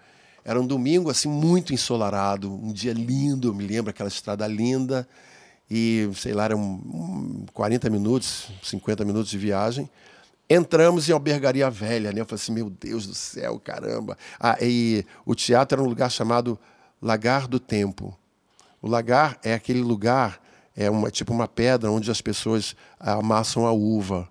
Era 0.45 0.61
um 0.61 0.67
domingo 0.67 1.11
assim 1.11 1.29
muito 1.29 1.73
ensolarado, 1.73 2.53
um 2.53 2.73
dia 2.73 2.93
lindo, 2.93 3.49
eu 3.49 3.55
me 3.55 3.65
lembro 3.65 3.91
aquela 3.91 4.09
estrada 4.09 4.47
linda 4.47 5.07
e 5.71 6.11
sei 6.17 6.33
lá, 6.33 6.47
eram 6.47 7.47
40 7.53 7.89
minutos, 7.91 8.49
50 8.63 9.05
minutos 9.05 9.31
de 9.31 9.39
viagem. 9.39 9.89
Entramos 10.49 11.09
em 11.09 11.13
Albergaria 11.13 11.71
Velha, 11.71 12.11
né? 12.11 12.23
Eu 12.23 12.27
falei 12.27 12.43
assim, 12.43 12.53
meu 12.53 12.69
Deus 12.69 13.07
do 13.07 13.15
céu, 13.15 13.61
caramba. 13.61 14.19
Ah, 14.41 14.57
e 14.61 15.07
o 15.25 15.33
teatro 15.33 15.77
era 15.77 15.87
um 15.87 15.89
lugar 15.89 16.11
chamado 16.11 16.59
Lagar 17.01 17.47
do 17.47 17.61
Tempo. 17.61 18.19
O 18.83 18.89
lagar 18.89 19.39
é 19.43 19.55
aquele 19.55 19.83
lugar, 19.83 20.41
é 20.77 20.89
uma 20.91 21.11
tipo 21.11 21.33
uma 21.33 21.47
pedra 21.47 21.91
onde 21.91 22.11
as 22.11 22.21
pessoas 22.21 22.75
amassam 22.99 23.67
a 23.67 23.73
uva. 23.73 24.29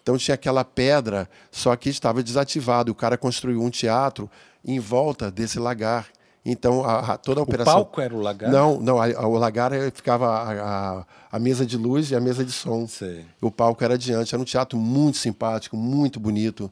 Então 0.00 0.16
tinha 0.16 0.34
aquela 0.34 0.64
pedra, 0.64 1.28
só 1.50 1.74
que 1.74 1.88
estava 1.88 2.22
desativado. 2.22 2.92
O 2.92 2.94
cara 2.94 3.18
construiu 3.18 3.60
um 3.60 3.70
teatro 3.70 4.30
em 4.64 4.78
volta 4.78 5.30
desse 5.30 5.58
lagar. 5.58 6.08
Então 6.44 6.84
a, 6.84 7.14
a, 7.14 7.18
toda 7.18 7.40
a 7.40 7.42
operação. 7.42 7.72
O 7.72 7.76
palco 7.84 8.00
era 8.00 8.14
o 8.14 8.20
lagar? 8.20 8.50
Não, 8.50 8.80
não. 8.80 9.02
A, 9.02 9.26
o 9.26 9.36
lagar 9.36 9.72
ficava 9.92 10.28
a, 10.28 11.06
a, 11.32 11.38
mesa 11.40 11.66
de 11.66 11.76
luz 11.76 12.10
e 12.12 12.14
a 12.14 12.20
mesa 12.20 12.44
de 12.44 12.52
som. 12.52 12.86
Sei. 12.86 13.24
O 13.40 13.50
palco 13.50 13.82
era 13.82 13.94
adiante. 13.94 14.32
Era 14.32 14.40
um 14.40 14.44
teatro 14.44 14.78
muito 14.78 15.18
simpático, 15.18 15.76
muito 15.76 16.20
bonito. 16.20 16.70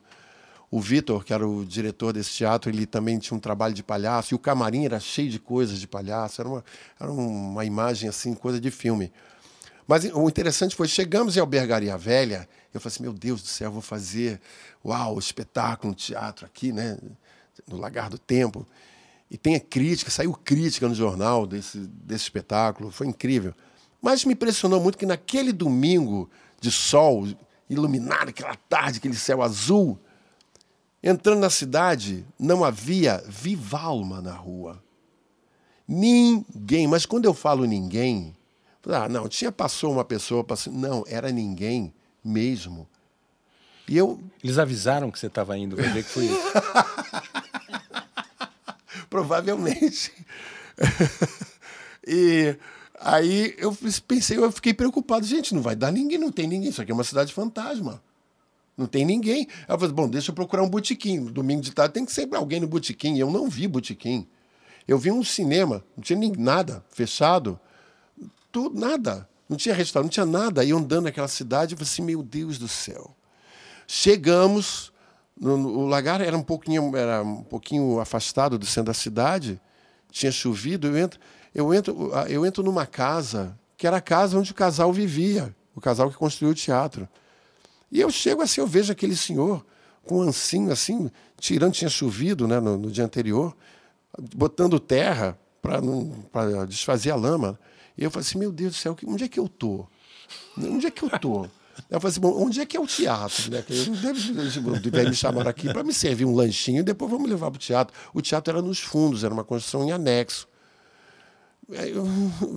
O 0.75 0.81
Vitor, 0.81 1.25
que 1.25 1.33
era 1.33 1.47
o 1.47 1.65
diretor 1.65 2.13
desse 2.13 2.31
teatro, 2.31 2.69
ele 2.69 2.85
também 2.85 3.17
tinha 3.21 3.37
um 3.37 3.41
trabalho 3.41 3.73
de 3.73 3.81
palhaço, 3.81 4.35
e 4.35 4.35
o 4.35 4.41
camarim 4.41 4.85
era 4.85 4.99
cheio 4.99 5.31
de 5.31 5.39
coisas 5.39 5.79
de 5.79 5.87
palhaço, 5.87 6.41
era 6.41 6.49
uma, 6.49 6.65
era 6.99 7.13
uma 7.13 7.65
imagem 7.65 8.09
assim, 8.09 8.35
coisa 8.35 8.61
de 8.61 8.73
filme. 8.73 9.13
Mas 9.87 10.05
o 10.13 10.29
interessante 10.29 10.75
foi, 10.75 10.89
chegamos 10.89 11.37
em 11.37 11.39
Albergaria 11.39 11.97
Velha, 11.97 12.49
eu 12.73 12.81
falei 12.81 12.93
assim, 12.93 13.05
meu 13.05 13.13
Deus 13.13 13.41
do 13.41 13.47
céu, 13.47 13.71
vou 13.71 13.81
fazer, 13.81 14.41
uau, 14.85 15.17
espetáculo 15.17 15.93
no 15.93 15.95
teatro 15.95 16.45
aqui, 16.45 16.73
né, 16.73 16.99
no 17.69 17.77
Lagar 17.77 18.11
do 18.11 18.19
Tempo. 18.19 18.67
E 19.31 19.39
tem 19.39 19.55
a 19.55 19.61
crítica, 19.61 20.11
saiu 20.11 20.33
crítica 20.33 20.89
no 20.89 20.95
jornal 20.97 21.47
desse, 21.47 21.79
desse 21.79 22.25
espetáculo, 22.25 22.91
foi 22.91 23.07
incrível. 23.07 23.55
Mas 24.03 24.25
me 24.25 24.33
impressionou 24.33 24.81
muito 24.81 24.99
que 24.99 25.07
naquele 25.07 25.53
domingo 25.53 26.29
de 26.61 26.73
sol, 26.73 27.29
iluminado, 27.71 28.31
aquela 28.31 28.57
tarde, 28.69 28.99
aquele 28.99 29.15
céu 29.15 29.41
azul, 29.41 30.01
Entrando 31.07 31.41
na 31.41 31.51
cidade, 31.51 32.25
não 32.39 32.65
havia 32.65 33.23
viva 33.29 33.79
alma 33.79 34.23
na 34.23 34.33
rua. 34.33 34.83
Ninguém. 35.87 36.89
Mas 36.89 37.05
quando 37.05 37.27
eu 37.27 37.35
falo 37.35 37.67
ninguém, 37.67 38.35
ah, 38.89 39.07
não, 39.07 39.29
tinha 39.29 39.53
passou 39.53 39.93
uma 39.93 40.03
pessoa, 40.03 40.43
passou, 40.43 40.73
não, 40.73 41.05
era 41.07 41.31
ninguém 41.31 41.93
mesmo. 42.25 42.89
E 43.87 43.99
eu. 43.99 44.19
Eles 44.43 44.57
avisaram 44.57 45.11
que 45.11 45.19
você 45.19 45.27
estava 45.27 45.59
indo, 45.59 45.77
vai 45.77 45.91
ver 45.91 46.05
que 46.05 46.11
foi 46.11 46.25
isso. 46.25 46.41
Provavelmente. 49.11 50.11
e 52.09 52.57
aí 52.99 53.55
eu 53.59 53.77
pensei, 54.09 54.39
eu 54.39 54.51
fiquei 54.51 54.73
preocupado. 54.73 55.27
Gente, 55.27 55.55
não 55.55 55.61
vai 55.61 55.77
dar 55.77 55.93
ninguém, 55.93 56.17
não 56.17 56.33
tem 56.33 56.47
ninguém. 56.47 56.71
Isso 56.71 56.81
aqui 56.81 56.91
é 56.91 56.95
uma 56.95 57.05
cidade 57.05 57.31
fantasma. 57.31 58.03
Não 58.77 58.87
tem 58.87 59.05
ninguém. 59.05 59.47
Ela 59.69 59.79
falou, 59.79 59.95
bom, 59.95 60.09
deixa 60.09 60.31
eu 60.31 60.35
procurar 60.35 60.63
um 60.63 60.69
botequim. 60.69 61.25
Domingo 61.25 61.63
de 61.63 61.73
tarde 61.73 61.95
tem 61.95 62.05
que 62.05 62.13
sempre 62.13 62.37
alguém 62.37 62.61
no 62.61 62.67
botequim. 62.67 63.19
Eu 63.19 63.31
não 63.31 63.49
vi 63.49 63.69
botequim. 63.69 64.27
Eu 64.87 64.99
vi 64.99 65.11
um 65.11 65.25
cinema, 65.25 65.83
não 65.97 66.03
tinha 66.03 66.19
nem 66.19 66.33
nada, 66.37 66.85
fechado. 66.91 67.59
Tudo, 68.53 68.79
nada. 68.79 69.29
Não 69.49 69.57
tinha 69.57 69.75
restaurante, 69.75 70.19
não 70.19 70.25
tinha 70.25 70.27
nada. 70.27 70.65
Eu 70.65 70.77
andando 70.77 71.05
naquela 71.05 71.29
cidade, 71.29 71.73
eu 71.73 71.79
falei 71.79 71.91
assim, 71.91 72.03
meu 72.03 72.23
Deus 72.23 72.59
do 72.59 72.69
céu. 72.69 73.15
Chegamos, 73.87 74.93
no, 75.39 75.57
no, 75.57 75.69
o 75.81 75.87
lagar 75.87 76.21
era 76.21 76.37
um 76.37 76.43
pouquinho, 76.43 76.95
era 76.97 77.23
um 77.23 77.43
pouquinho 77.43 78.01
afastado 78.01 78.59
do 78.59 78.67
centro 78.67 78.85
da 78.85 78.95
cidade, 78.95 79.61
tinha 80.11 80.33
chovido, 80.33 80.87
eu 80.87 80.97
entro, 80.97 81.21
eu 81.55 81.75
entro, 81.75 82.13
eu 82.29 82.47
entro 82.47 82.63
numa 82.63 82.87
casa, 82.87 83.59
que 83.77 83.87
era 83.87 83.99
a 83.99 84.01
casa 84.01 84.39
onde 84.39 84.53
o 84.53 84.55
casal 84.55 84.93
vivia, 84.93 85.55
o 85.75 85.81
casal 85.81 86.11
que 86.11 86.17
construiu 86.17 86.53
o 86.53 86.55
teatro. 86.55 87.09
E 87.95 88.01
eu 88.01 88.11
chego 88.11 88.43
assim, 88.43 88.61
eu 88.61 88.67
vejo 88.67 88.91
aquele 88.91 89.17
senhor 89.17 89.65
com 90.05 90.19
um 90.19 90.23
ancinho 90.23 90.73
assim, 90.73 91.09
tirando, 91.39 91.73
tinha 91.73 91.89
chovido 91.89 92.49
né, 92.49 92.59
no, 92.59 92.77
no 92.77 92.91
dia 92.91 93.05
anterior, 93.05 93.57
botando 94.35 94.81
terra 94.81 95.39
para 95.63 96.67
desfazer 96.67 97.13
a 97.13 97.17
lama. 97.17 97.57
E 97.97 98.03
eu 98.03 98.11
falei 98.11 98.27
assim, 98.27 98.37
meu 98.37 98.51
Deus 98.51 98.73
do 98.73 98.77
céu, 98.77 98.97
onde 99.07 99.23
é 99.23 99.29
que 99.29 99.39
eu 99.39 99.49
tô? 99.49 99.87
Onde 100.59 100.89
é 100.89 100.91
que 100.91 101.05
eu 101.05 101.11
tô? 101.21 101.45
Eu 101.89 102.01
falei 102.01 102.11
assim, 102.11 102.21
bom, 102.21 102.35
onde 102.37 102.61
é 102.61 102.67
que 102.67 102.77
é 102.77 102.81
o 102.81 102.87
teatro? 102.87 103.49
Né? 103.49 103.65
Deve, 104.91 105.11
me 105.11 105.15
chamar 105.15 105.47
aqui 105.47 105.73
para 105.73 105.85
me 105.85 105.95
servir 105.95 106.25
um 106.25 106.35
lanchinho 106.35 106.81
e 106.81 106.83
depois 106.83 107.09
vamos 107.09 107.31
levar 107.31 107.49
para 107.53 107.59
o 107.59 107.61
teatro. 107.61 107.97
O 108.13 108.21
teatro 108.21 108.53
era 108.53 108.61
nos 108.61 108.81
fundos, 108.81 109.23
era 109.23 109.33
uma 109.33 109.45
construção 109.45 109.85
em 109.85 109.93
anexo. 109.93 110.49
Eu, 111.69 112.07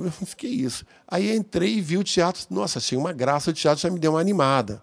eu 0.04 0.12
fiquei 0.26 0.52
isso. 0.52 0.84
Aí 1.08 1.36
entrei 1.36 1.76
e 1.78 1.82
vi 1.82 1.98
o 1.98 2.04
teatro. 2.04 2.44
Nossa, 2.50 2.80
achei 2.80 2.98
uma 2.98 3.14
graça, 3.14 3.52
o 3.52 3.54
teatro 3.54 3.82
já 3.82 3.90
me 3.92 4.00
deu 4.00 4.14
uma 4.14 4.20
animada. 4.20 4.82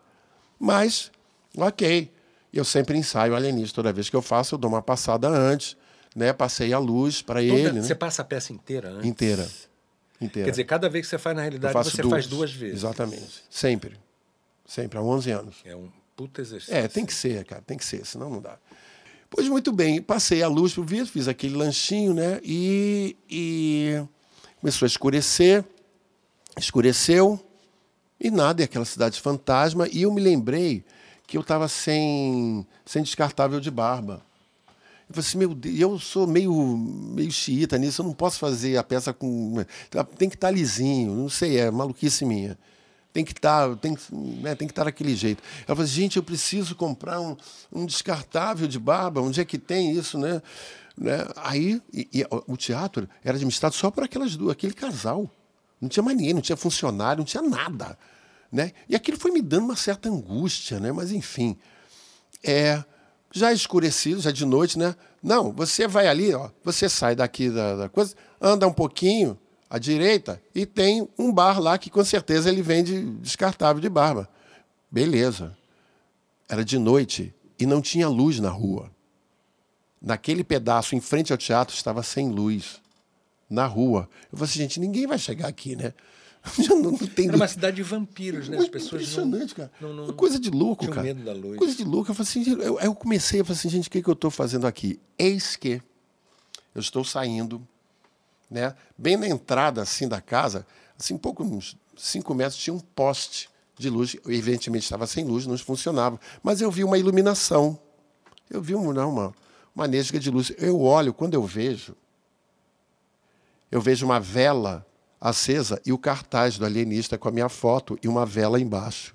Mas, 0.58 1.10
ok. 1.56 2.10
Eu 2.52 2.64
sempre 2.64 2.96
ensaio 2.96 3.34
alienígena. 3.34 3.74
Toda 3.74 3.92
vez 3.92 4.08
que 4.08 4.14
eu 4.14 4.22
faço, 4.22 4.54
eu 4.54 4.58
dou 4.58 4.70
uma 4.70 4.82
passada 4.82 5.28
antes, 5.28 5.76
né? 6.14 6.32
Passei 6.32 6.72
a 6.72 6.78
luz 6.78 7.20
para 7.20 7.42
ele. 7.42 7.72
Né? 7.72 7.82
Você 7.82 7.94
passa 7.94 8.22
a 8.22 8.24
peça 8.24 8.52
inteira 8.52 8.90
antes? 8.90 9.08
Inteira. 9.08 9.48
Inteira. 10.20 10.46
Quer 10.46 10.50
dizer, 10.52 10.64
cada 10.64 10.88
vez 10.88 11.04
que 11.04 11.10
você 11.10 11.18
faz, 11.18 11.34
na 11.34 11.42
realidade, 11.42 11.74
você 11.74 12.00
duas. 12.00 12.12
faz 12.12 12.26
duas 12.26 12.52
vezes. 12.52 12.76
Exatamente. 12.76 13.42
Sempre. 13.50 13.98
Sempre, 14.66 14.98
há 14.98 15.02
11 15.02 15.30
anos. 15.30 15.56
É 15.64 15.74
um 15.74 15.90
puta 16.16 16.40
exercício. 16.40 16.74
É, 16.74 16.88
tem 16.88 17.04
que 17.04 17.12
ser, 17.12 17.44
cara. 17.44 17.62
Tem 17.62 17.76
que 17.76 17.84
ser, 17.84 18.06
senão 18.06 18.30
não 18.30 18.40
dá. 18.40 18.56
Pois 19.28 19.48
muito 19.48 19.72
bem, 19.72 20.00
passei 20.00 20.42
a 20.42 20.48
luz 20.48 20.72
para 20.74 20.82
o 20.82 20.84
vidro, 20.84 21.06
fiz 21.06 21.26
aquele 21.26 21.56
lanchinho, 21.56 22.14
né? 22.14 22.40
E, 22.44 23.16
e 23.28 24.02
começou 24.60 24.86
a 24.86 24.88
escurecer. 24.88 25.64
Escureceu. 26.56 27.44
E 28.24 28.30
nada, 28.30 28.62
é 28.62 28.64
aquela 28.64 28.86
cidade 28.86 29.20
fantasma. 29.20 29.86
E 29.92 30.00
eu 30.00 30.10
me 30.10 30.18
lembrei 30.18 30.82
que 31.26 31.36
eu 31.36 31.42
estava 31.42 31.68
sem, 31.68 32.66
sem 32.86 33.02
descartável 33.02 33.60
de 33.60 33.70
barba. 33.70 34.22
Eu 35.06 35.14
falei 35.14 35.28
assim, 35.28 35.36
meu 35.36 35.54
Deus, 35.54 35.78
eu 35.78 35.98
sou 35.98 36.26
meio, 36.26 36.50
meio 36.78 37.30
xiita 37.30 37.76
nisso, 37.76 38.00
eu 38.00 38.06
não 38.06 38.14
posso 38.14 38.38
fazer 38.38 38.78
a 38.78 38.82
peça 38.82 39.12
com. 39.12 39.62
Tem 40.16 40.30
que 40.30 40.36
estar 40.36 40.48
tá 40.48 40.50
lisinho, 40.50 41.14
não 41.14 41.28
sei, 41.28 41.58
é 41.58 41.70
maluquice 41.70 42.24
minha. 42.24 42.56
Tem 43.12 43.26
que 43.26 43.32
estar, 43.32 43.68
tá, 43.68 43.76
tem, 43.76 43.94
né, 44.10 44.54
tem 44.54 44.66
que 44.66 44.72
estar 44.72 44.84
tá 44.84 44.86
daquele 44.86 45.14
jeito. 45.14 45.42
Eu 45.68 45.76
falei, 45.76 45.90
gente, 45.90 46.16
eu 46.16 46.22
preciso 46.22 46.74
comprar 46.74 47.20
um, 47.20 47.36
um 47.70 47.84
descartável 47.84 48.66
de 48.66 48.78
barba, 48.78 49.20
onde 49.20 49.38
é 49.38 49.44
que 49.44 49.58
tem 49.58 49.92
isso, 49.92 50.16
né? 50.16 50.40
né? 50.96 51.26
Aí, 51.36 51.78
e, 51.92 52.08
e, 52.10 52.26
o 52.46 52.56
teatro 52.56 53.06
era 53.22 53.36
administrado 53.36 53.74
só 53.74 53.90
por 53.90 54.02
aquelas 54.02 54.34
duas, 54.34 54.52
aquele 54.52 54.72
casal. 54.72 55.30
Não 55.78 55.90
tinha 55.90 56.02
mais 56.02 56.16
ninguém, 56.16 56.32
não 56.32 56.40
tinha 56.40 56.56
funcionário, 56.56 57.18
não 57.18 57.26
tinha 57.26 57.42
nada. 57.42 57.98
Né? 58.54 58.70
E 58.88 58.94
aquilo 58.94 59.18
foi 59.18 59.32
me 59.32 59.42
dando 59.42 59.64
uma 59.64 59.74
certa 59.74 60.08
angústia, 60.08 60.78
né? 60.78 60.92
mas 60.92 61.10
enfim. 61.10 61.56
É, 62.40 62.84
já 63.32 63.52
escurecido, 63.52 64.20
já 64.20 64.30
de 64.30 64.46
noite, 64.46 64.78
né? 64.78 64.94
Não, 65.20 65.50
você 65.50 65.88
vai 65.88 66.06
ali, 66.06 66.32
ó, 66.32 66.50
você 66.62 66.88
sai 66.88 67.16
daqui 67.16 67.50
da, 67.50 67.74
da 67.74 67.88
coisa, 67.88 68.14
anda 68.40 68.64
um 68.68 68.72
pouquinho 68.72 69.36
à 69.68 69.76
direita 69.76 70.40
e 70.54 70.64
tem 70.64 71.08
um 71.18 71.32
bar 71.32 71.58
lá 71.58 71.76
que 71.76 71.90
com 71.90 72.04
certeza 72.04 72.48
ele 72.48 72.62
vende 72.62 73.02
descartável 73.16 73.80
de 73.80 73.88
barba. 73.88 74.28
Beleza. 74.88 75.56
Era 76.48 76.64
de 76.64 76.78
noite 76.78 77.34
e 77.58 77.66
não 77.66 77.82
tinha 77.82 78.08
luz 78.08 78.38
na 78.38 78.50
rua. 78.50 78.88
Naquele 80.00 80.44
pedaço, 80.44 80.94
em 80.94 81.00
frente 81.00 81.32
ao 81.32 81.38
teatro, 81.38 81.74
estava 81.74 82.04
sem 82.04 82.30
luz. 82.30 82.80
Na 83.50 83.66
rua. 83.66 84.08
Eu 84.30 84.38
falei 84.38 84.50
assim, 84.50 84.60
gente, 84.60 84.78
ninguém 84.78 85.08
vai 85.08 85.18
chegar 85.18 85.48
aqui, 85.48 85.74
né? 85.74 85.92
Já 86.58 86.74
não, 86.74 86.92
não 86.92 86.98
tem 86.98 87.28
Era 87.28 87.36
uma 87.36 87.48
cidade 87.48 87.76
de 87.76 87.82
vampiros, 87.82 88.48
né? 88.48 88.58
As 88.58 88.68
pessoas 88.68 89.02
impressionante, 89.02 89.50
não, 89.50 89.56
cara. 89.56 89.72
Não, 89.80 89.94
não, 89.94 90.12
coisa 90.12 90.38
de 90.38 90.50
louco, 90.50 90.86
cara. 90.88 91.02
medo 91.02 91.24
da 91.24 91.32
luz. 91.32 91.58
Coisa 91.58 91.74
de 91.74 91.84
louco. 91.84 92.10
Eu 92.10 92.14
falei 92.14 92.30
assim, 92.30 92.62
eu, 92.62 92.78
eu 92.78 92.94
comecei, 92.94 93.40
eu 93.40 93.44
falei 93.44 93.58
assim, 93.58 93.68
gente, 93.70 93.88
o 93.88 93.90
que, 93.90 94.02
que 94.02 94.08
eu 94.08 94.14
estou 94.14 94.30
fazendo 94.30 94.66
aqui? 94.66 95.00
Eis 95.18 95.56
que 95.56 95.80
eu 96.74 96.80
estou 96.80 97.02
saindo, 97.02 97.66
né? 98.50 98.74
Bem 98.96 99.16
na 99.16 99.26
entrada 99.26 99.80
assim 99.80 100.06
da 100.06 100.20
casa, 100.20 100.66
assim, 100.98 101.16
pouco 101.16 101.42
uns 101.42 101.76
cinco 101.96 102.34
metros 102.34 102.56
tinha 102.56 102.74
um 102.74 102.80
poste 102.80 103.48
de 103.78 103.88
luz. 103.88 104.14
Evidentemente 104.26 104.84
estava 104.84 105.06
sem 105.06 105.24
luz, 105.24 105.46
não 105.46 105.56
funcionava. 105.56 106.20
Mas 106.42 106.60
eu 106.60 106.70
vi 106.70 106.84
uma 106.84 106.98
iluminação. 106.98 107.78
Eu 108.50 108.60
vi 108.60 108.74
uma, 108.74 108.92
não, 108.92 109.10
uma, 109.10 109.34
uma 109.74 109.88
nesga 109.88 110.20
de 110.20 110.30
luz. 110.30 110.52
Eu 110.58 110.78
olho, 110.80 111.14
quando 111.14 111.34
eu 111.34 111.42
vejo, 111.42 111.96
eu 113.72 113.80
vejo 113.80 114.04
uma 114.04 114.20
vela 114.20 114.86
acesa 115.24 115.80
e 115.86 115.92
o 115.92 115.96
cartaz 115.96 116.58
do 116.58 116.66
alienista 116.66 117.16
com 117.16 117.26
a 117.26 117.32
minha 117.32 117.48
foto 117.48 117.98
e 118.02 118.06
uma 118.06 118.26
vela 118.26 118.60
embaixo. 118.60 119.14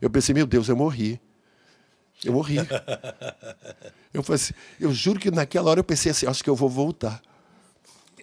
Eu 0.00 0.08
pensei, 0.08 0.34
meu 0.34 0.46
Deus, 0.46 0.70
eu 0.70 0.76
morri. 0.76 1.20
Eu 2.24 2.32
morri. 2.32 2.56
eu, 4.14 4.22
falei 4.22 4.36
assim, 4.36 4.54
eu 4.80 4.90
juro 4.90 5.20
que 5.20 5.30
naquela 5.30 5.70
hora 5.70 5.78
eu 5.78 5.84
pensei 5.84 6.12
assim, 6.12 6.26
acho 6.26 6.42
que 6.42 6.48
eu 6.48 6.56
vou 6.56 6.70
voltar. 6.70 7.20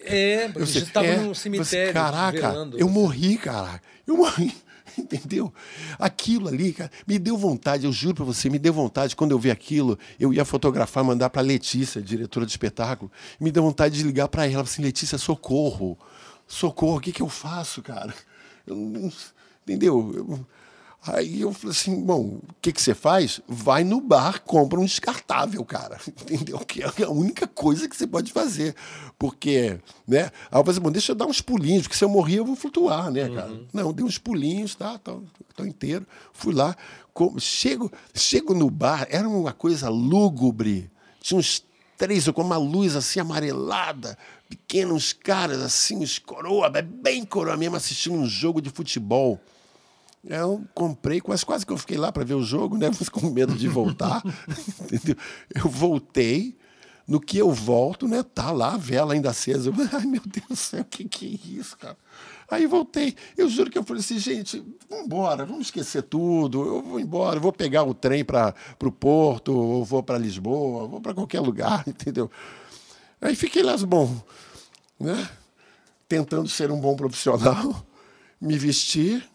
É, 0.02 0.48
porque 0.48 0.66
você 0.66 0.78
estava 0.80 1.06
é, 1.06 1.16
num 1.16 1.32
cemitério. 1.32 1.94
Caraca, 1.94 2.54
eu 2.76 2.88
morri, 2.88 3.38
caraca. 3.38 3.82
Eu 4.04 4.16
morri. 4.16 4.52
Entendeu? 4.98 5.54
Aquilo 5.96 6.48
ali, 6.48 6.72
cara, 6.72 6.90
me 7.06 7.20
deu 7.20 7.36
vontade, 7.36 7.84
eu 7.84 7.92
juro 7.92 8.16
para 8.16 8.24
você, 8.24 8.50
me 8.50 8.58
deu 8.58 8.72
vontade, 8.72 9.14
quando 9.14 9.30
eu 9.30 9.38
vi 9.38 9.48
aquilo, 9.48 9.96
eu 10.18 10.34
ia 10.34 10.44
fotografar, 10.44 11.04
mandar 11.04 11.30
para 11.30 11.40
Letícia, 11.40 12.02
diretora 12.02 12.44
de 12.44 12.50
espetáculo, 12.50 13.12
me 13.38 13.52
deu 13.52 13.62
vontade 13.62 13.96
de 13.96 14.02
ligar 14.02 14.26
para 14.26 14.44
ela, 14.50 14.62
assim, 14.62 14.82
Letícia, 14.82 15.16
socorro 15.16 15.96
socorro, 16.48 16.96
o 16.96 17.00
que, 17.00 17.12
que 17.12 17.22
eu 17.22 17.28
faço, 17.28 17.82
cara? 17.82 18.14
Eu 18.66 18.74
não, 18.74 19.12
entendeu? 19.62 20.12
Eu, 20.14 20.46
aí 21.02 21.42
eu 21.42 21.52
falei 21.52 21.70
assim, 21.70 22.02
bom, 22.02 22.40
o 22.42 22.54
que, 22.60 22.72
que 22.72 22.80
você 22.80 22.94
faz? 22.94 23.40
Vai 23.46 23.84
no 23.84 24.00
bar, 24.00 24.42
compra 24.42 24.80
um 24.80 24.84
descartável, 24.84 25.64
cara. 25.64 26.00
Entendeu? 26.08 26.58
Que 26.60 26.82
é 26.82 27.04
a 27.04 27.10
única 27.10 27.46
coisa 27.46 27.88
que 27.88 27.96
você 27.96 28.06
pode 28.06 28.32
fazer. 28.32 28.74
Porque, 29.18 29.78
né? 30.06 30.30
Aí 30.50 30.58
eu 30.58 30.64
falei 30.64 30.70
assim, 30.72 30.80
bom, 30.80 30.90
deixa 30.90 31.12
eu 31.12 31.16
dar 31.16 31.26
uns 31.26 31.40
pulinhos, 31.40 31.82
porque 31.82 31.96
se 31.96 32.04
eu 32.04 32.08
morrer 32.08 32.38
eu 32.38 32.44
vou 32.44 32.56
flutuar, 32.56 33.10
né, 33.10 33.28
cara? 33.28 33.50
Uhum. 33.50 33.66
Não, 33.72 33.92
dei 33.92 34.04
uns 34.04 34.18
pulinhos, 34.18 34.74
tá? 34.74 34.98
Tô, 34.98 35.22
tô 35.54 35.64
inteiro. 35.64 36.06
Fui 36.32 36.54
lá, 36.54 36.76
com, 37.12 37.38
chego, 37.38 37.92
chego 38.14 38.54
no 38.54 38.70
bar, 38.70 39.06
era 39.10 39.28
uma 39.28 39.52
coisa 39.52 39.88
lúgubre. 39.88 40.90
Tinha 41.20 41.38
uns 41.38 41.62
três, 41.98 42.28
com 42.28 42.42
uma 42.42 42.56
luz 42.56 42.94
assim 42.94 43.18
amarelada, 43.18 44.16
pequenos 44.48 45.12
caras 45.12 45.60
assim, 45.60 46.02
os 46.02 46.18
coroa, 46.18 46.70
bem 46.70 47.24
coroa 47.24 47.56
mesmo, 47.56 47.76
assistindo 47.76 48.14
um 48.14 48.26
jogo 48.26 48.62
de 48.62 48.70
futebol. 48.70 49.38
Eu 50.24 50.64
comprei, 50.74 51.20
quase, 51.20 51.44
quase 51.44 51.66
que 51.66 51.72
eu 51.72 51.76
fiquei 51.76 51.96
lá 51.96 52.12
para 52.12 52.24
ver 52.24 52.34
o 52.34 52.42
jogo, 52.42 52.76
né? 52.76 52.88
Com 53.10 53.30
medo 53.30 53.54
de 53.54 53.68
voltar. 53.68 54.22
entendeu? 54.80 55.16
Eu 55.54 55.68
voltei, 55.68 56.56
no 57.06 57.20
que 57.20 57.38
eu 57.38 57.50
volto, 57.50 58.06
né? 58.06 58.22
Tá 58.22 58.50
lá 58.50 58.74
a 58.74 58.78
vela 58.78 59.14
ainda 59.14 59.30
acesa. 59.30 59.70
Eu, 59.70 59.74
Ai, 59.92 60.06
meu 60.06 60.22
Deus 60.24 60.46
do 60.48 60.56
céu, 60.56 60.82
o 60.82 60.84
que, 60.84 61.04
que 61.04 61.26
é 61.26 61.58
isso, 61.58 61.76
cara? 61.76 61.96
Aí 62.50 62.66
voltei. 62.66 63.14
Eu 63.36 63.48
juro 63.48 63.70
que 63.70 63.76
eu 63.76 63.84
falei 63.84 64.00
assim, 64.00 64.18
gente, 64.18 64.64
vamos 64.88 65.04
embora, 65.04 65.44
vamos 65.44 65.66
esquecer 65.66 66.02
tudo. 66.02 66.64
Eu 66.64 66.82
vou 66.82 66.98
embora, 66.98 67.36
eu 67.36 67.42
vou 67.42 67.52
pegar 67.52 67.84
o 67.84 67.92
trem 67.92 68.24
para 68.24 68.54
o 68.82 68.90
Porto, 68.90 69.54
ou 69.54 69.84
vou 69.84 70.02
para 70.02 70.16
Lisboa, 70.16 70.88
vou 70.88 71.00
para 71.00 71.12
qualquer 71.12 71.40
lugar, 71.40 71.84
entendeu? 71.86 72.30
Aí 73.20 73.36
fiquei 73.36 73.62
lá, 73.62 73.76
bom, 73.76 74.16
né? 74.98 75.28
Tentando 76.08 76.48
ser 76.48 76.70
um 76.70 76.80
bom 76.80 76.96
profissional, 76.96 77.84
me 78.40 78.56
vestir, 78.56 79.28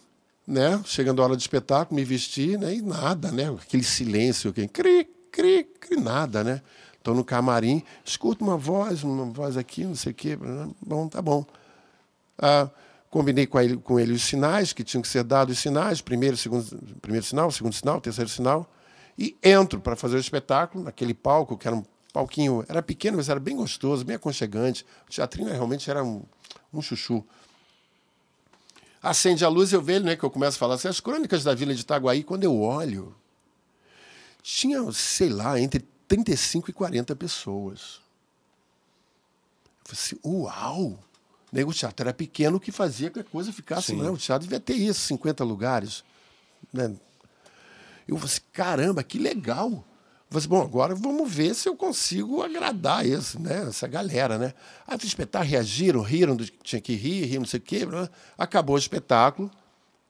né? 0.47 0.81
Chegando 0.83 1.21
a 1.21 1.25
hora 1.25 1.35
do 1.35 1.39
espetáculo, 1.39 1.99
me 1.99 2.03
vestir, 2.03 2.57
né? 2.57 2.73
E 2.73 2.81
nada, 2.81 3.31
né? 3.31 3.49
Aquele 3.61 3.83
silêncio, 3.83 4.51
que 4.51 4.67
cri, 4.67 5.07
cri, 5.31 5.65
cri, 5.79 5.97
nada, 5.97 6.43
né? 6.43 6.63
Estou 6.97 7.13
no 7.13 7.23
camarim, 7.23 7.83
escuto 8.03 8.43
uma 8.43 8.57
voz, 8.57 9.03
uma 9.03 9.25
voz 9.25 9.55
aqui, 9.55 9.83
não 9.83 9.93
sei 9.93 10.13
o 10.13 10.15
quê. 10.15 10.39
Bom, 10.81 11.07
tá 11.07 11.21
bom. 11.21 11.45
Ah, 12.39 12.69
Combinei 13.13 13.45
com 13.45 13.61
ele, 13.61 13.77
com 13.77 13.99
ele 13.99 14.11
os 14.11 14.23
sinais 14.23 14.73
que 14.73 14.83
tinham 14.83 14.99
que 14.99 15.07
ser 15.07 15.23
dados 15.23 15.55
os 15.55 15.61
sinais, 15.61 16.01
primeiro, 16.01 16.35
segundo, 16.35 16.65
primeiro 16.99 17.23
sinal, 17.23 17.51
segundo 17.51 17.71
sinal, 17.71 18.01
terceiro 18.01 18.27
sinal, 18.27 18.67
e 19.15 19.37
entro 19.43 19.79
para 19.79 19.95
fazer 19.95 20.15
o 20.15 20.19
espetáculo 20.19 20.83
naquele 20.83 21.13
palco, 21.13 21.55
que 21.55 21.67
era 21.67 21.77
um 21.77 21.85
palquinho, 22.11 22.65
era 22.67 22.81
pequeno, 22.81 23.17
mas 23.17 23.29
era 23.29 23.39
bem 23.39 23.55
gostoso, 23.55 24.03
bem 24.03 24.15
aconchegante. 24.15 24.83
O 25.07 25.11
teatrinho 25.11 25.51
realmente 25.51 25.91
era 25.91 26.03
um, 26.03 26.23
um 26.73 26.81
chuchu. 26.81 27.23
Acende 28.99 29.45
a 29.45 29.47
luz, 29.47 29.71
eu 29.71 29.79
vejo, 29.79 30.03
né, 30.03 30.15
que 30.15 30.23
eu 30.23 30.31
começo 30.31 30.57
a 30.57 30.59
falar 30.59 30.73
assim, 30.73 30.87
as 30.87 30.99
crônicas 30.99 31.43
da 31.43 31.53
Vila 31.53 31.75
de 31.75 31.81
Itaguaí, 31.81 32.23
quando 32.23 32.45
eu 32.45 32.59
olho, 32.59 33.15
tinha, 34.41 34.91
sei 34.91 35.29
lá, 35.29 35.59
entre 35.59 35.85
35 36.07 36.71
e 36.71 36.73
40 36.73 37.15
pessoas. 37.15 38.01
Eu 39.85 39.95
falei 39.95 40.01
assim, 40.01 40.19
uau! 40.25 40.99
Né? 41.53 41.63
O 41.63 41.71
teatro 41.71 42.03
era 42.03 42.13
pequeno, 42.13 42.57
o 42.57 42.59
que 42.59 42.71
fazia 42.71 43.11
que 43.11 43.19
a 43.19 43.23
coisa 43.23 43.53
ficasse. 43.53 43.95
Né? 43.95 44.09
O 44.09 44.17
teatro 44.17 44.47
devia 44.47 44.59
ter 44.59 44.73
isso, 44.73 45.01
50 45.01 45.43
lugares. 45.43 46.03
Né? 46.73 46.95
Eu 48.07 48.17
falei 48.17 48.33
assim, 48.33 48.41
caramba, 48.51 49.03
que 49.03 49.19
legal. 49.19 49.69
Eu 49.69 49.79
falei 50.31 50.39
assim, 50.39 50.47
bom, 50.47 50.61
agora 50.63 50.95
vamos 50.95 51.31
ver 51.31 51.53
se 51.53 51.69
eu 51.69 51.75
consigo 51.75 52.41
agradar 52.41 53.05
esse, 53.05 53.39
né? 53.39 53.67
essa 53.69 53.87
galera. 53.87 54.39
Né? 54.39 54.51
Aí 54.87 54.97
o 54.97 55.05
espetáculo 55.05 55.51
reagiram, 55.51 56.01
riram 56.01 56.35
do 56.35 56.43
que 56.43 56.57
tinha 56.63 56.81
que 56.81 56.95
rir, 56.95 57.25
riram, 57.25 57.41
não 57.41 57.47
sei 57.47 57.59
o 57.59 57.63
quê. 57.63 57.81
Acabou 58.35 58.75
o 58.75 58.79
espetáculo, 58.79 59.51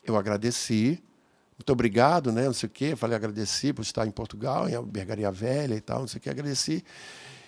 eu 0.01 0.15
agradeci. 0.15 1.03
Muito 1.57 1.71
obrigado, 1.71 2.31
né? 2.31 2.45
Não 2.45 2.53
sei 2.53 2.67
o 2.67 2.69
quê. 2.69 2.95
Falei, 2.95 3.15
agradeci 3.15 3.71
por 3.73 3.83
estar 3.83 4.07
em 4.07 4.11
Portugal, 4.11 4.67
em 4.67 4.75
Albergaria 4.75 5.29
Velha 5.29 5.75
e 5.75 5.81
tal, 5.81 5.99
não 5.99 6.07
sei 6.07 6.17
o 6.17 6.21
quê, 6.21 6.29
agradeci 6.29 6.83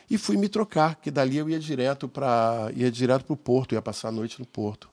e 0.09 0.17
fui 0.17 0.37
me 0.37 0.47
trocar, 0.47 0.95
que 0.95 1.09
dali 1.09 1.37
eu 1.37 1.49
ia 1.49 1.59
direto 1.59 2.07
para 2.07 2.69
ia 2.75 2.91
direto 2.91 3.25
para 3.25 3.33
o 3.33 3.37
porto, 3.37 3.73
ia 3.73 3.81
passar 3.81 4.09
a 4.09 4.11
noite 4.11 4.39
no 4.39 4.45
porto, 4.45 4.89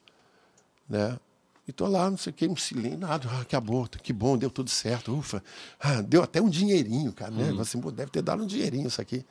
né? 0.89 1.19
E 1.67 1.73
tô 1.73 1.87
lá, 1.87 2.11
não 2.11 2.17
sei 2.17 2.33
o 2.33 2.35
que, 2.35 2.49
um 2.49 2.57
silêncio, 2.57 2.99
nada, 2.99 3.29
ah, 3.31 3.45
que 3.45 3.55
aborto, 3.55 3.99
que 4.01 4.13
bom, 4.13 4.37
deu 4.37 4.51
tudo 4.51 4.69
certo, 4.69 5.17
ufa. 5.17 5.43
Ah, 5.79 6.03
deu 6.03 6.23
até 6.23 6.41
um 6.41 6.49
dinheirinho, 6.49 7.13
cara, 7.13 7.31
né? 7.31 7.53
Uhum. 7.53 7.61
Assim, 7.61 7.81
deve 7.81 8.11
ter 8.11 8.21
dado 8.21 8.43
um 8.43 8.47
dinheirinho 8.47 8.89
isso 8.89 9.01
aqui. 9.01 9.25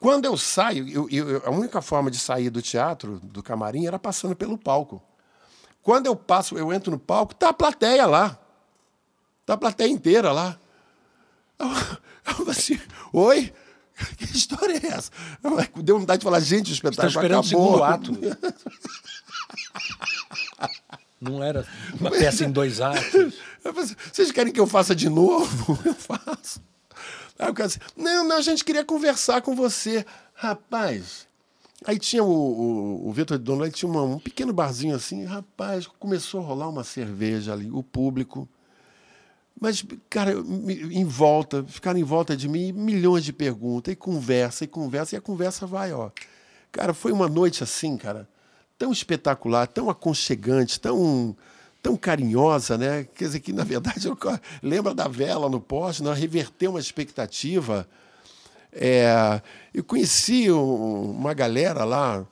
Quando 0.00 0.24
eu 0.24 0.36
saio, 0.36 0.88
eu, 0.88 1.08
eu, 1.10 1.42
a 1.44 1.50
única 1.50 1.80
forma 1.80 2.10
de 2.10 2.18
sair 2.18 2.50
do 2.50 2.60
teatro, 2.60 3.20
do 3.22 3.42
camarim, 3.42 3.86
era 3.86 3.98
passando 3.98 4.34
pelo 4.34 4.58
palco. 4.58 5.02
Quando 5.82 6.06
eu 6.06 6.16
passo, 6.16 6.58
eu 6.58 6.72
entro 6.72 6.90
no 6.90 6.98
palco, 6.98 7.34
tá 7.34 7.50
a 7.50 7.52
plateia 7.52 8.06
lá. 8.06 8.38
Tá 9.46 9.54
a 9.54 9.56
plateia 9.56 9.90
inteira 9.90 10.32
lá. 10.32 10.58
Eu, 12.28 12.44
eu 12.44 12.50
assim, 12.50 12.78
oi? 13.10 13.52
Que 14.16 14.24
história 14.24 14.80
é 14.82 14.86
essa? 14.86 15.10
Deu 15.82 15.98
vontade 15.98 16.20
de 16.20 16.24
falar, 16.24 16.40
gente, 16.40 16.70
o 16.70 16.74
espetáculo 16.74 17.08
Estou 17.08 17.22
esperando 17.22 17.46
acabou. 17.46 17.64
o 17.64 17.68
segundo 17.68 17.84
ato. 17.84 18.12
Não 21.20 21.42
era 21.42 21.66
uma 21.98 22.10
peça 22.10 22.44
em 22.44 22.50
dois 22.50 22.80
atos. 22.80 23.34
Vocês 24.12 24.30
querem 24.30 24.52
que 24.52 24.60
eu 24.60 24.66
faça 24.66 24.94
de 24.94 25.08
novo? 25.08 25.78
Eu 25.84 25.94
faço. 25.94 26.62
Aí 27.38 27.50
o 27.50 27.54
cara 27.54 27.68
disse, 27.68 27.80
não, 27.96 28.26
não, 28.26 28.36
a 28.36 28.40
gente 28.40 28.64
queria 28.64 28.84
conversar 28.84 29.42
com 29.42 29.54
você. 29.54 30.04
Rapaz, 30.34 31.26
aí 31.84 31.98
tinha 31.98 32.22
o, 32.22 32.28
o, 32.28 33.08
o 33.08 33.12
Vitor 33.12 33.38
de 33.38 33.44
Dono, 33.44 33.68
tinha 33.70 33.90
uma, 33.90 34.02
um 34.02 34.18
pequeno 34.18 34.52
barzinho 34.52 34.94
assim, 34.94 35.24
rapaz, 35.24 35.86
começou 35.86 36.40
a 36.40 36.44
rolar 36.44 36.68
uma 36.68 36.82
cerveja 36.82 37.52
ali, 37.52 37.70
o 37.70 37.82
público 37.82 38.48
mas, 39.60 39.84
cara, 40.08 40.32
em 40.32 41.04
volta, 41.04 41.64
ficaram 41.64 41.98
em 41.98 42.04
volta 42.04 42.36
de 42.36 42.48
mim 42.48 42.72
milhões 42.72 43.24
de 43.24 43.32
perguntas, 43.32 43.92
e 43.92 43.96
conversa, 43.96 44.64
e 44.64 44.68
conversa, 44.68 45.16
e 45.16 45.18
a 45.18 45.20
conversa 45.20 45.66
vai, 45.66 45.92
ó. 45.92 46.10
Cara, 46.70 46.94
foi 46.94 47.12
uma 47.12 47.28
noite 47.28 47.62
assim, 47.62 47.96
cara, 47.96 48.28
tão 48.78 48.92
espetacular, 48.92 49.66
tão 49.66 49.90
aconchegante, 49.90 50.78
tão, 50.78 51.36
tão 51.82 51.96
carinhosa, 51.96 52.78
né? 52.78 53.06
Quer 53.14 53.24
dizer, 53.24 53.40
que 53.40 53.52
na 53.52 53.64
verdade 53.64 54.06
eu, 54.06 54.16
lembra 54.62 54.94
da 54.94 55.08
vela 55.08 55.48
no 55.48 55.60
poste, 55.60 56.02
não 56.02 56.12
reverteu 56.12 56.70
uma 56.70 56.80
expectativa. 56.80 57.88
É, 58.72 59.42
eu 59.74 59.82
conheci 59.82 60.52
um, 60.52 61.10
uma 61.10 61.34
galera 61.34 61.84
lá 61.84 62.24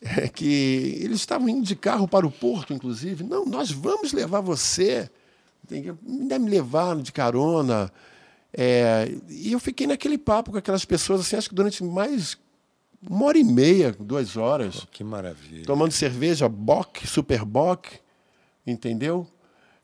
é, 0.00 0.28
que 0.28 0.98
eles 1.00 1.18
estavam 1.18 1.48
indo 1.48 1.66
de 1.66 1.74
carro 1.74 2.06
para 2.06 2.26
o 2.26 2.30
porto, 2.30 2.72
inclusive. 2.72 3.24
Não, 3.24 3.44
nós 3.46 3.70
vamos 3.70 4.12
levar 4.12 4.40
você 4.40 5.10
Ainda 5.70 6.38
me 6.38 6.50
levaram 6.50 7.00
de 7.00 7.12
carona. 7.12 7.92
É, 8.52 9.10
e 9.28 9.52
eu 9.52 9.60
fiquei 9.60 9.86
naquele 9.86 10.18
papo 10.18 10.52
com 10.52 10.58
aquelas 10.58 10.84
pessoas, 10.84 11.20
assim, 11.20 11.36
acho 11.36 11.48
que 11.48 11.54
durante 11.54 11.82
mais 11.82 12.36
uma 13.08 13.26
hora 13.26 13.38
e 13.38 13.44
meia, 13.44 13.96
duas 13.98 14.36
horas. 14.36 14.82
Oh, 14.82 14.86
que 14.86 15.02
maravilha. 15.02 15.64
Tomando 15.64 15.92
cerveja, 15.92 16.48
Bock, 16.48 17.06
Super 17.06 17.44
Bock, 17.44 17.98
entendeu? 18.66 19.26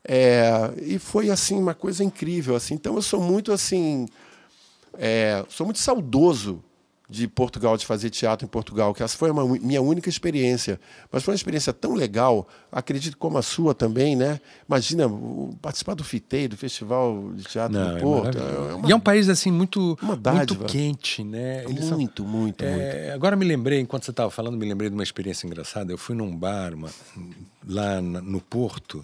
É, 0.03 0.71
e 0.81 0.97
foi 0.97 1.29
assim 1.29 1.57
uma 1.57 1.73
coisa 1.73 2.03
incrível 2.03 2.55
assim. 2.55 2.73
Então 2.75 2.95
eu 2.95 3.01
sou 3.01 3.21
muito 3.21 3.51
assim, 3.51 4.07
é, 4.97 5.45
sou 5.49 5.65
muito 5.65 5.79
saudoso 5.79 6.63
de 7.09 7.27
Portugal, 7.27 7.75
de 7.75 7.87
fazer 7.87 8.11
teatro 8.11 8.45
em 8.45 8.47
Portugal, 8.47 8.93
que 8.93 9.01
essa 9.01 9.17
foi 9.17 9.31
a 9.31 9.33
minha 9.33 9.81
única 9.81 10.07
experiência. 10.07 10.79
Mas 11.11 11.23
foi 11.23 11.31
uma 11.31 11.37
experiência 11.37 11.73
tão 11.73 11.95
legal, 11.95 12.47
acredito 12.71 13.17
como 13.17 13.39
a 13.39 13.41
sua 13.41 13.73
também, 13.73 14.15
né? 14.15 14.39
Imagina 14.67 15.09
participar 15.59 15.95
do 15.95 16.03
FITEI, 16.03 16.47
do 16.47 16.55
Festival 16.55 17.31
de 17.33 17.43
Teatro 17.45 17.77
Não, 17.77 17.91
do 17.91 17.97
é 17.97 17.99
Porto. 17.99 18.37
É 18.37 18.73
uma, 18.75 18.87
e 18.87 18.91
é 18.91 18.95
um 18.95 18.99
país 18.99 19.27
assim 19.27 19.51
muito, 19.51 19.97
muito 20.01 20.55
quente, 20.65 21.23
né? 21.23 21.63
Eles 21.63 21.89
muito, 21.89 22.21
são, 22.21 22.31
muito, 22.31 22.63
é, 22.63 22.71
muito. 22.71 23.15
Agora 23.15 23.35
me 23.35 23.45
lembrei, 23.45 23.79
enquanto 23.79 24.05
você 24.05 24.11
estava 24.11 24.29
falando, 24.29 24.55
me 24.55 24.67
lembrei 24.67 24.87
de 24.87 24.95
uma 24.95 25.03
experiência 25.03 25.47
engraçada. 25.47 25.91
Eu 25.91 25.97
fui 25.97 26.15
num 26.15 26.35
bar 26.35 26.75
uma, 26.75 26.89
lá 27.67 27.99
no 27.99 28.39
Porto, 28.39 29.03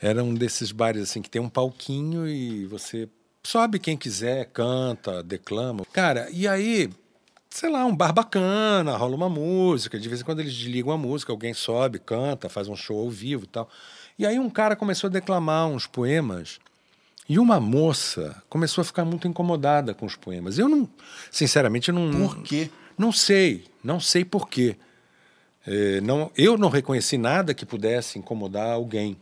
era 0.00 0.24
um 0.24 0.32
desses 0.32 0.72
bares 0.72 1.02
assim 1.02 1.20
que 1.20 1.28
tem 1.28 1.40
um 1.40 1.50
palquinho 1.50 2.26
e 2.26 2.64
você 2.64 3.06
sobe 3.44 3.78
quem 3.78 3.96
quiser, 3.96 4.46
canta, 4.46 5.22
declama. 5.22 5.84
Cara, 5.92 6.28
e 6.30 6.48
aí 6.48 6.88
sei 7.52 7.68
lá, 7.68 7.84
um 7.84 7.94
bar 7.94 8.12
bacana, 8.12 8.96
rola 8.96 9.14
uma 9.14 9.28
música, 9.28 9.98
de 9.98 10.08
vez 10.08 10.22
em 10.22 10.24
quando 10.24 10.40
eles 10.40 10.54
desligam 10.54 10.90
a 10.90 10.96
música, 10.96 11.32
alguém 11.32 11.52
sobe, 11.52 11.98
canta, 11.98 12.48
faz 12.48 12.66
um 12.66 12.74
show 12.74 12.98
ao 12.98 13.10
vivo 13.10 13.44
e 13.44 13.46
tal. 13.46 13.68
E 14.18 14.24
aí 14.24 14.38
um 14.38 14.48
cara 14.48 14.74
começou 14.74 15.08
a 15.08 15.10
declamar 15.10 15.66
uns 15.66 15.86
poemas 15.86 16.58
e 17.28 17.38
uma 17.38 17.60
moça 17.60 18.42
começou 18.48 18.80
a 18.80 18.84
ficar 18.84 19.04
muito 19.04 19.28
incomodada 19.28 19.92
com 19.92 20.06
os 20.06 20.16
poemas. 20.16 20.58
Eu 20.58 20.66
não, 20.66 20.88
sinceramente, 21.30 21.90
eu 21.90 21.94
não. 21.94 22.26
Por 22.26 22.42
quê? 22.42 22.70
Não 22.96 23.12
sei, 23.12 23.66
não 23.84 24.00
sei 24.00 24.24
por 24.24 24.48
quê. 24.48 24.76
É, 25.66 26.00
não, 26.00 26.30
eu 26.34 26.56
não 26.56 26.70
reconheci 26.70 27.18
nada 27.18 27.52
que 27.52 27.66
pudesse 27.66 28.18
incomodar 28.18 28.70
alguém 28.72 29.16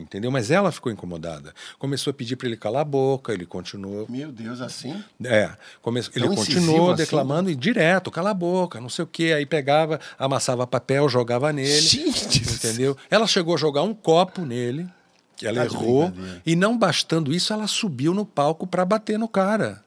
entendeu? 0.00 0.30
Mas 0.30 0.50
ela 0.50 0.70
ficou 0.72 0.90
incomodada. 0.90 1.54
Começou 1.78 2.10
a 2.10 2.14
pedir 2.14 2.36
para 2.36 2.48
ele 2.48 2.56
calar 2.56 2.82
a 2.82 2.84
boca, 2.84 3.32
ele 3.32 3.46
continuou. 3.46 4.06
Meu 4.08 4.30
Deus, 4.30 4.60
assim? 4.60 5.02
É. 5.24 5.50
Come... 5.82 6.00
Ele 6.14 6.28
continuou 6.28 6.92
assim? 6.92 7.02
declamando 7.02 7.48
assim? 7.48 7.58
e 7.58 7.60
direto, 7.60 8.10
cala 8.10 8.30
a 8.30 8.34
boca, 8.34 8.80
não 8.80 8.88
sei 8.88 9.04
o 9.04 9.08
quê. 9.08 9.32
Aí 9.36 9.46
pegava, 9.46 10.00
amassava 10.18 10.66
papel, 10.66 11.08
jogava 11.08 11.52
nele. 11.52 11.80
Gente! 11.80 12.42
Entendeu? 12.42 12.96
Ela 13.10 13.26
chegou 13.26 13.54
a 13.54 13.58
jogar 13.58 13.82
um 13.82 13.94
copo 13.94 14.44
nele, 14.44 14.88
que 15.36 15.46
ela 15.46 15.58
tá 15.58 15.64
errou, 15.64 16.12
e 16.44 16.56
não 16.56 16.76
bastando 16.76 17.32
isso, 17.32 17.52
ela 17.52 17.66
subiu 17.66 18.14
no 18.14 18.26
palco 18.26 18.66
para 18.66 18.84
bater 18.84 19.18
no 19.18 19.28
cara. 19.28 19.84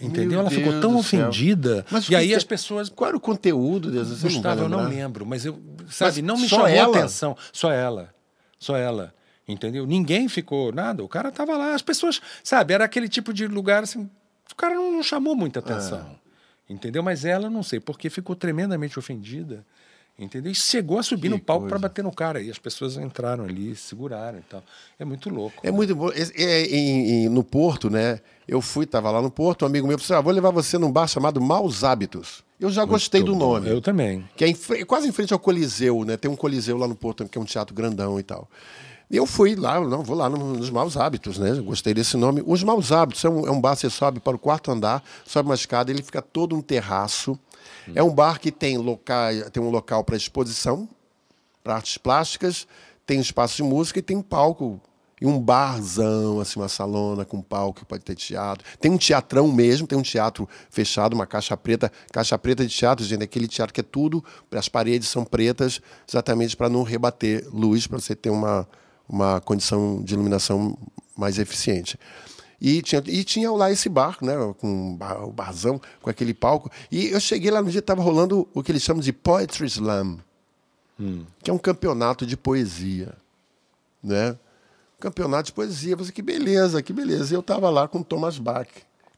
Entendeu? 0.00 0.30
Meu 0.30 0.40
ela 0.40 0.48
Deus 0.48 0.62
ficou 0.62 0.80
tão 0.80 0.96
ofendida. 0.96 1.84
Mas 1.90 2.08
e 2.08 2.14
aí 2.14 2.32
as 2.32 2.44
pessoas. 2.44 2.88
Qual 2.88 3.08
era 3.08 3.16
o 3.16 3.20
conteúdo 3.20 3.90
dessas 3.90 4.22
Gustavo, 4.22 4.62
eu 4.62 4.68
não 4.68 4.88
lembro, 4.88 5.26
mas 5.26 5.44
eu. 5.44 5.58
Sabe, 5.88 6.22
mas 6.22 6.24
não 6.24 6.36
me 6.36 6.48
chamou 6.48 6.68
ela? 6.68 6.96
atenção. 6.96 7.36
Só 7.52 7.72
ela. 7.72 8.14
Só 8.58 8.76
ela. 8.76 9.14
Entendeu? 9.46 9.86
Ninguém 9.86 10.28
ficou 10.28 10.72
nada. 10.72 11.02
O 11.02 11.08
cara 11.08 11.32
tava 11.32 11.56
lá. 11.56 11.74
As 11.74 11.82
pessoas, 11.82 12.20
sabe, 12.44 12.74
era 12.74 12.84
aquele 12.84 13.08
tipo 13.08 13.32
de 13.32 13.46
lugar 13.46 13.82
assim. 13.82 14.08
O 14.50 14.54
cara 14.54 14.74
não, 14.74 14.92
não 14.92 15.02
chamou 15.02 15.34
muita 15.34 15.60
atenção. 15.60 16.18
É. 16.68 16.72
Entendeu? 16.72 17.02
Mas 17.02 17.24
ela, 17.24 17.48
não 17.48 17.62
sei, 17.62 17.80
porque 17.80 18.10
ficou 18.10 18.36
tremendamente 18.36 18.98
ofendida. 18.98 19.64
Entendeu? 20.18 20.50
E 20.50 20.54
chegou 20.54 20.98
a 20.98 21.02
subir 21.02 21.28
que 21.28 21.28
no 21.28 21.38
palco 21.38 21.68
para 21.68 21.78
bater 21.78 22.02
no 22.02 22.12
cara. 22.12 22.42
E 22.42 22.50
as 22.50 22.58
pessoas 22.58 22.96
entraram 22.96 23.44
ali, 23.44 23.76
seguraram 23.76 24.38
e 24.38 24.42
tal. 24.42 24.64
É 24.98 25.04
muito 25.04 25.30
louco. 25.30 25.56
É 25.62 25.70
né? 25.70 25.76
muito 25.76 25.94
bom. 25.94 26.10
É, 26.10 27.24
é, 27.24 27.28
no 27.28 27.44
Porto, 27.44 27.88
né? 27.88 28.18
Eu 28.46 28.60
fui, 28.60 28.84
estava 28.84 29.10
lá 29.12 29.22
no 29.22 29.30
Porto, 29.30 29.62
um 29.62 29.66
amigo 29.66 29.86
meu 29.86 29.96
falou 29.96 30.04
assim: 30.04 30.14
ah, 30.14 30.20
vou 30.20 30.32
levar 30.32 30.50
você 30.50 30.76
num 30.76 30.90
bar 30.90 31.06
chamado 31.06 31.40
Maus 31.40 31.84
Hábitos. 31.84 32.42
Eu 32.58 32.68
já 32.68 32.82
muito 32.82 32.90
gostei 32.92 33.22
do 33.22 33.36
nome. 33.36 33.70
Eu 33.70 33.80
também. 33.80 34.28
Que 34.36 34.44
é, 34.44 34.48
em, 34.48 34.84
quase 34.84 35.08
em 35.08 35.12
frente 35.12 35.32
ao 35.32 35.38
Coliseu, 35.38 36.04
né? 36.04 36.16
Tem 36.16 36.28
um 36.28 36.34
Coliseu 36.34 36.76
lá 36.76 36.88
no 36.88 36.96
Porto, 36.96 37.24
que 37.28 37.38
é 37.38 37.40
um 37.40 37.44
teatro 37.44 37.72
grandão 37.72 38.18
e 38.18 38.22
tal. 38.24 38.48
E 39.10 39.16
eu 39.16 39.24
fui 39.24 39.54
lá, 39.54 39.80
não, 39.80 40.02
vou 40.02 40.16
lá 40.16 40.28
nos 40.28 40.68
Maus 40.68 40.96
Hábitos, 40.96 41.38
né? 41.38 41.54
Gostei 41.60 41.94
desse 41.94 42.16
nome. 42.16 42.42
Os 42.44 42.64
Maus 42.64 42.90
Hábitos 42.90 43.24
é 43.24 43.28
um, 43.28 43.46
é 43.46 43.50
um 43.50 43.60
bar, 43.60 43.76
você 43.76 43.88
sobe 43.88 44.18
para 44.18 44.34
o 44.34 44.38
quarto 44.38 44.70
andar, 44.70 45.02
sobe 45.24 45.48
uma 45.48 45.54
escada, 45.54 45.90
ele 45.92 46.02
fica 46.02 46.20
todo 46.20 46.56
um 46.56 46.60
terraço 46.60 47.38
é 47.94 48.02
um 48.02 48.12
bar 48.12 48.40
que 48.40 48.50
tem, 48.50 48.76
local, 48.78 49.32
tem 49.52 49.62
um 49.62 49.70
local 49.70 50.04
para 50.04 50.16
exposição, 50.16 50.88
para 51.62 51.74
artes 51.74 51.98
plásticas, 51.98 52.66
tem 53.06 53.18
um 53.18 53.22
espaço 53.22 53.56
de 53.56 53.62
música 53.62 53.98
e 53.98 54.02
tem 54.02 54.16
um 54.16 54.22
palco. 54.22 54.80
E 55.20 55.26
um 55.26 55.40
barzão, 55.40 56.38
assim, 56.38 56.60
uma 56.60 56.68
salona 56.68 57.24
com 57.24 57.42
palco, 57.42 57.84
pode 57.84 58.04
ter 58.04 58.14
teatro. 58.14 58.64
Tem 58.78 58.88
um 58.88 58.96
teatrão 58.96 59.50
mesmo, 59.50 59.84
tem 59.84 59.98
um 59.98 60.02
teatro 60.02 60.48
fechado, 60.70 61.14
uma 61.14 61.26
caixa 61.26 61.56
preta. 61.56 61.90
Caixa 62.12 62.38
preta 62.38 62.64
de 62.64 62.72
teatro, 62.72 63.04
gente, 63.04 63.22
é 63.22 63.24
aquele 63.24 63.48
teatro 63.48 63.74
que 63.74 63.80
é 63.80 63.82
tudo, 63.82 64.24
as 64.52 64.68
paredes 64.68 65.08
são 65.08 65.24
pretas, 65.24 65.80
exatamente 66.08 66.56
para 66.56 66.68
não 66.68 66.84
rebater 66.84 67.44
luz, 67.52 67.86
para 67.86 67.98
você 67.98 68.14
ter 68.14 68.30
uma, 68.30 68.68
uma 69.08 69.40
condição 69.40 70.00
de 70.02 70.14
iluminação 70.14 70.78
mais 71.16 71.38
eficiente. 71.38 71.98
E 72.60 72.82
tinha, 72.82 73.02
e 73.06 73.22
tinha 73.22 73.50
lá 73.52 73.70
esse 73.70 73.88
barco, 73.88 74.26
né? 74.26 74.34
Com 74.58 74.98
o 75.24 75.32
barzão, 75.32 75.80
com 76.02 76.10
aquele 76.10 76.34
palco. 76.34 76.70
E 76.90 77.08
eu 77.08 77.20
cheguei 77.20 77.50
lá 77.50 77.62
no 77.62 77.70
dia 77.70 77.78
estava 77.78 78.02
rolando 78.02 78.48
o 78.52 78.62
que 78.62 78.72
eles 78.72 78.82
chamam 78.82 79.00
de 79.00 79.12
Poetry 79.12 79.66
Slam, 79.66 80.18
hum. 80.98 81.24
que 81.42 81.50
é 81.50 81.54
um 81.54 81.58
campeonato 81.58 82.26
de 82.26 82.36
poesia. 82.36 83.14
Né? 84.02 84.36
Campeonato 84.98 85.44
de 85.44 85.52
poesia. 85.52 85.94
Você, 85.96 86.10
que 86.10 86.22
beleza, 86.22 86.82
que 86.82 86.92
beleza. 86.92 87.32
E 87.32 87.36
eu 87.36 87.40
estava 87.40 87.70
lá 87.70 87.86
com 87.86 88.00
o 88.00 88.04
Thomas 88.04 88.38
Bach, 88.38 88.68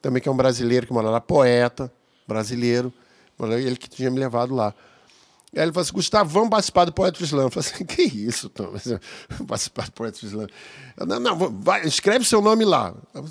também 0.03 0.21
que 0.21 0.29
é 0.29 0.33
um 0.33 0.37
brasileiro 0.37 0.87
que 0.87 0.93
mora 0.93 1.09
lá, 1.09 1.21
poeta 1.21 1.91
brasileiro. 2.29 2.93
Ele 3.41 3.77
que 3.77 3.89
tinha 3.89 4.11
me 4.11 4.21
levado 4.21 4.55
lá. 4.55 4.75
Aí 5.55 5.63
ele 5.63 5.73
falou 5.73 5.83
assim, 5.83 5.93
Gustavo, 5.93 6.31
vamos 6.31 6.51
participar 6.51 6.85
do 6.85 6.93
Poetry 6.93 7.25
Slam. 7.25 7.45
Eu 7.45 7.51
falei 7.51 7.69
assim, 7.69 7.85
que 7.85 8.03
isso, 8.03 8.49
Tom? 8.49 8.73
participar 9.47 9.87
do 9.87 9.93
Poetry 9.93 10.27
Slam. 10.27 10.47
Eu, 10.97 11.07
não, 11.07 11.19
não, 11.21 11.37
vai, 11.37 11.85
escreve 11.87 12.25
seu 12.25 12.41
nome 12.41 12.65
lá. 12.65 12.95
Eu, 13.13 13.25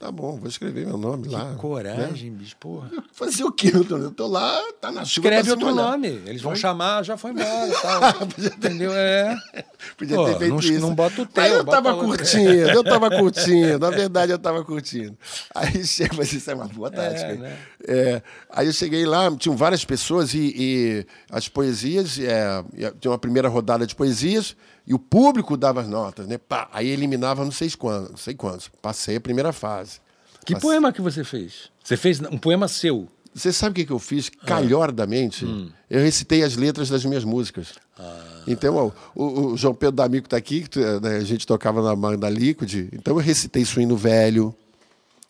Tá 0.00 0.10
bom, 0.10 0.38
vou 0.38 0.48
escrever 0.48 0.86
meu 0.86 0.96
nome 0.96 1.24
que 1.24 1.34
lá. 1.34 1.50
Que 1.50 1.56
coragem, 1.56 2.30
né? 2.30 2.38
bicho, 2.38 2.56
porra. 2.56 2.90
Fazer 3.12 3.44
o 3.44 3.52
quê? 3.52 3.70
Eu 3.74 4.10
tô 4.10 4.26
lá, 4.26 4.58
tá 4.80 4.90
na 4.90 5.04
chuva. 5.04 5.28
Escreve 5.28 5.50
outro 5.50 5.74
nome. 5.74 6.08
Eles 6.24 6.40
vão 6.40 6.56
chamar, 6.56 7.04
já 7.04 7.18
foi 7.18 7.32
embora. 7.32 7.70
Tal. 7.82 8.00
Entendeu? 8.38 8.94
É. 8.94 9.36
Podia 9.98 10.16
Pô, 10.16 10.24
ter 10.24 10.38
feito 10.38 10.52
não, 10.54 10.58
isso. 10.58 10.80
Não 10.80 10.94
bota 10.94 11.20
o 11.20 11.26
teu. 11.26 11.42
Aí 11.42 11.52
eu 11.52 11.66
tava 11.66 11.94
curtindo, 11.94 12.50
eu 12.50 12.82
tava 12.82 13.10
curtindo. 13.10 13.78
Na 13.78 13.90
verdade, 13.90 14.32
eu 14.32 14.38
tava 14.38 14.64
curtindo. 14.64 15.18
Aí 15.54 15.84
chega, 15.84 16.16
mas 16.16 16.32
isso 16.32 16.50
é 16.50 16.54
uma 16.54 16.66
boa 16.66 16.90
tática. 16.90 17.32
É, 17.32 17.36
né? 17.36 17.58
é, 17.86 18.22
aí 18.48 18.68
eu 18.68 18.72
cheguei 18.72 19.04
lá, 19.04 19.30
tinham 19.36 19.54
várias 19.54 19.84
pessoas 19.84 20.32
e, 20.32 20.54
e 20.56 21.06
as 21.30 21.46
poesias, 21.46 22.18
é, 22.18 22.64
tinha 22.98 23.10
uma 23.10 23.18
primeira 23.18 23.50
rodada 23.50 23.86
de 23.86 23.94
poesias. 23.94 24.56
E 24.90 24.94
o 24.94 24.98
público 24.98 25.56
dava 25.56 25.82
as 25.82 25.88
notas, 25.88 26.26
né? 26.26 26.36
Pá, 26.36 26.68
aí 26.72 26.88
eliminava 26.88 27.44
não 27.44 27.52
sei 27.52 27.70
quantos, 27.70 28.10
não 28.10 28.16
sei 28.16 28.34
quantos. 28.34 28.68
Passei 28.82 29.14
a 29.14 29.20
primeira 29.20 29.52
fase. 29.52 30.00
Que 30.44 30.54
Passei. 30.54 30.68
poema 30.68 30.92
que 30.92 31.00
você 31.00 31.22
fez? 31.22 31.70
Você 31.84 31.96
fez 31.96 32.20
um 32.20 32.36
poema 32.36 32.66
seu? 32.66 33.06
Você 33.32 33.52
sabe 33.52 33.70
o 33.70 33.74
que, 33.76 33.86
que 33.86 33.92
eu 33.92 34.00
fiz? 34.00 34.32
Ah. 34.42 34.46
Calhordamente, 34.46 35.44
hum. 35.44 35.70
eu 35.88 36.00
recitei 36.00 36.42
as 36.42 36.56
letras 36.56 36.88
das 36.88 37.04
minhas 37.04 37.22
músicas. 37.22 37.74
Ah. 37.96 38.42
Então, 38.48 38.74
ó, 38.74 38.90
o, 39.14 39.52
o, 39.52 39.56
João 39.56 39.72
Pedro 39.72 39.94
D'Amico 39.94 40.26
está 40.26 40.36
aqui, 40.36 40.64
né, 41.00 41.18
a 41.18 41.24
gente 41.24 41.46
tocava 41.46 41.80
na 41.80 41.94
banda 41.94 42.28
Liquid. 42.28 42.88
Então, 42.92 43.14
eu 43.14 43.20
recitei 43.20 43.64
Suíno 43.64 43.96
Velho, 43.96 44.52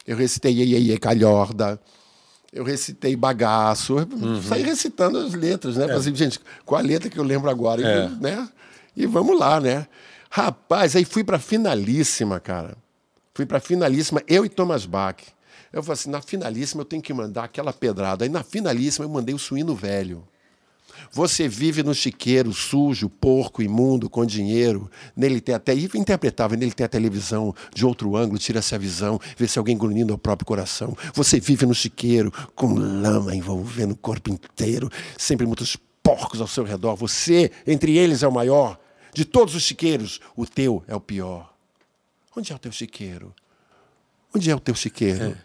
eu 0.06 0.16
recitei 0.16 0.54
Iê, 0.54 0.64
Iê, 0.64 0.78
Iê 0.78 0.98
Calhorda, 0.98 1.78
eu 2.50 2.64
recitei 2.64 3.14
Bagaço. 3.14 3.96
Uhum. 3.96 4.40
Saí 4.40 4.62
recitando 4.62 5.18
as 5.18 5.34
letras, 5.34 5.76
né? 5.76 5.84
É. 5.84 5.88
Falei, 5.88 6.14
gente, 6.14 6.40
qual 6.64 6.80
a 6.80 6.82
letra 6.82 7.10
que 7.10 7.18
eu 7.18 7.24
lembro 7.24 7.50
agora? 7.50 7.86
É. 7.86 8.06
E, 8.06 8.22
né? 8.22 8.48
E 8.96 9.06
vamos 9.06 9.38
lá, 9.38 9.60
né? 9.60 9.86
Rapaz, 10.30 10.94
aí 10.94 11.04
fui 11.04 11.24
para 11.24 11.38
finalíssima, 11.38 12.38
cara. 12.38 12.76
Fui 13.34 13.46
para 13.46 13.60
finalíssima, 13.60 14.22
eu 14.28 14.44
e 14.44 14.48
Thomas 14.48 14.86
Bach. 14.86 15.16
Eu 15.72 15.82
falei 15.82 15.94
assim, 15.94 16.10
na 16.10 16.20
finalíssima 16.20 16.82
eu 16.82 16.84
tenho 16.84 17.02
que 17.02 17.12
mandar 17.14 17.44
aquela 17.44 17.72
pedrada. 17.72 18.24
Aí 18.24 18.28
na 18.28 18.42
finalíssima 18.42 19.04
eu 19.04 19.08
mandei 19.08 19.34
o 19.34 19.38
suíno 19.38 19.74
velho. 19.74 20.26
Você 21.12 21.48
vive 21.48 21.82
no 21.82 21.94
chiqueiro, 21.94 22.52
sujo, 22.52 23.08
porco, 23.08 23.62
imundo, 23.62 24.08
com 24.08 24.24
dinheiro. 24.24 24.90
Nele 25.16 25.40
tem 25.40 25.54
até. 25.54 25.74
E 25.74 25.88
interpretava, 25.94 26.56
nele 26.56 26.72
tem 26.72 26.84
a 26.84 26.88
televisão 26.88 27.54
de 27.74 27.86
outro 27.86 28.16
ângulo, 28.16 28.38
tira-se 28.38 28.74
a 28.74 28.78
visão, 28.78 29.18
vê 29.36 29.48
se 29.48 29.58
alguém 29.58 29.76
grunhindo 29.76 30.12
ao 30.12 30.18
próprio 30.18 30.46
coração. 30.46 30.96
Você 31.14 31.40
vive 31.40 31.66
no 31.66 31.74
chiqueiro, 31.74 32.32
com 32.54 32.74
lama 32.74 33.34
envolvendo 33.34 33.92
o 33.92 33.96
corpo 33.96 34.30
inteiro, 34.30 34.90
sempre 35.16 35.46
muitos 35.46 35.76
porcos 36.02 36.40
ao 36.40 36.46
seu 36.46 36.64
redor. 36.64 36.94
Você, 36.96 37.50
entre 37.66 37.96
eles, 37.96 38.22
é 38.22 38.28
o 38.28 38.32
maior. 38.32 38.78
De 39.12 39.24
todos 39.24 39.54
os 39.54 39.62
chiqueiros, 39.62 40.20
o 40.36 40.46
teu 40.46 40.82
é 40.86 40.94
o 40.94 41.00
pior. 41.00 41.52
Onde 42.36 42.52
é 42.52 42.54
o 42.54 42.58
teu 42.58 42.72
chiqueiro? 42.72 43.34
Onde 44.34 44.50
é 44.50 44.54
o 44.54 44.60
teu 44.60 44.74
chiqueiro? 44.74 45.36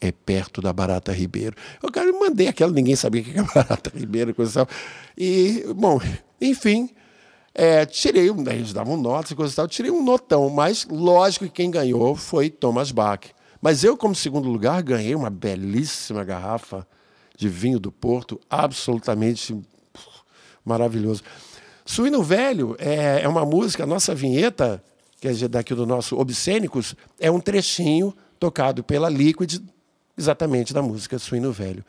É, 0.00 0.08
é 0.08 0.12
perto 0.12 0.62
da 0.62 0.72
Barata 0.72 1.12
Ribeiro. 1.12 1.56
Eu, 1.82 1.90
cara, 1.90 2.12
mandei 2.12 2.48
aquela, 2.48 2.72
ninguém 2.72 2.96
sabia 2.96 3.20
o 3.20 3.24
que 3.24 3.30
era 3.30 3.42
Barata 3.54 3.90
Ribeiro, 3.94 4.34
coisa 4.34 4.64
tal. 4.64 4.76
E, 5.18 5.64
bom, 5.74 6.00
enfim, 6.40 6.90
É, 7.52 7.84
tirei, 7.84 8.28
eles 8.28 8.72
davam 8.72 8.96
notas 8.96 9.32
e 9.32 9.34
coisa 9.34 9.52
e 9.52 9.56
tal, 9.56 9.66
tirei 9.66 9.90
um 9.90 10.04
notão, 10.04 10.48
mas 10.48 10.86
lógico 10.88 11.46
que 11.46 11.50
quem 11.50 11.68
ganhou 11.68 12.14
foi 12.14 12.48
Thomas 12.48 12.92
Bach. 12.92 13.26
Mas 13.60 13.82
eu, 13.82 13.96
como 13.96 14.14
segundo 14.14 14.48
lugar, 14.48 14.80
ganhei 14.84 15.16
uma 15.16 15.28
belíssima 15.28 16.22
garrafa 16.22 16.86
de 17.36 17.48
vinho 17.48 17.80
do 17.80 17.90
Porto, 17.90 18.40
absolutamente 18.48 19.60
maravilhoso. 20.70 21.22
Suíno 21.84 22.22
Velho 22.22 22.76
é, 22.78 23.22
é 23.22 23.28
uma 23.28 23.44
música, 23.44 23.82
a 23.82 23.86
nossa 23.86 24.14
vinheta, 24.14 24.82
que 25.20 25.26
é 25.26 25.48
daqui 25.48 25.74
do 25.74 25.84
nosso 25.84 26.16
Obscênicos, 26.16 26.94
é 27.18 27.30
um 27.30 27.40
trechinho 27.40 28.14
tocado 28.38 28.84
pela 28.84 29.08
Liquid, 29.08 29.58
exatamente 30.16 30.72
da 30.72 30.80
música 30.80 31.18
Suíno 31.18 31.50
Velho. 31.52 31.84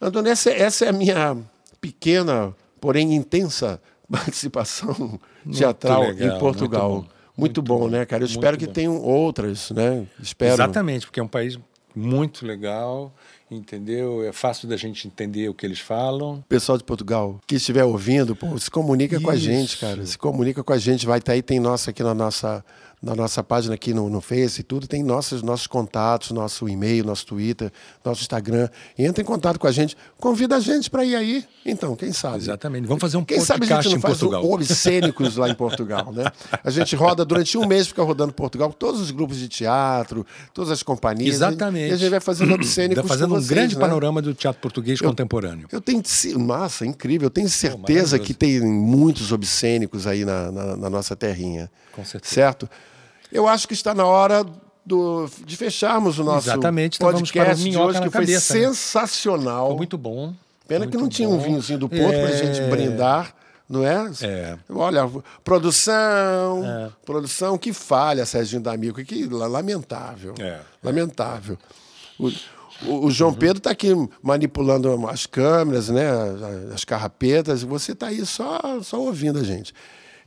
Antônio, 0.00 0.32
essa, 0.32 0.50
essa 0.50 0.84
é 0.84 0.88
a 0.88 0.92
minha 0.92 1.36
pequena, 1.80 2.54
porém 2.80 3.14
intensa 3.14 3.80
participação 4.10 5.20
teatral 5.56 6.02
legal, 6.02 6.36
em 6.36 6.40
Portugal. 6.40 6.90
Muito 6.90 7.02
bom, 7.02 7.12
muito 7.36 7.62
muito 7.62 7.62
bom 7.62 7.88
né, 7.88 8.04
cara? 8.04 8.24
Eu 8.24 8.26
espero 8.26 8.58
que 8.58 8.66
bom. 8.66 8.72
tenham 8.72 9.00
outras, 9.00 9.70
né? 9.70 10.06
Espero. 10.20 10.54
Exatamente, 10.54 11.06
porque 11.06 11.20
é 11.20 11.22
um 11.22 11.28
país 11.28 11.58
muito 11.94 12.44
legal 12.44 13.14
entendeu? 13.54 14.24
É 14.26 14.32
fácil 14.32 14.68
da 14.68 14.76
gente 14.76 15.06
entender 15.06 15.48
o 15.48 15.54
que 15.54 15.66
eles 15.66 15.78
falam. 15.78 16.42
Pessoal 16.48 16.78
de 16.78 16.84
Portugal, 16.84 17.40
que 17.46 17.56
estiver 17.56 17.84
ouvindo, 17.84 18.34
pô, 18.34 18.58
se 18.58 18.70
comunica 18.70 19.16
Isso. 19.16 19.24
com 19.24 19.30
a 19.30 19.36
gente, 19.36 19.78
cara. 19.78 20.04
Se 20.04 20.16
comunica 20.18 20.62
com 20.62 20.72
a 20.72 20.78
gente, 20.78 21.06
vai 21.06 21.18
estar 21.18 21.32
tá 21.32 21.34
aí, 21.34 21.42
tem 21.42 21.60
nossa 21.60 21.90
aqui 21.90 22.02
na 22.02 22.14
nossa 22.14 22.64
na 23.02 23.16
nossa 23.16 23.42
página 23.42 23.74
aqui 23.74 23.92
no, 23.92 24.08
no 24.08 24.20
Face 24.20 24.60
e 24.60 24.62
tudo, 24.62 24.86
tem 24.86 25.02
nossos, 25.02 25.42
nossos 25.42 25.66
contatos, 25.66 26.30
nosso 26.30 26.68
e-mail, 26.68 27.04
nosso 27.04 27.26
Twitter, 27.26 27.72
nosso 28.04 28.20
Instagram. 28.20 28.68
Entra 28.96 29.22
em 29.22 29.24
contato 29.24 29.58
com 29.58 29.66
a 29.66 29.72
gente, 29.72 29.96
convida 30.18 30.56
a 30.56 30.60
gente 30.60 30.88
para 30.88 31.04
ir 31.04 31.16
aí. 31.16 31.44
Então, 31.66 31.96
quem 31.96 32.12
sabe? 32.12 32.36
Exatamente. 32.36 32.86
Vamos 32.86 33.00
fazer 33.00 33.16
um 33.16 33.24
quem 33.24 33.38
podcast 33.38 33.64
sabe 33.64 33.72
a 33.72 33.82
gente 33.82 33.94
não 33.94 34.00
faz 34.00 34.18
Portugal. 34.18 34.48
Obscênicos 34.48 35.36
lá 35.36 35.48
em 35.48 35.54
Portugal, 35.54 36.12
né? 36.12 36.24
A 36.62 36.70
gente 36.70 36.94
roda 36.94 37.24
durante 37.24 37.58
um 37.58 37.66
mês, 37.66 37.88
fica 37.88 38.04
rodando 38.04 38.32
Portugal, 38.32 38.72
todos 38.72 39.00
os 39.00 39.10
grupos 39.10 39.36
de 39.36 39.48
teatro, 39.48 40.24
todas 40.54 40.70
as 40.70 40.82
companhias. 40.84 41.34
Exatamente. 41.34 41.90
E 41.90 41.94
a 41.94 41.96
gente 41.96 42.10
vai 42.10 42.20
fazendo 42.20 42.54
obscênicos. 42.54 43.02
Vai 43.02 43.08
fazendo 43.08 43.30
vocês, 43.30 43.46
um 43.46 43.48
grande 43.48 43.74
né? 43.74 43.80
panorama 43.80 44.22
do 44.22 44.32
teatro 44.32 44.60
português 44.60 45.00
eu, 45.00 45.08
contemporâneo. 45.08 45.66
Eu 45.72 45.80
tenho. 45.80 46.02
Massa, 46.38 46.86
incrível. 46.86 47.26
Eu 47.26 47.30
tenho 47.30 47.48
certeza 47.48 48.16
Pô, 48.16 48.24
que 48.24 48.32
tem 48.32 48.60
muitos 48.60 49.32
obscênicos 49.32 50.06
aí 50.06 50.24
na, 50.24 50.52
na, 50.52 50.76
na 50.76 50.90
nossa 50.90 51.16
terrinha. 51.16 51.68
Com 51.92 52.04
certeza. 52.04 52.34
Certo? 52.34 52.68
Eu 53.32 53.48
acho 53.48 53.66
que 53.66 53.72
está 53.72 53.94
na 53.94 54.04
hora 54.04 54.44
do, 54.84 55.28
de 55.44 55.56
fecharmos 55.56 56.18
o 56.18 56.24
nosso 56.24 56.48
Exatamente, 56.48 56.96
então 56.96 57.10
podcast 57.10 57.70
de 57.70 57.76
hoje, 57.76 58.00
que 58.00 58.10
foi 58.10 58.20
cabeça, 58.20 58.54
né? 58.54 58.60
sensacional. 58.60 59.68
Foi 59.68 59.76
muito 59.76 59.96
bom. 59.96 60.34
Pena 60.68 60.80
muito 60.80 60.96
que 60.96 61.02
não 61.02 61.08
tinha 61.08 61.28
um 61.28 61.38
vinhozinho 61.38 61.78
do 61.78 61.88
Porto 61.88 62.14
é... 62.14 62.26
para 62.26 62.34
a 62.34 62.36
gente 62.36 62.60
brindar, 62.70 63.34
não 63.68 63.86
é? 63.86 64.10
é? 64.20 64.58
Olha, 64.68 65.10
produção, 65.42 66.64
é. 66.64 66.90
produção, 67.06 67.56
que 67.56 67.72
falha, 67.72 68.26
Serginho 68.26 68.60
D'Amico, 68.60 69.02
que 69.02 69.24
lamentável, 69.24 70.34
é. 70.38 70.60
lamentável. 70.82 71.58
O, 72.18 72.28
o, 72.86 73.06
o 73.06 73.10
João 73.10 73.30
uhum. 73.30 73.36
Pedro 73.36 73.58
está 73.58 73.70
aqui 73.70 73.88
manipulando 74.22 75.08
as 75.08 75.26
câmeras, 75.26 75.88
né, 75.88 76.06
as 76.74 76.84
carrapetas, 76.84 77.62
e 77.62 77.66
você 77.66 77.92
está 77.92 78.08
aí 78.08 78.24
só, 78.26 78.60
só 78.82 79.00
ouvindo 79.00 79.38
a 79.38 79.42
gente. 79.42 79.72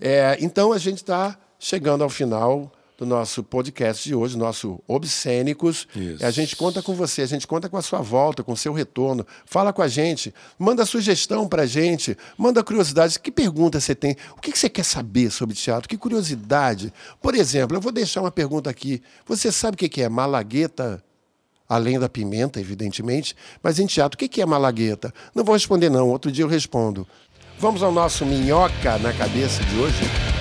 É, 0.01 0.37
então 0.41 0.73
a 0.73 0.77
gente 0.77 0.97
está 0.97 1.37
chegando 1.59 2.03
ao 2.03 2.09
final 2.09 2.71
do 2.97 3.05
nosso 3.05 3.43
podcast 3.43 4.07
de 4.07 4.15
hoje, 4.15 4.37
nosso 4.37 4.81
Obscênicos. 4.87 5.87
Isso. 5.95 6.25
A 6.25 6.31
gente 6.31 6.55
conta 6.55 6.81
com 6.81 6.93
você, 6.93 7.21
a 7.21 7.25
gente 7.25 7.45
conta 7.45 7.67
com 7.67 7.77
a 7.77 7.81
sua 7.81 7.99
volta, 7.99 8.43
com 8.43 8.53
o 8.53 8.57
seu 8.57 8.73
retorno. 8.73 9.25
Fala 9.45 9.73
com 9.73 9.81
a 9.81 9.87
gente, 9.87 10.33
manda 10.57 10.85
sugestão 10.85 11.47
para 11.47 11.63
a 11.63 11.65
gente, 11.65 12.17
manda 12.37 12.63
curiosidades. 12.63 13.17
Que 13.17 13.31
pergunta 13.31 13.79
você 13.79 13.93
tem? 13.93 14.15
O 14.37 14.41
que 14.41 14.57
você 14.57 14.69
quer 14.69 14.85
saber 14.85 15.29
sobre 15.31 15.55
teatro? 15.55 15.89
Que 15.89 15.97
curiosidade? 15.97 16.93
Por 17.21 17.35
exemplo, 17.35 17.75
eu 17.75 17.81
vou 17.81 17.91
deixar 17.91 18.21
uma 18.21 18.31
pergunta 18.31 18.69
aqui. 18.69 19.01
Você 19.25 19.51
sabe 19.51 19.75
o 19.75 19.77
que 19.77 20.01
é 20.01 20.09
malagueta? 20.09 21.03
Além 21.67 21.99
da 21.99 22.07
pimenta, 22.07 22.59
evidentemente. 22.59 23.35
Mas 23.61 23.79
em 23.79 23.87
teatro, 23.87 24.15
o 24.15 24.29
que 24.29 24.41
é 24.41 24.45
malagueta? 24.45 25.11
Não 25.33 25.43
vou 25.43 25.53
responder, 25.53 25.89
não. 25.89 26.09
Outro 26.09 26.31
dia 26.31 26.43
eu 26.43 26.47
respondo. 26.47 27.07
Vamos 27.57 27.81
ao 27.81 27.91
nosso 27.91 28.25
minhoca 28.25 28.99
na 28.99 29.11
cabeça 29.13 29.63
de 29.63 29.79
hoje? 29.79 30.34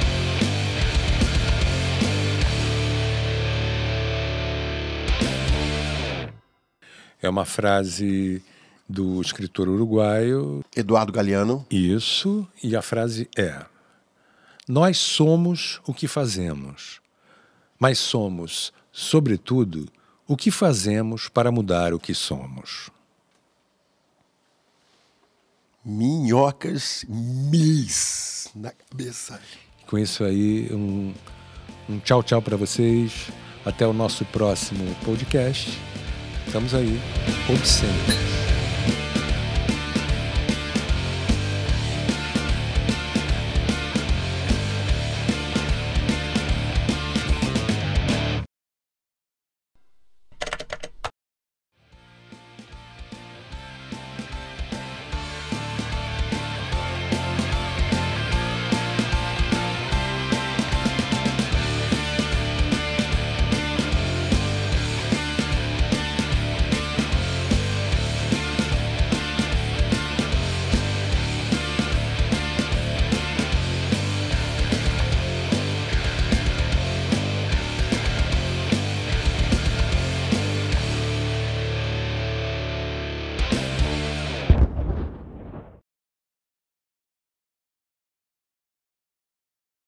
É 7.25 7.29
uma 7.31 7.47
frase 7.47 8.43
do 8.87 9.18
escritor 9.18 9.66
uruguaio 9.66 10.62
Eduardo 10.77 11.11
Galeano. 11.11 11.64
Isso, 11.70 12.47
e 12.62 12.77
a 12.77 12.83
frase 12.83 13.31
é: 13.35 13.64
Nós 14.68 14.99
somos 14.99 15.81
o 15.87 15.95
que 15.95 16.07
fazemos, 16.07 17.01
mas 17.79 17.99
somos, 17.99 18.75
sobretudo, 18.93 19.89
o 20.29 20.37
que 20.37 20.51
fazemos 20.51 21.27
para 21.27 21.51
mudar 21.51 21.95
o 21.95 21.99
que 21.99 22.12
somos. 22.12 22.91
Minhocas 25.83 27.07
mis 27.09 28.51
na 28.55 28.70
cabeça. 28.70 29.41
Com 29.87 29.97
isso 29.97 30.22
aí, 30.22 30.68
um, 30.70 31.14
um 31.89 31.99
tchau, 32.01 32.22
tchau 32.22 32.43
para 32.43 32.59
vocês. 32.59 33.29
Até 33.64 33.87
o 33.87 33.95
nosso 33.95 34.27
próximo 34.27 34.95
podcast. 35.07 35.70
Estamos 36.55 36.72
aí, 36.72 37.00
obscenos. 37.48 38.43